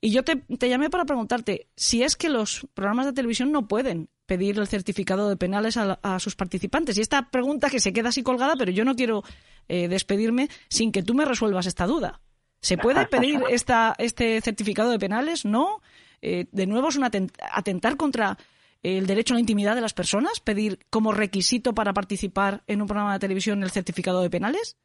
Y 0.00 0.12
yo 0.12 0.24
te, 0.24 0.42
llamé 0.66 0.88
para 0.88 1.04
preguntarte 1.04 1.68
si 1.76 2.02
es 2.02 2.16
que 2.16 2.30
los 2.30 2.66
programas 2.72 3.04
de 3.04 3.12
televisión 3.12 3.52
no 3.52 3.68
pueden 3.68 4.08
pedir 4.24 4.58
el 4.58 4.66
certificado 4.66 5.28
de 5.28 5.36
penales 5.36 5.76
a, 5.76 6.18
sus 6.20 6.36
participantes. 6.36 6.96
Y 6.96 7.02
esta 7.02 7.30
pregunta 7.30 7.68
que 7.68 7.78
se 7.78 7.92
queda 7.92 8.08
así 8.08 8.22
colgada, 8.22 8.54
pero 8.56 8.70
yo 8.70 8.86
no 8.86 8.96
quiero 8.96 9.22
eh, 9.68 9.88
despedirme 9.88 10.48
sin 10.70 10.90
que 10.90 11.02
tú 11.02 11.12
me 11.12 11.26
resuelvas 11.26 11.66
esta 11.66 11.86
duda. 11.86 12.22
¿Se 12.62 12.78
puede 12.78 13.06
pedir 13.08 13.42
esta, 13.50 13.94
este 13.98 14.40
certificado 14.40 14.90
de 14.90 14.98
penales? 14.98 15.44
¿No? 15.44 15.82
Eh, 16.22 16.46
de 16.50 16.66
nuevo 16.66 16.88
es 16.88 16.96
un 16.96 17.04
atentar 17.04 17.98
contra 17.98 18.38
el 18.82 19.06
derecho 19.06 19.34
a 19.34 19.36
la 19.36 19.40
intimidad 19.40 19.74
de 19.74 19.80
las 19.80 19.94
personas? 19.94 20.40
¿Pedir 20.40 20.78
como 20.90 21.12
requisito 21.12 21.74
para 21.74 21.92
participar 21.92 22.62
en 22.66 22.80
un 22.80 22.88
programa 22.88 23.12
de 23.12 23.18
televisión 23.18 23.62
el 23.62 23.70
certificado 23.70 24.22
de 24.22 24.30
penales? 24.30 24.76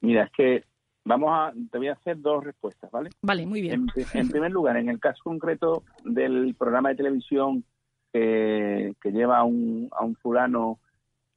Mira, 0.00 0.24
es 0.24 0.30
que 0.32 0.64
vamos 1.04 1.30
a, 1.32 1.52
te 1.70 1.78
voy 1.78 1.88
a 1.88 1.94
hacer 1.94 2.20
dos 2.20 2.44
respuestas, 2.44 2.90
¿vale? 2.90 3.10
Vale, 3.22 3.46
muy 3.46 3.60
bien. 3.60 3.86
En, 4.14 4.28
primer 4.28 4.50
lugar, 4.50 4.76
en 4.76 4.88
el 4.88 5.00
caso 5.00 5.20
concreto 5.24 5.82
del 6.04 6.54
programa 6.54 6.90
de 6.90 6.96
televisión 6.96 7.64
que, 8.12 8.94
lleva 9.04 9.38
a 9.38 9.44
un, 9.44 9.88
a 9.92 10.04
un 10.04 10.16
fulano 10.16 10.78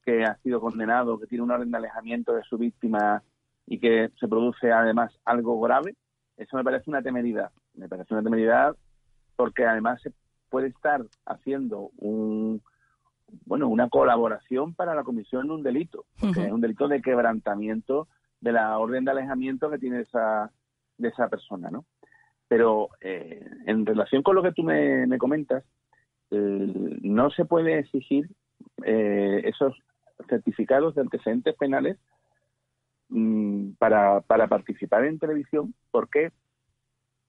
que 0.04 0.24
ha 0.24 0.36
sido 0.42 0.60
condenado, 0.60 1.18
que 1.18 1.26
tiene 1.26 1.44
un 1.44 1.50
orden 1.50 1.70
de 1.70 1.78
alejamiento 1.78 2.34
de 2.34 2.42
su 2.42 2.58
víctima 2.58 3.22
y 3.66 3.78
que 3.78 4.10
se 4.20 4.28
produce 4.28 4.70
además 4.70 5.12
algo 5.24 5.58
grave, 5.60 5.94
eso 6.36 6.56
me 6.56 6.64
parece 6.64 6.90
una 6.90 7.02
temeridad. 7.02 7.50
Me 7.74 7.88
parece 7.88 8.12
una 8.12 8.22
temeridad 8.22 8.76
porque 9.36 9.64
además 9.64 10.00
se 10.02 10.10
puede 10.54 10.68
estar 10.68 11.04
haciendo 11.26 11.90
un 11.98 12.62
bueno 13.44 13.66
una 13.66 13.88
colaboración 13.88 14.72
para 14.72 14.94
la 14.94 15.02
comisión 15.02 15.48
de 15.48 15.54
un 15.54 15.64
delito, 15.64 16.04
es 16.22 16.52
un 16.52 16.60
delito 16.60 16.86
de 16.86 17.02
quebrantamiento 17.02 18.06
de 18.40 18.52
la 18.52 18.78
orden 18.78 19.04
de 19.04 19.10
alejamiento 19.10 19.68
que 19.68 19.80
tiene 19.80 20.02
esa 20.02 20.52
de 20.96 21.08
esa 21.08 21.28
persona, 21.28 21.72
¿no? 21.72 21.86
Pero 22.46 22.90
eh, 23.00 23.44
en 23.66 23.84
relación 23.84 24.22
con 24.22 24.36
lo 24.36 24.44
que 24.44 24.52
tú 24.52 24.62
me, 24.62 25.18
comentas, 25.18 25.64
no 26.30 27.30
se 27.30 27.44
puede 27.46 27.80
exigir 27.80 28.30
eh, 28.84 29.42
esos 29.46 29.76
certificados 30.28 30.94
de 30.94 31.00
antecedentes 31.00 31.56
penales 31.56 31.98
mm, 33.08 33.72
para, 33.72 34.20
para 34.20 34.46
participar 34.46 35.04
en 35.04 35.18
televisión. 35.18 35.74
Porque 35.90 36.30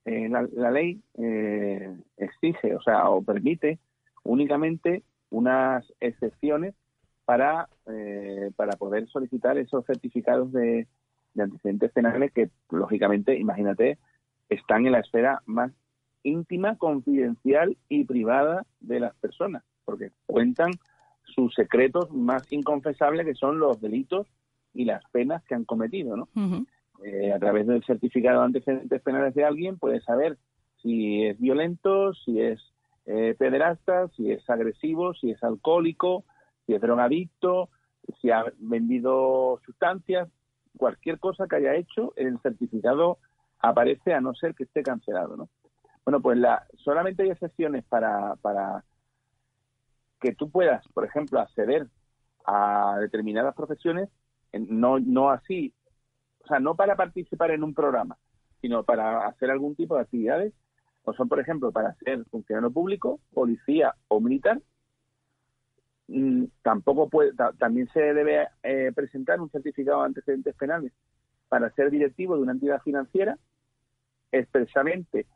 eh, 0.06 0.28
la, 0.28 0.70
ley 0.70 1.00
eh, 1.18 1.96
exige, 2.16 2.76
o 2.76 2.80
sea, 2.80 3.10
o 3.10 3.22
permite 3.22 3.80
únicamente 4.22 5.02
unas 5.30 5.84
excepciones 5.98 6.76
para, 7.24 7.68
eh, 7.86 8.52
para 8.54 8.76
poder 8.76 9.08
solicitar 9.08 9.58
esos 9.58 9.84
certificados 9.84 10.52
de, 10.52 10.86
antecedentes 11.36 11.90
penales 11.90 12.32
que, 12.32 12.50
lógicamente, 12.70 13.36
imagínate, 13.36 13.98
están 14.48 14.86
en 14.86 14.92
la 14.92 15.00
esfera 15.00 15.42
más 15.44 15.72
íntima, 16.22 16.76
confidencial 16.76 17.76
y 17.88 18.04
privada 18.04 18.64
de 18.78 19.00
las 19.00 19.14
personas, 19.16 19.64
porque 19.84 20.12
cuentan 20.26 20.70
sus 21.24 21.52
secretos 21.52 22.12
más 22.12 22.50
inconfesables, 22.52 23.26
que 23.26 23.34
son 23.34 23.58
los 23.58 23.80
delitos 23.80 24.28
y 24.72 24.84
las 24.84 25.02
penas 25.10 25.42
que 25.44 25.56
han 25.56 25.64
cometido, 25.64 26.16
¿no? 26.16 26.28
Eh, 27.04 27.32
a 27.32 27.38
través 27.38 27.66
del 27.66 27.84
certificado 27.84 28.40
de 28.40 28.46
antecedentes 28.46 29.02
penales 29.02 29.34
de 29.34 29.44
alguien 29.44 29.78
puedes 29.78 30.02
saber 30.04 30.38
si 30.82 31.24
es 31.24 31.38
violento, 31.38 32.14
si 32.14 32.40
es 32.40 32.60
eh, 33.06 33.34
pederasta, 33.38 34.08
si 34.16 34.32
es 34.32 34.48
agresivo, 34.48 35.14
si 35.14 35.30
es 35.30 35.42
alcohólico, 35.42 36.24
si 36.64 36.74
es 36.74 36.80
drogadicto, 36.80 37.68
si 38.20 38.30
ha 38.30 38.44
vendido 38.58 39.60
sustancias, 39.64 40.28
cualquier 40.76 41.18
cosa 41.18 41.46
que 41.46 41.56
haya 41.56 41.74
hecho, 41.74 42.12
el 42.16 42.38
certificado 42.40 43.18
aparece 43.60 44.14
a 44.14 44.20
no 44.20 44.34
ser 44.34 44.54
que 44.54 44.64
esté 44.64 44.82
cancelado, 44.82 45.36
¿no? 45.36 45.48
Bueno, 46.04 46.20
pues 46.20 46.38
la, 46.38 46.66
solamente 46.76 47.24
hay 47.24 47.30
excepciones 47.30 47.84
para, 47.84 48.36
para 48.36 48.84
que 50.20 50.34
tú 50.34 50.50
puedas, 50.50 50.86
por 50.88 51.04
ejemplo, 51.04 51.40
acceder 51.40 51.88
a 52.44 52.98
determinadas 53.00 53.54
profesiones, 53.54 54.08
no, 54.52 55.00
no 55.00 55.30
así, 55.30 55.74
o 56.46 56.48
sea, 56.48 56.60
no 56.60 56.76
para 56.76 56.94
participar 56.94 57.50
en 57.50 57.64
un 57.64 57.74
programa, 57.74 58.16
sino 58.60 58.84
para 58.84 59.26
hacer 59.26 59.50
algún 59.50 59.74
tipo 59.74 59.96
de 59.96 60.02
actividades, 60.02 60.54
o 61.02 61.12
son, 61.12 61.28
por 61.28 61.40
ejemplo, 61.40 61.72
para 61.72 61.94
ser 61.96 62.24
funcionario 62.26 62.70
público, 62.70 63.18
policía 63.34 63.96
o 64.06 64.20
militar, 64.20 64.60
mm, 66.06 66.44
tampoco 66.62 67.08
puede, 67.08 67.32
también 67.58 67.88
se 67.92 68.14
debe 68.14 68.46
eh, 68.62 68.92
presentar 68.94 69.40
un 69.40 69.50
certificado 69.50 70.00
de 70.00 70.06
antecedentes 70.06 70.54
penales 70.54 70.92
para 71.48 71.70
ser 71.70 71.90
directivo 71.90 72.36
de 72.36 72.42
una 72.42 72.52
entidad 72.52 72.80
financiera, 72.82 73.36
expresamente 74.30 75.26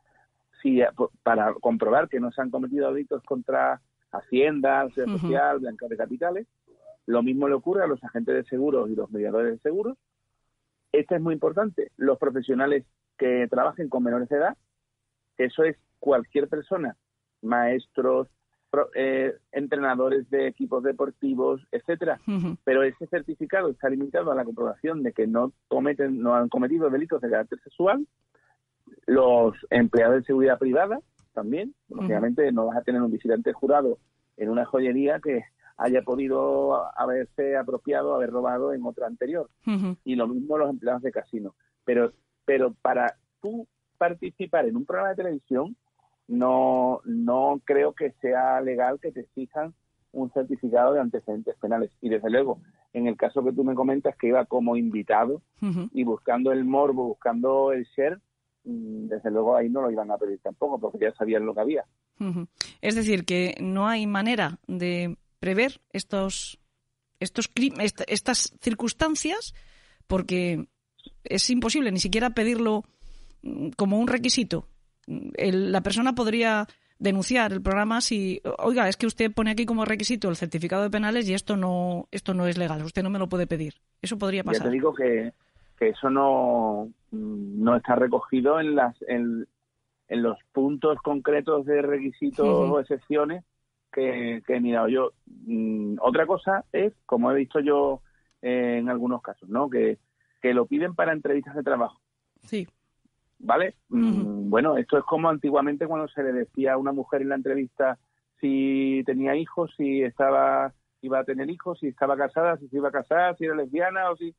si, 0.61 0.81
eh, 0.81 0.87
para 1.23 1.53
comprobar 1.55 2.07
que 2.07 2.21
no 2.21 2.31
se 2.31 2.41
han 2.41 2.51
cometido 2.51 2.93
delitos 2.93 3.21
contra 3.23 3.81
Hacienda, 4.13 4.87
Social, 4.95 5.59
Blanca 5.59 5.87
de 5.89 5.97
Capitales. 5.97 6.47
Lo 7.05 7.21
mismo 7.21 7.49
le 7.49 7.55
ocurre 7.55 7.83
a 7.83 7.87
los 7.87 8.01
agentes 8.01 8.33
de 8.33 8.45
seguros 8.45 8.89
y 8.89 8.95
los 8.95 9.11
mediadores 9.11 9.53
de 9.53 9.59
seguros. 9.59 9.97
Este 10.91 11.15
es 11.15 11.21
muy 11.21 11.33
importante. 11.33 11.91
Los 11.97 12.17
profesionales 12.17 12.85
que 13.17 13.47
trabajen 13.49 13.89
con 13.89 14.03
menores 14.03 14.29
de 14.29 14.37
edad, 14.37 14.57
eso 15.37 15.63
es 15.63 15.77
cualquier 15.99 16.47
persona, 16.47 16.95
maestros, 17.41 18.27
eh, 18.95 19.33
entrenadores 19.51 20.29
de 20.29 20.47
equipos 20.47 20.83
deportivos, 20.83 21.61
etcétera. 21.71 22.19
Pero 22.63 22.83
ese 22.83 23.05
certificado 23.07 23.69
está 23.69 23.89
limitado 23.89 24.31
a 24.31 24.35
la 24.35 24.45
comprobación 24.45 25.03
de 25.03 25.13
que 25.13 25.27
no 25.27 25.51
cometen, 25.67 26.21
no 26.21 26.35
han 26.35 26.49
cometido 26.49 26.89
delitos 26.89 27.21
de 27.21 27.29
carácter 27.29 27.59
sexual. 27.61 28.07
Los 29.05 29.55
empleados 29.69 30.15
de 30.15 30.23
seguridad 30.23 30.57
privada 30.57 30.99
también, 31.33 31.73
obviamente 31.89 32.51
no 32.51 32.67
vas 32.67 32.77
a 32.77 32.81
tener 32.81 33.01
un 33.01 33.11
visitante 33.11 33.53
jurado 33.53 33.99
en 34.37 34.49
una 34.49 34.65
joyería 34.65 35.19
que 35.19 35.43
haya 35.77 36.01
podido 36.01 36.89
haberse 36.97 37.57
apropiado, 37.57 38.15
haber 38.15 38.29
robado 38.29 38.73
en 38.73 38.85
otra 38.85 39.07
anterior. 39.07 39.49
Y 40.03 40.15
lo 40.15 40.27
mismo 40.27 40.57
los 40.57 40.69
empleados 40.69 41.01
de 41.01 41.11
casino. 41.11 41.55
Pero, 41.83 42.11
pero 42.45 42.73
para 42.81 43.17
tú 43.41 43.67
participar 43.97 44.67
en 44.67 44.77
un 44.77 44.85
programa 44.85 45.09
de 45.09 45.15
televisión, 45.15 45.75
no, 46.27 47.01
no 47.05 47.61
creo 47.65 47.93
que 47.93 48.11
sea 48.21 48.61
legal 48.61 48.99
que 48.99 49.11
te 49.11 49.21
exijan 49.21 49.73
un 50.11 50.31
certificado 50.31 50.93
de 50.93 50.99
antecedentes 50.99 51.55
penales. 51.57 51.91
Y 52.01 52.09
desde 52.09 52.29
luego, 52.29 52.59
en 52.93 53.07
el 53.07 53.17
caso 53.17 53.43
que 53.43 53.53
tú 53.53 53.63
me 53.63 53.75
comentas 53.75 54.15
que 54.17 54.27
iba 54.27 54.45
como 54.45 54.75
invitado 54.75 55.41
y 55.93 56.03
buscando 56.03 56.51
el 56.51 56.65
morbo, 56.65 57.07
buscando 57.07 57.71
el 57.71 57.85
share, 57.95 58.19
Mm, 58.63 59.07
desde 59.07 59.31
luego 59.31 59.55
ahí 59.55 59.69
no 59.69 59.81
lo 59.81 59.89
iban 59.89 60.11
a 60.11 60.17
pedir 60.17 60.39
tampoco, 60.39 60.79
porque 60.79 60.99
ya 60.99 61.13
sabían 61.13 61.45
lo 61.45 61.53
que 61.53 61.61
había. 61.61 61.85
Es 62.81 62.95
decir, 62.95 63.25
que 63.25 63.55
no 63.59 63.87
hay 63.87 64.05
manera 64.05 64.59
de 64.67 65.17
prever 65.41 65.81
estos, 65.91 66.59
estos 67.19 67.51
estas 68.07 68.53
circunstancias, 68.61 69.53
porque 70.07 70.67
es 71.25 71.49
imposible 71.49 71.91
ni 71.91 71.99
siquiera 71.99 72.29
pedirlo 72.29 72.85
mm, 73.41 73.71
como 73.71 73.99
un 73.99 74.07
requisito. 74.07 74.67
la 75.05 75.81
persona 75.81 76.13
podría 76.13 76.67
denunciar 76.99 77.51
el 77.51 77.61
programa 77.63 77.99
si, 77.99 78.39
oiga, 78.59 78.87
es 78.87 78.95
que 78.95 79.07
usted 79.07 79.33
pone 79.33 79.51
aquí 79.51 79.65
como 79.65 79.83
requisito 79.83 80.29
el 80.29 80.35
certificado 80.35 80.83
de 80.83 80.91
penales 80.91 81.27
y 81.27 81.33
esto 81.33 81.57
no, 81.57 82.07
esto 82.11 82.35
no 82.35 82.45
es 82.45 82.57
legal, 82.57 82.83
usted 82.83 83.01
no 83.01 83.09
me 83.09 83.19
lo 83.19 83.27
puede 83.27 83.47
pedir. 83.47 83.73
Eso 84.01 84.17
podría 84.17 84.43
pasar. 84.43 84.61
Ya 84.61 84.69
te 84.69 84.73
digo 84.73 84.93
que 84.93 85.33
que 85.81 85.89
eso 85.89 86.11
no, 86.11 86.91
no 87.09 87.75
está 87.75 87.95
recogido 87.95 88.59
en 88.59 88.75
las 88.75 88.95
en, 89.07 89.47
los 90.09 90.37
puntos 90.51 90.99
concretos 91.01 91.65
de 91.65 91.81
requisitos 91.81 92.45
o 92.45 92.79
excepciones 92.79 93.43
que, 93.91 94.41
he 94.47 94.59
mirado 94.59 94.87
yo. 94.87 95.11
Mm, 95.45 95.95
otra 96.01 96.25
cosa 96.25 96.65
es, 96.71 96.93
como 97.05 97.31
he 97.31 97.35
visto 97.35 97.59
yo 97.59 98.01
en 98.41 98.89
algunos 98.89 99.21
casos, 99.21 99.49
¿no? 99.49 99.69
Que, 99.69 99.99
que 100.41 100.53
lo 100.53 100.65
piden 100.65 100.95
para 100.95 101.13
entrevistas 101.13 101.55
de 101.55 101.63
trabajo. 101.63 101.99
Sí. 102.41 102.67
¿Vale? 103.39 103.75
Mm, 103.89 104.49
bueno, 104.49 104.77
esto 104.77 104.97
es 104.97 105.03
como 105.03 105.29
antiguamente 105.29 105.87
cuando 105.87 106.07
se 106.07 106.23
le 106.23 106.31
decía 106.31 106.73
a 106.73 106.77
una 106.77 106.91
mujer 106.91 107.21
en 107.21 107.29
la 107.29 107.35
entrevista 107.35 107.97
si 108.39 109.03
tenía 109.05 109.35
hijos, 109.35 109.71
si 109.77 110.01
estaba 110.01 110.73
iba 111.01 111.19
a 111.19 111.23
tener 111.23 111.49
hijos, 111.49 111.79
si 111.79 111.87
estaba 111.87 112.15
casada, 112.15 112.57
si 112.57 112.67
se 112.67 112.77
iba 112.77 112.89
a 112.89 112.91
casar, 112.91 113.35
si 113.37 113.45
era 113.45 113.55
lesbiana 113.55 114.11
o 114.11 114.15
si 114.15 114.35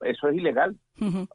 eso 0.00 0.28
es 0.28 0.36
ilegal. 0.36 0.76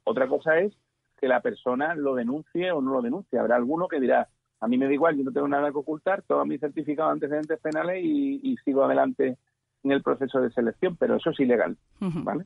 Otra 0.04 0.28
cosa 0.28 0.60
es 0.60 0.74
que 1.20 1.28
la 1.28 1.42
persona 1.42 1.96
lo 1.96 2.16
denuncie 2.16 2.72
o 2.72 2.82
no 2.82 2.94
lo 2.94 3.02
denuncie. 3.02 3.40
Habrá 3.40 3.56
alguno 3.56 3.88
que 3.88 4.00
dirá, 4.00 4.30
a 4.62 4.68
mí 4.68 4.78
me 4.78 4.86
da 4.86 4.94
igual, 4.94 5.18
yo 5.18 5.24
no 5.24 5.32
tengo 5.32 5.48
nada 5.48 5.72
que 5.72 5.78
ocultar, 5.80 6.22
todos 6.22 6.48
mis 6.48 6.60
certificados 6.60 7.10
de 7.10 7.26
antecedentes 7.26 7.60
penales 7.60 8.00
y, 8.04 8.56
sigo 8.64 8.84
adelante 8.84 9.38
en 9.84 9.92
el 9.92 10.04
proceso 10.04 10.40
de 10.40 10.52
selección, 10.52 10.96
pero 10.96 11.16
eso 11.16 11.32
es 11.32 11.40
ilegal, 11.40 11.76
¿vale? 12.00 12.46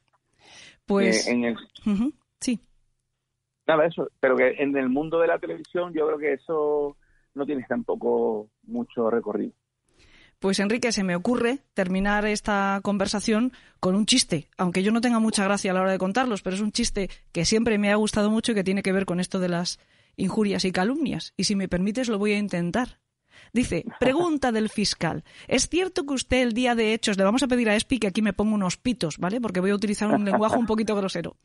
Pues... 0.85 1.27
Eh, 1.27 1.31
en 1.31 1.43
el... 1.43 1.57
Sí. 2.39 2.59
Nada, 3.67 3.85
eso, 3.85 4.09
pero 4.19 4.37
que 4.37 4.55
en 4.59 4.77
el 4.77 4.89
mundo 4.89 5.19
de 5.19 5.27
la 5.27 5.39
televisión 5.39 5.93
yo 5.93 6.07
creo 6.07 6.17
que 6.17 6.33
eso 6.33 6.95
no 7.33 7.45
tiene 7.45 7.65
tampoco 7.67 8.47
mucho 8.63 9.09
recorrido. 9.09 9.51
Pues 10.39 10.59
Enrique, 10.59 10.91
se 10.91 11.03
me 11.03 11.15
ocurre 11.15 11.59
terminar 11.73 12.25
esta 12.25 12.79
conversación 12.83 13.51
con 13.79 13.95
un 13.95 14.05
chiste, 14.05 14.47
aunque 14.57 14.83
yo 14.83 14.91
no 14.91 15.01
tenga 15.01 15.19
mucha 15.19 15.43
gracia 15.43 15.71
a 15.71 15.73
la 15.73 15.81
hora 15.81 15.91
de 15.91 15.97
contarlos, 15.97 16.41
pero 16.41 16.55
es 16.55 16.61
un 16.61 16.71
chiste 16.71 17.09
que 17.31 17.45
siempre 17.45 17.77
me 17.77 17.91
ha 17.91 17.95
gustado 17.95 18.29
mucho 18.29 18.51
y 18.51 18.55
que 18.55 18.63
tiene 18.63 18.83
que 18.83 18.93
ver 18.93 19.05
con 19.05 19.19
esto 19.19 19.39
de 19.39 19.49
las 19.49 19.79
injurias 20.17 20.65
y 20.65 20.71
calumnias. 20.71 21.33
Y 21.37 21.45
si 21.45 21.55
me 21.55 21.67
permites, 21.67 22.07
lo 22.07 22.19
voy 22.19 22.33
a 22.33 22.37
intentar. 22.37 22.99
Dice, 23.53 23.85
pregunta 23.99 24.51
del 24.51 24.69
fiscal. 24.69 25.23
¿Es 25.47 25.69
cierto 25.69 26.05
que 26.05 26.13
usted 26.13 26.41
el 26.41 26.53
día 26.53 26.75
de 26.75 26.93
hechos, 26.93 27.17
le 27.17 27.23
vamos 27.23 27.43
a 27.43 27.47
pedir 27.47 27.69
a 27.69 27.75
Espi 27.75 27.99
que 27.99 28.07
aquí 28.07 28.21
me 28.21 28.33
ponga 28.33 28.55
unos 28.55 28.77
pitos, 28.77 29.17
¿vale? 29.17 29.39
Porque 29.39 29.59
voy 29.59 29.71
a 29.71 29.75
utilizar 29.75 30.09
un 30.09 30.25
lenguaje 30.25 30.57
un 30.57 30.65
poquito 30.65 30.95
grosero. 30.95 31.37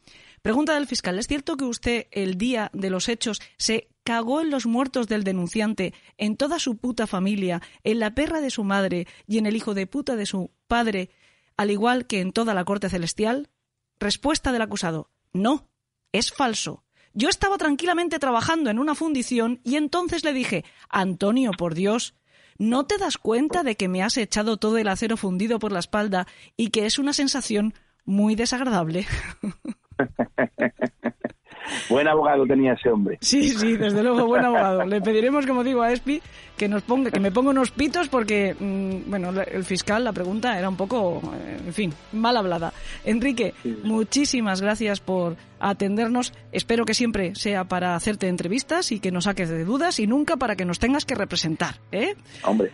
Pregunta 0.43 0.75
del 0.75 0.87
fiscal, 0.87 1.19
¿es 1.19 1.27
cierto 1.27 1.57
que 1.57 1.65
usted 1.65 2.07
el 2.11 2.37
día 2.37 2.71
de 2.75 2.91
los 2.91 3.09
hechos 3.09 3.41
se 3.57 3.89
cagó 4.03 4.41
en 4.41 4.51
los 4.51 4.67
muertos 4.67 5.07
del 5.07 5.25
denunciante, 5.25 5.95
en 6.17 6.37
toda 6.37 6.59
su 6.59 6.79
puta 6.79 7.07
familia, 7.07 7.63
en 7.85 7.99
la 7.99 8.15
perra 8.15 8.41
de 8.41 8.51
su 8.51 8.65
madre 8.65 9.07
y 9.27 9.39
en 9.39 9.47
el 9.47 9.57
hijo 9.57 9.75
de 9.75 9.87
puta 9.87 10.17
de 10.17 10.27
su 10.27 10.51
padre, 10.67 11.11
al 11.57 11.71
igual 11.71 12.07
que 12.07 12.21
en 12.21 12.33
toda 12.33 12.55
la 12.55 12.65
corte 12.65 12.89
celestial? 12.89 13.51
Respuesta 13.99 14.51
del 14.51 14.63
acusado, 14.63 15.11
no, 15.33 15.69
es 16.13 16.33
falso. 16.33 16.83
Yo 17.13 17.29
estaba 17.29 17.59
tranquilamente 17.59 18.19
trabajando 18.19 18.71
en 18.71 18.79
una 18.79 18.95
fundición 18.95 19.61
y 19.65 19.77
entonces 19.77 20.25
le 20.25 20.33
dije, 20.33 20.65
Antonio, 20.89 21.51
por 21.53 21.75
Dios, 21.75 22.15
¿no 22.59 22.87
te 22.87 22.99
das 22.99 23.19
cuenta 23.19 23.63
de 23.63 23.77
que 23.77 23.89
me 23.89 24.03
has 24.03 24.17
echado 24.17 24.57
todo 24.57 24.79
el 24.79 24.89
acero 24.89 25.17
fundido 25.17 25.59
por 25.59 25.73
la 25.73 25.81
espalda 25.81 26.27
y 26.57 26.71
que 26.71 26.87
es 26.87 26.99
una 26.99 27.13
sensación 27.13 27.75
muy 28.05 28.37
desagradable? 28.37 29.07
Buen 31.89 32.09
abogado 32.09 32.47
tenía 32.47 32.73
ese 32.73 32.91
hombre. 32.91 33.19
Sí, 33.21 33.51
sí, 33.51 33.77
desde 33.77 34.03
luego, 34.03 34.27
buen 34.27 34.45
abogado. 34.45 34.85
Le 34.85 35.01
pediremos, 35.01 35.47
como 35.47 35.65
digo, 35.65 35.83
a 35.83 35.93
Espi 35.93 36.21
que 36.57 36.69
nos 36.69 36.83
ponga, 36.83 37.11
que 37.11 37.21
me 37.21 37.31
ponga 37.31 37.51
unos 37.51 37.71
pitos 37.71 38.09
porque, 38.09 38.55
mm, 38.59 39.11
bueno, 39.11 39.31
el 39.41 39.65
fiscal, 39.65 40.05
la 40.05 40.13
pregunta 40.13 40.59
era 40.59 40.69
un 40.69 40.77
poco, 40.77 41.23
eh, 41.35 41.59
en 41.67 41.73
fin, 41.73 41.95
mal 42.13 42.37
hablada. 42.37 42.73
Enrique, 43.05 43.55
muchísimas 43.83 44.61
gracias 44.61 45.01
por 45.01 45.37
atendernos. 45.59 46.33
Espero 46.53 46.85
que 46.85 46.95
siempre 46.95 47.35
sea 47.35 47.65
para 47.65 47.95
hacerte 47.95 48.29
entrevistas 48.29 48.93
y 48.93 49.01
que 49.01 49.11
nos 49.11 49.25
saques 49.25 49.49
de 49.49 49.65
dudas 49.65 50.01
y 50.01 50.07
nunca 50.07 50.37
para 50.37 50.57
que 50.57 50.65
nos 50.65 50.79
tengas 50.79 51.05
que 51.05 51.15
representar, 51.15 51.77
¿eh? 51.93 52.15
Hombre, 52.45 52.73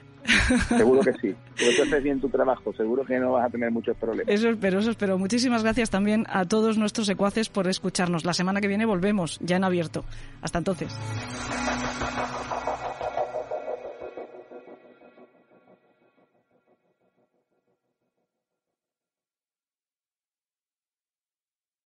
Seguro 0.68 1.00
que 1.00 1.12
sí. 1.14 1.34
Pero 1.56 1.70
tú 1.76 1.82
haces 1.82 2.02
bien 2.02 2.20
tu 2.20 2.28
trabajo, 2.28 2.72
seguro 2.74 3.04
que 3.04 3.18
no 3.18 3.32
vas 3.32 3.46
a 3.46 3.50
tener 3.50 3.70
muchos 3.70 3.96
problemas. 3.96 4.32
Eso 4.32 4.48
espero, 4.50 4.80
eso 4.80 4.90
espero. 4.90 5.18
Muchísimas 5.18 5.62
gracias 5.62 5.90
también 5.90 6.26
a 6.28 6.44
todos 6.44 6.78
nuestros 6.78 7.06
secuaces 7.06 7.48
por 7.48 7.68
escucharnos. 7.68 8.24
La 8.24 8.34
semana 8.34 8.60
que 8.60 8.68
viene 8.68 8.86
volvemos, 8.86 9.38
ya 9.40 9.56
en 9.56 9.64
abierto. 9.64 10.04
Hasta 10.42 10.58
entonces. 10.58 10.96